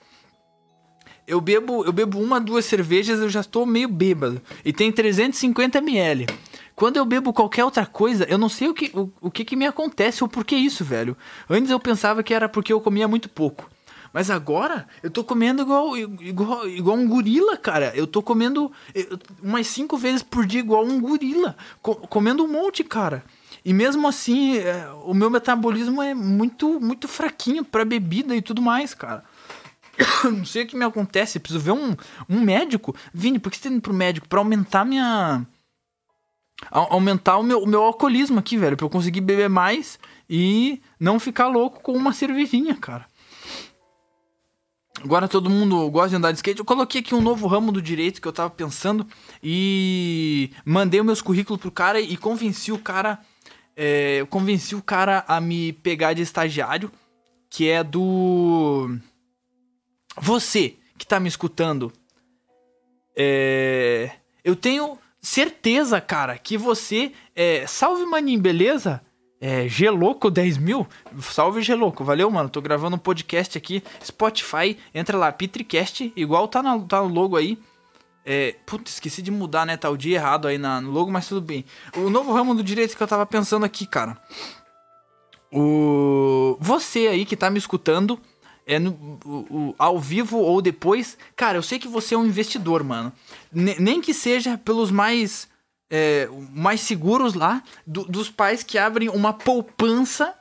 Eu 1.27 1.41
bebo, 1.41 1.87
eu 1.87 1.93
bebo 1.93 2.21
uma, 2.21 2.39
duas 2.39 2.67
cervejas, 2.67 3.19
eu 3.19 3.31
já 3.31 3.41
estou 3.41 3.65
meio 3.65 3.89
bêbado. 3.89 4.43
E 4.63 4.75
tem 4.75 4.93
350 4.93 5.79
ml. 5.79 6.27
Quando 6.75 6.97
eu 6.97 7.05
bebo 7.05 7.33
qualquer 7.33 7.65
outra 7.65 7.87
coisa, 7.87 8.25
eu 8.25 8.37
não 8.37 8.49
sei 8.49 8.69
o 8.69 8.75
que, 8.75 8.91
o, 8.99 9.11
o 9.21 9.31
que, 9.31 9.45
que 9.45 9.55
me 9.55 9.67
acontece 9.67 10.25
ou 10.25 10.29
por 10.29 10.45
que 10.45 10.57
isso, 10.57 10.85
velho. 10.85 11.17
Antes 11.49 11.71
eu 11.71 11.79
pensava 11.79 12.23
que 12.23 12.35
era 12.35 12.49
porque 12.49 12.73
eu 12.73 12.81
comia 12.81 13.07
muito 13.07 13.29
pouco. 13.29 13.71
Mas 14.13 14.31
agora 14.31 14.87
eu 15.03 15.11
tô 15.11 15.25
comendo 15.25 15.63
igual, 15.63 15.97
igual, 15.97 16.69
igual 16.69 16.97
um 16.97 17.09
gorila, 17.09 17.57
cara. 17.57 17.93
Eu 17.97 18.07
tô 18.07 18.23
comendo 18.23 18.71
umas 19.43 19.67
cinco 19.67 19.97
vezes 19.97 20.23
por 20.23 20.47
dia 20.47 20.61
igual 20.61 20.85
um 20.85 21.01
gorila. 21.01 21.57
Co 21.83 21.97
comendo 21.97 22.45
um 22.45 22.49
monte, 22.49 22.85
cara. 22.85 23.25
E 23.65 23.73
mesmo 23.73 24.07
assim, 24.07 24.59
é, 24.59 24.89
o 25.05 25.15
meu 25.15 25.31
metabolismo 25.31 26.01
é 26.01 26.15
muito, 26.15 26.81
muito 26.81 27.09
fraquinho 27.09 27.65
para 27.65 27.85
bebida 27.85 28.37
e 28.37 28.43
tudo 28.43 28.63
mais, 28.63 28.95
cara. 28.95 29.25
Não 30.25 30.45
sei 30.45 30.63
o 30.63 30.67
que 30.67 30.77
me 30.77 30.85
acontece. 30.85 31.41
Preciso 31.41 31.65
ver 31.65 31.73
um, 31.73 31.97
um 32.29 32.41
médico. 32.41 32.95
Vini, 33.13 33.39
por 33.39 33.51
que 33.51 33.57
você 33.57 33.65
tá 33.65 33.75
indo 33.75 33.81
pro 33.81 33.93
médico? 33.93 34.29
Pra 34.29 34.39
aumentar 34.39 34.85
minha 34.85 35.45
aumentar 36.71 37.39
o 37.39 37.43
meu, 37.43 37.63
o 37.63 37.67
meu 37.67 37.83
alcoolismo 37.83 38.39
aqui, 38.39 38.57
velho, 38.57 38.77
pra 38.77 38.87
eu 38.87 38.91
conseguir 38.91 39.21
beber 39.21 39.49
mais 39.49 39.99
e 40.29 40.81
não 40.99 41.21
ficar 41.21 41.49
louco 41.49 41.81
com 41.81 41.93
uma 41.93 42.13
cervejinha, 42.13 42.75
cara. 42.75 43.07
Agora 45.03 45.29
todo 45.29 45.51
mundo 45.51 45.91
gosta 45.91 46.11
de 46.11 46.17
andar 46.17 46.33
de 46.33 46.39
skate. 46.39 46.61
Eu 46.61 46.65
coloquei 46.65 47.01
aqui 47.01 47.15
um 47.15 47.21
novo 47.21 47.47
ramo 47.47 47.71
do 47.71 47.83
direito 47.83 48.23
que 48.23 48.29
eu 48.29 48.33
tava 48.33 48.49
pensando 48.49 49.07
e 49.43 50.51
mandei 50.65 51.01
os 51.01 51.07
meus 51.07 51.21
currículos 51.21 51.61
pro 51.61 51.71
cara 51.71 52.01
e 52.01 52.17
convenci 52.17 52.73
o 52.73 52.79
cara. 52.79 53.19
É, 53.77 54.25
convenci 54.31 54.75
o 54.75 54.83
cara 54.83 55.25
a 55.27 55.41
me 55.41 55.73
pegar 55.73 56.13
de 56.13 56.23
estagiário, 56.23 56.91
que 57.51 57.69
é 57.69 57.83
do. 57.83 58.97
Você 60.17 60.77
que 60.97 61.07
tá 61.07 61.19
me 61.19 61.29
escutando. 61.29 61.93
É, 63.17 64.11
eu 64.45 64.57
tenho 64.57 64.99
certeza, 65.25 66.01
cara, 66.01 66.37
que 66.37 66.57
você. 66.57 67.13
É, 67.35 67.67
salve, 67.67 68.05
maninho, 68.05 68.41
beleza? 68.41 69.01
É, 69.41 69.67
Geloco 69.69 70.31
10 70.31 70.59
mil? 70.59 70.87
Salve, 71.21 71.63
Geloco. 71.63 72.05
Valeu, 72.05 72.31
mano. 72.31 72.49
Tô 72.49 72.61
gravando 72.61 72.97
um 72.97 72.99
podcast 72.99 73.59
aqui. 73.59 73.83
Spotify, 74.03 74.79
entra 74.95 75.19
lá, 75.19 75.33
Pitricast, 75.33 76.13
igual 76.15 76.47
tá, 76.47 76.63
tá 76.89 77.03
no 77.03 77.09
logo 77.09 77.37
aí. 77.37 77.59
É, 78.25 78.55
putz, 78.65 78.95
esqueci 78.95 79.21
de 79.21 79.31
mudar, 79.31 79.67
né? 79.67 79.77
Tá 79.77 79.91
o 79.91 79.99
dia 79.99 80.17
errado 80.17 80.49
aí 80.49 80.57
na, 80.57 80.81
no 80.81 80.91
logo, 80.91 81.11
mas 81.11 81.29
tudo 81.29 81.43
bem. 81.43 81.65
O 81.97 82.09
novo 82.09 82.33
ramo 82.33 82.55
do 82.55 82.63
direito 82.63 82.97
que 82.97 83.03
eu 83.03 83.07
tava 83.07 83.27
pensando 83.27 83.65
aqui, 83.65 83.87
cara. 83.87 84.17
O... 85.53 86.57
Você 86.61 87.07
aí 87.07 87.25
que 87.25 87.37
tá 87.37 87.51
me 87.51 87.59
escutando, 87.59 88.19
é 88.67 88.79
no, 88.79 89.19
o, 89.25 89.29
o, 89.51 89.75
ao 89.79 89.99
vivo 89.99 90.39
ou 90.39 90.61
depois. 90.63 91.17
Cara, 91.37 91.59
eu 91.59 91.63
sei 91.63 91.79
que 91.79 91.89
você 91.89 92.15
é 92.15 92.19
um 92.19 92.27
investidor, 92.27 92.83
mano. 92.83 93.13
N 93.53 93.77
nem 93.79 94.01
que 94.01 94.15
seja 94.15 94.59
pelos 94.59 94.91
mais. 94.91 95.49
É, 95.91 96.29
mais 96.53 96.81
seguros 96.81 97.35
lá, 97.35 97.63
do, 97.87 98.05
dos 98.05 98.29
pais 98.29 98.65
que 98.65 98.79
abrem 98.79 99.09
uma 99.11 99.33
poupança 99.33 100.35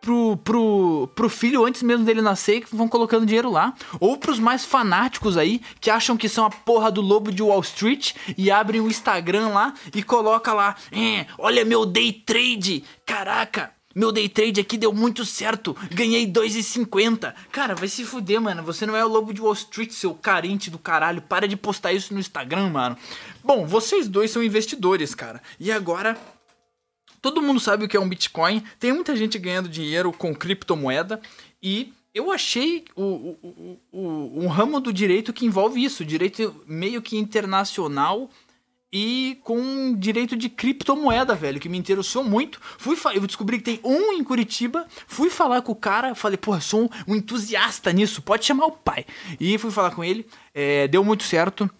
pro, 0.00 0.36
pro, 0.38 1.08
pro 1.14 1.28
filho 1.28 1.64
antes 1.64 1.82
mesmo 1.82 2.04
dele 2.04 2.22
nascer 2.22 2.62
que 2.62 2.74
vão 2.74 2.88
colocando 2.88 3.26
dinheiro 3.26 3.50
lá. 3.50 3.74
Ou 4.00 4.16
pros 4.16 4.38
mais 4.38 4.64
fanáticos 4.64 5.36
aí, 5.36 5.60
que 5.80 5.90
acham 5.90 6.16
que 6.16 6.28
são 6.28 6.44
a 6.46 6.50
porra 6.50 6.90
do 6.90 7.00
lobo 7.00 7.30
de 7.30 7.42
Wall 7.42 7.60
Street 7.60 8.14
e 8.36 8.50
abrem 8.50 8.80
o 8.80 8.88
Instagram 8.88 9.48
lá 9.48 9.74
e 9.94 10.02
coloca 10.02 10.52
lá, 10.52 10.74
eh, 10.90 11.26
olha 11.38 11.64
meu 11.64 11.84
day 11.84 12.12
trade, 12.12 12.82
caraca, 13.06 13.72
meu 14.00 14.10
day 14.10 14.30
trade 14.30 14.58
aqui 14.58 14.78
deu 14.78 14.94
muito 14.94 15.26
certo. 15.26 15.76
Ganhei 15.90 16.26
2,50. 16.26 17.34
Cara, 17.52 17.74
vai 17.74 17.86
se 17.86 18.02
fuder, 18.02 18.40
mano. 18.40 18.62
Você 18.62 18.86
não 18.86 18.96
é 18.96 19.04
o 19.04 19.08
lobo 19.08 19.34
de 19.34 19.42
Wall 19.42 19.52
Street, 19.52 19.90
seu 19.90 20.14
carente 20.14 20.70
do 20.70 20.78
caralho. 20.78 21.20
Para 21.20 21.46
de 21.46 21.54
postar 21.54 21.92
isso 21.92 22.14
no 22.14 22.18
Instagram, 22.18 22.70
mano. 22.70 22.96
Bom, 23.44 23.66
vocês 23.66 24.08
dois 24.08 24.30
são 24.30 24.42
investidores, 24.42 25.14
cara. 25.14 25.42
E 25.58 25.70
agora. 25.70 26.16
Todo 27.20 27.42
mundo 27.42 27.60
sabe 27.60 27.84
o 27.84 27.88
que 27.88 27.94
é 27.94 28.00
um 28.00 28.08
Bitcoin. 28.08 28.64
Tem 28.78 28.90
muita 28.90 29.14
gente 29.14 29.38
ganhando 29.38 29.68
dinheiro 29.68 30.10
com 30.10 30.34
criptomoeda. 30.34 31.20
E 31.62 31.92
eu 32.14 32.32
achei 32.32 32.86
o, 32.96 33.36
o, 33.42 33.78
o, 33.92 34.44
um 34.44 34.46
ramo 34.46 34.80
do 34.80 34.90
direito 34.90 35.30
que 35.30 35.44
envolve 35.44 35.84
isso. 35.84 36.06
Direito 36.06 36.64
meio 36.66 37.02
que 37.02 37.18
internacional 37.18 38.30
e 38.92 39.38
com 39.44 39.94
direito 39.96 40.36
de 40.36 40.48
criptomoeda, 40.48 41.34
velho, 41.34 41.60
que 41.60 41.68
me 41.68 41.78
interessou 41.78 42.24
muito. 42.24 42.60
Fui 42.78 42.96
eu 43.14 43.26
descobri 43.26 43.58
que 43.58 43.64
tem 43.64 43.80
um 43.84 44.12
em 44.12 44.24
Curitiba, 44.24 44.86
fui 45.06 45.30
falar 45.30 45.62
com 45.62 45.72
o 45.72 45.76
cara, 45.76 46.14
falei, 46.14 46.36
porra, 46.36 46.60
sou 46.60 46.90
um, 47.06 47.14
entusiasta 47.14 47.92
nisso, 47.92 48.22
pode 48.22 48.44
chamar 48.44 48.66
o 48.66 48.72
pai. 48.72 49.06
E 49.38 49.56
fui 49.58 49.70
falar 49.70 49.92
com 49.92 50.02
ele, 50.02 50.26
é, 50.52 50.88
deu 50.88 51.04
muito 51.04 51.22
certo. 51.22 51.70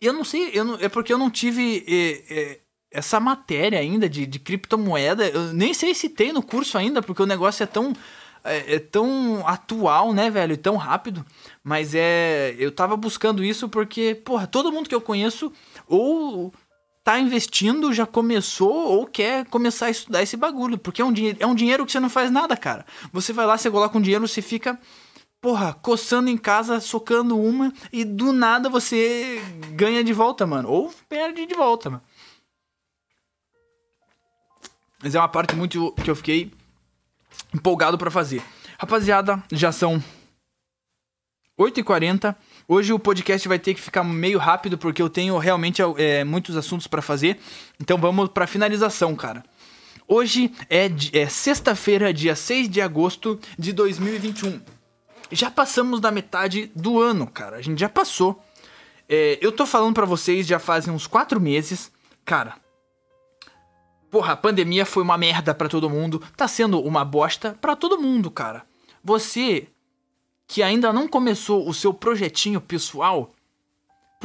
Eu 0.00 0.12
não 0.12 0.24
sei, 0.24 0.50
eu 0.54 0.64
não, 0.64 0.74
é 0.80 0.88
porque 0.88 1.12
eu 1.12 1.18
não 1.18 1.30
tive 1.30 1.84
é, 1.86 2.34
é, 2.34 2.60
essa 2.90 3.20
matéria 3.20 3.78
ainda 3.78 4.08
de, 4.08 4.26
de 4.26 4.38
criptomoeda, 4.38 5.28
eu 5.28 5.52
nem 5.52 5.74
sei 5.74 5.94
se 5.94 6.08
tem 6.08 6.32
no 6.32 6.42
curso 6.42 6.78
ainda, 6.78 7.02
porque 7.02 7.22
o 7.22 7.26
negócio 7.26 7.62
é 7.62 7.66
tão 7.66 7.92
é, 8.44 8.74
é, 8.74 8.78
tão 8.78 9.42
atual, 9.46 10.12
né, 10.12 10.28
velho, 10.28 10.52
e 10.52 10.58
tão 10.58 10.76
rápido. 10.76 11.24
Mas 11.62 11.94
é. 11.94 12.54
Eu 12.58 12.70
tava 12.70 12.94
buscando 12.94 13.42
isso 13.42 13.70
porque, 13.70 14.14
porra, 14.14 14.46
todo 14.46 14.70
mundo 14.70 14.88
que 14.88 14.94
eu 14.94 15.00
conheço 15.00 15.50
ou 15.88 16.52
tá 17.02 17.18
investindo, 17.18 17.92
já 17.92 18.06
começou 18.06 18.72
ou 18.72 19.06
quer 19.06 19.44
começar 19.46 19.86
a 19.86 19.90
estudar 19.90 20.22
esse 20.22 20.36
bagulho. 20.36 20.78
Porque 20.78 21.02
é 21.02 21.04
um, 21.04 21.12
é 21.38 21.46
um 21.46 21.54
dinheiro 21.54 21.84
que 21.84 21.92
você 21.92 22.00
não 22.00 22.08
faz 22.08 22.30
nada, 22.30 22.56
cara. 22.56 22.86
Você 23.12 23.32
vai 23.32 23.46
lá, 23.46 23.58
você 23.58 23.70
coloca 23.70 23.96
um 23.96 24.00
dinheiro, 24.00 24.26
você 24.26 24.40
fica 24.40 24.78
porra, 25.44 25.74
coçando 25.74 26.30
em 26.30 26.38
casa, 26.38 26.80
socando 26.80 27.38
uma 27.38 27.70
e 27.92 28.02
do 28.02 28.32
nada 28.32 28.70
você 28.70 29.42
ganha 29.72 30.02
de 30.02 30.10
volta, 30.10 30.46
mano. 30.46 30.70
Ou 30.70 30.94
perde 31.06 31.44
de 31.44 31.54
volta, 31.54 31.90
mano. 31.90 32.02
Mas 35.02 35.14
é 35.14 35.18
uma 35.18 35.28
parte 35.28 35.54
muito 35.54 35.92
que 36.02 36.10
eu 36.10 36.16
fiquei 36.16 36.50
empolgado 37.52 37.98
para 37.98 38.10
fazer. 38.10 38.42
Rapaziada, 38.78 39.44
já 39.52 39.70
são 39.70 40.02
8h40. 41.60 42.34
Hoje 42.66 42.92
o 42.92 42.98
podcast 42.98 43.46
vai 43.46 43.58
ter 43.58 43.74
que 43.74 43.80
ficar 43.80 44.02
meio 44.02 44.38
rápido 44.38 44.78
porque 44.78 45.02
eu 45.02 45.10
tenho 45.10 45.36
realmente 45.38 45.82
é, 45.98 46.24
muitos 46.24 46.56
assuntos 46.56 46.86
para 46.86 47.02
fazer. 47.02 47.38
Então 47.80 47.98
vamos 47.98 48.28
para 48.28 48.46
finalização, 48.46 49.14
cara. 49.14 49.44
Hoje 50.06 50.52
é, 50.68 50.90
é 51.12 51.26
sexta-feira, 51.26 52.12
dia 52.12 52.34
6 52.36 52.68
de 52.68 52.80
agosto 52.80 53.38
de 53.58 53.72
2021 53.72 54.60
já 55.30 55.50
passamos 55.50 56.00
da 56.00 56.10
metade 56.10 56.70
do 56.74 57.00
ano, 57.00 57.26
cara. 57.26 57.56
A 57.56 57.62
gente 57.62 57.80
já 57.80 57.88
passou. 57.88 58.42
É, 59.08 59.38
eu 59.40 59.52
tô 59.52 59.66
falando 59.66 59.94
para 59.94 60.06
vocês 60.06 60.46
já 60.46 60.58
fazem 60.58 60.92
uns 60.92 61.06
quatro 61.06 61.40
meses. 61.40 61.90
Cara, 62.24 62.56
porra, 64.10 64.32
a 64.32 64.36
pandemia 64.36 64.86
foi 64.86 65.02
uma 65.02 65.18
merda 65.18 65.54
para 65.54 65.68
todo 65.68 65.90
mundo. 65.90 66.22
Tá 66.36 66.48
sendo 66.48 66.80
uma 66.80 67.04
bosta 67.04 67.56
para 67.60 67.76
todo 67.76 68.00
mundo, 68.00 68.30
cara. 68.30 68.64
Você 69.02 69.68
que 70.54 70.62
ainda 70.62 70.92
não 70.92 71.08
começou 71.08 71.68
o 71.68 71.74
seu 71.74 71.92
projetinho 71.92 72.60
pessoal, 72.60 73.32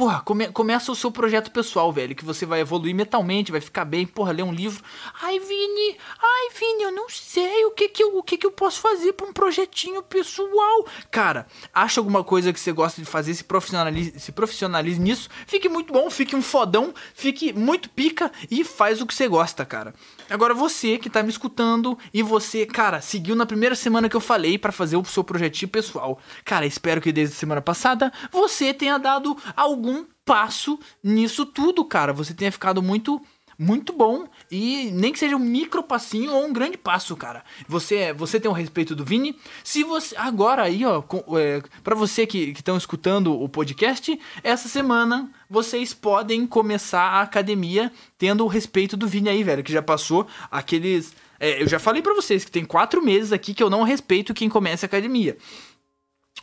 Porra, 0.00 0.22
come, 0.22 0.50
começa 0.50 0.90
o 0.90 0.94
seu 0.94 1.10
projeto 1.10 1.50
pessoal, 1.50 1.92
velho, 1.92 2.14
que 2.14 2.24
você 2.24 2.46
vai 2.46 2.60
evoluir 2.60 2.94
mentalmente, 2.94 3.52
vai 3.52 3.60
ficar 3.60 3.84
bem, 3.84 4.06
porra, 4.06 4.32
ler 4.32 4.42
um 4.42 4.50
livro. 4.50 4.82
Ai, 5.20 5.38
Vini, 5.38 5.98
ai, 6.18 6.48
Vini, 6.58 6.84
eu 6.84 6.90
não 6.90 7.06
sei 7.10 7.66
o 7.66 7.72
que 7.72 7.86
que 7.86 8.02
eu, 8.02 8.16
o 8.16 8.22
que 8.22 8.38
que 8.38 8.46
eu 8.46 8.50
posso 8.50 8.80
fazer 8.80 9.12
para 9.12 9.26
um 9.26 9.32
projetinho 9.34 10.02
pessoal. 10.02 10.86
Cara, 11.10 11.46
acha 11.74 12.00
alguma 12.00 12.24
coisa 12.24 12.50
que 12.50 12.58
você 12.58 12.72
gosta 12.72 12.98
de 13.02 13.06
fazer, 13.06 13.34
se 13.34 13.44
profissionalize, 13.44 14.18
se 14.18 14.32
profissionalize 14.32 14.98
nisso, 14.98 15.28
fique 15.46 15.68
muito 15.68 15.92
bom, 15.92 16.08
fique 16.08 16.34
um 16.34 16.40
fodão, 16.40 16.94
fique 17.12 17.52
muito 17.52 17.90
pica 17.90 18.32
e 18.50 18.64
faz 18.64 19.02
o 19.02 19.06
que 19.06 19.12
você 19.12 19.28
gosta, 19.28 19.66
cara. 19.66 19.92
Agora 20.30 20.54
você 20.54 20.96
que 20.96 21.10
tá 21.10 21.22
me 21.22 21.28
escutando 21.28 21.98
e 22.14 22.22
você, 22.22 22.64
cara, 22.64 23.02
seguiu 23.02 23.36
na 23.36 23.44
primeira 23.44 23.74
semana 23.74 24.08
que 24.08 24.16
eu 24.16 24.20
falei 24.20 24.56
para 24.56 24.72
fazer 24.72 24.96
o 24.96 25.04
seu 25.04 25.22
projetinho 25.22 25.68
pessoal. 25.68 26.18
Cara, 26.42 26.64
espero 26.64 27.02
que 27.02 27.12
desde 27.12 27.34
a 27.34 27.38
semana 27.38 27.60
passada 27.60 28.10
você 28.32 28.72
tenha 28.72 28.96
dado 28.96 29.36
algum 29.54 29.89
algum 29.90 30.04
passo 30.24 30.78
nisso 31.02 31.44
tudo, 31.44 31.84
cara. 31.84 32.12
Você 32.12 32.32
tenha 32.32 32.52
ficado 32.52 32.82
muito 32.82 33.20
muito 33.62 33.92
bom 33.92 34.26
e 34.50 34.90
nem 34.94 35.12
que 35.12 35.18
seja 35.18 35.36
um 35.36 35.38
micro 35.38 35.82
passinho 35.82 36.32
ou 36.32 36.46
um 36.46 36.52
grande 36.52 36.78
passo, 36.78 37.14
cara. 37.14 37.44
Você 37.68 38.10
você 38.14 38.40
tem 38.40 38.50
o 38.50 38.54
respeito 38.54 38.94
do 38.94 39.04
Vini. 39.04 39.36
Se 39.62 39.84
você 39.84 40.16
agora 40.16 40.62
aí, 40.62 40.82
ó, 40.86 41.02
é, 41.38 41.62
para 41.84 41.94
você 41.94 42.26
que 42.26 42.54
estão 42.56 42.78
escutando 42.78 43.38
o 43.38 43.46
podcast, 43.50 44.18
essa 44.42 44.66
semana 44.66 45.30
vocês 45.48 45.92
podem 45.92 46.46
começar 46.46 47.02
a 47.02 47.20
academia 47.20 47.92
tendo 48.16 48.44
o 48.44 48.48
respeito 48.48 48.96
do 48.96 49.06
Vini 49.06 49.28
aí, 49.28 49.42
velho, 49.42 49.62
que 49.62 49.72
já 49.72 49.82
passou 49.82 50.26
aqueles 50.50 51.12
é, 51.38 51.62
eu 51.62 51.68
já 51.68 51.78
falei 51.78 52.00
para 52.00 52.14
vocês 52.14 52.44
que 52.44 52.50
tem 52.50 52.64
quatro 52.64 53.02
meses 53.02 53.32
aqui 53.32 53.52
que 53.52 53.62
eu 53.62 53.70
não 53.70 53.82
respeito 53.82 54.34
quem 54.34 54.48
começa 54.48 54.86
a 54.86 54.88
academia 54.88 55.36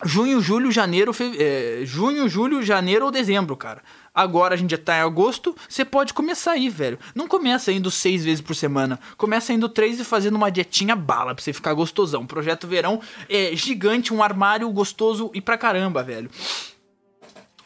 junho, 0.04 0.41
julho, 0.41 0.72
janeiro, 0.72 1.12
é, 1.39 1.82
junho, 1.84 2.28
julho, 2.30 2.62
janeiro 2.62 3.06
ou 3.06 3.12
dezembro, 3.12 3.56
cara. 3.56 3.82
Agora 4.14 4.56
a 4.56 4.58
gente 4.58 4.72
já 4.72 4.78
tá 4.78 4.98
em 4.98 5.02
agosto, 5.02 5.56
você 5.70 5.86
pode 5.86 6.14
começar 6.14 6.54
aí, 6.54 6.70
velho. 6.70 6.98
Não 7.14 7.28
começa 7.28 7.72
indo 7.72 7.91
seis 7.91 8.26
vezes 8.26 8.41
por 8.41 8.56
semana. 8.56 9.00
Começa 9.16 9.54
indo 9.54 9.70
três 9.70 10.00
e 10.00 10.04
fazendo 10.04 10.36
uma 10.36 10.50
dietinha 10.50 10.95
bala 10.95 11.36
pra 11.36 11.43
você 11.43 11.54
ficar 11.54 11.74
gostosão. 11.74 12.26
Projeto 12.26 12.68
Verão 12.68 13.00
é 13.30 13.56
gigante, 13.56 14.14
um 14.14 14.24
armário 14.24 14.70
gostoso 14.72 15.30
e 15.34 15.41
pra 15.41 15.58
caramba, 15.58 16.02
velho. 16.02 16.32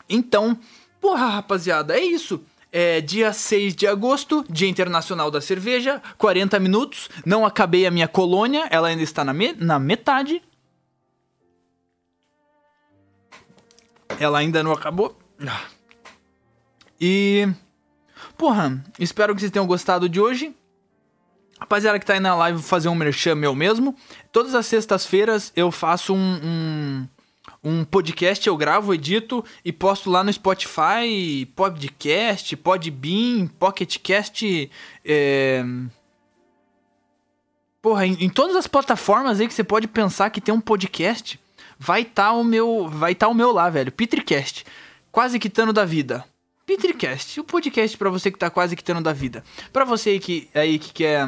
Então, 0.10 0.58
porra, 1.00 1.28
rapaziada, 1.28 1.98
é 1.98 2.04
isso. 2.04 2.42
É 2.70 3.02
dia 3.02 3.34
6 3.34 3.76
de 3.76 3.86
agosto, 3.86 4.46
Dia 4.50 4.68
Internacional 4.68 5.30
da 5.30 5.42
Cerveja, 5.42 6.02
40 6.18 6.60
minutos. 6.60 7.10
Não 7.26 7.46
acabei 7.46 7.86
a 7.86 7.92
minha 7.92 8.08
colônia, 8.08 8.68
ela 8.70 8.88
ainda 8.88 9.04
está 9.04 9.26
na, 9.26 9.34
me 9.34 9.54
na 9.54 9.78
metade. 9.78 10.42
Ela 14.20 14.40
ainda 14.40 14.64
não 14.64 14.72
acabou. 14.72 15.18
E. 17.00 17.48
Porra, 18.38 18.84
espero 19.00 19.34
que 19.34 19.42
vocês 19.42 19.52
tenham 19.52 19.68
gostado 19.68 20.08
de 20.08 20.20
hoje. 20.20 20.56
Rapaziada 21.60 22.00
que 22.00 22.06
tá 22.06 22.14
aí 22.14 22.20
na 22.20 22.34
live, 22.34 22.58
vou 22.58 22.68
fazer 22.68 22.90
um 22.90 22.96
merchan 22.96 23.36
meu 23.36 23.54
mesmo. 23.54 23.96
Todas 24.32 24.56
as 24.56 24.66
sextas-feiras 24.66 25.52
eu 25.56 25.72
faço 25.72 26.14
um, 26.14 26.40
um, 26.44 27.08
um, 27.64 27.86
podcast, 27.86 28.48
eu 28.48 28.58
gravo, 28.58 28.94
edito 28.94 29.46
e 29.64 29.72
posto 29.72 30.10
lá 30.10 30.24
no 30.24 30.34
Spotify, 30.34 31.46
podcast, 31.56 32.56
Podbean, 32.58 33.48
Pocketcast. 33.60 34.72
É... 35.06 35.64
Porra, 37.80 38.06
em, 38.06 38.14
em 38.26 38.30
todas 38.30 38.56
as 38.56 38.68
plataformas 38.68 39.40
aí 39.40 39.48
que 39.48 39.54
você 39.54 39.64
pode 39.64 39.88
pensar 39.88 40.30
que 40.30 40.42
tem 40.42 40.54
um 40.54 40.62
podcast 40.62 41.40
vai 41.82 42.04
estar 42.04 42.26
tá 42.26 42.32
o 42.34 42.44
meu, 42.44 42.88
vai 42.88 43.16
tá 43.16 43.28
o 43.28 43.34
meu 43.34 43.52
lá, 43.52 43.68
velho. 43.68 43.92
Petricast, 43.92 44.64
quase 45.12 45.40
quitando 45.40 45.74
da 45.74 45.84
vida. 45.84 46.24
Petricast, 46.64 47.40
o 47.40 47.44
podcast 47.44 47.98
para 47.98 48.12
você 48.12 48.30
que 48.30 48.38
tá 48.38 48.52
quase 48.52 48.76
quitando 48.76 49.02
da 49.02 49.12
vida. 49.12 49.44
Para 49.74 49.84
você 49.84 50.20
que 50.20 50.48
aí 50.54 50.78
que 50.78 50.94
quer 50.94 51.28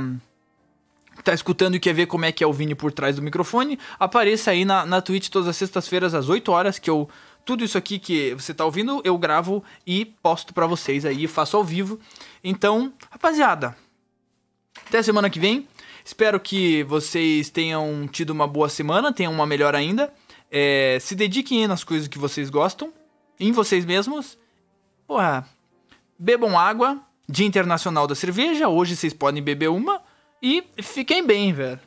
tá 1.23 1.33
escutando 1.33 1.75
e 1.75 1.79
quer 1.79 1.93
ver 1.93 2.05
como 2.05 2.25
é 2.25 2.31
que 2.31 2.43
é 2.43 2.47
o 2.47 2.53
Vini 2.53 2.75
por 2.75 2.91
trás 2.91 3.15
do 3.15 3.21
microfone, 3.21 3.79
apareça 3.99 4.51
aí 4.51 4.63
na, 4.63 4.85
na 4.85 5.01
Twitch 5.01 5.29
todas 5.29 5.47
as 5.47 5.57
sextas-feiras 5.57 6.13
às 6.13 6.29
8 6.29 6.51
horas 6.51 6.77
que 6.77 6.89
eu 6.89 7.09
tudo 7.43 7.63
isso 7.63 7.77
aqui 7.77 7.97
que 7.97 8.35
você 8.35 8.53
tá 8.53 8.63
ouvindo, 8.63 9.01
eu 9.03 9.17
gravo 9.17 9.63
e 9.87 10.05
posto 10.05 10.53
para 10.53 10.67
vocês 10.67 11.03
aí, 11.03 11.27
faço 11.27 11.57
ao 11.57 11.63
vivo. 11.63 11.99
Então, 12.43 12.93
rapaziada, 13.09 13.75
até 14.87 15.01
semana 15.01 15.31
que 15.31 15.39
vem. 15.39 15.67
Espero 16.05 16.39
que 16.39 16.83
vocês 16.83 17.49
tenham 17.49 18.07
tido 18.07 18.29
uma 18.29 18.47
boa 18.47 18.69
semana, 18.69 19.11
tenham 19.11 19.33
uma 19.33 19.47
melhor 19.47 19.73
ainda. 19.73 20.13
É, 20.55 20.99
se 21.01 21.15
dediquem 21.15 21.65
nas 21.65 21.83
coisas 21.83 22.07
que 22.07 22.19
vocês 22.19 22.47
gostam, 22.51 22.93
em 23.39 23.51
vocês 23.51 23.85
mesmos. 23.85 24.37
Porra, 25.07 25.49
bebam 26.17 26.55
água. 26.55 27.01
Dia 27.27 27.47
Internacional 27.47 28.05
da 28.05 28.13
Cerveja. 28.13 28.67
Hoje 28.67 28.95
vocês 28.95 29.13
podem 29.13 29.41
beber 29.41 29.69
uma. 29.69 29.99
E 30.39 30.63
fiquem 30.83 31.25
bem, 31.25 31.51
velho. 31.51 31.79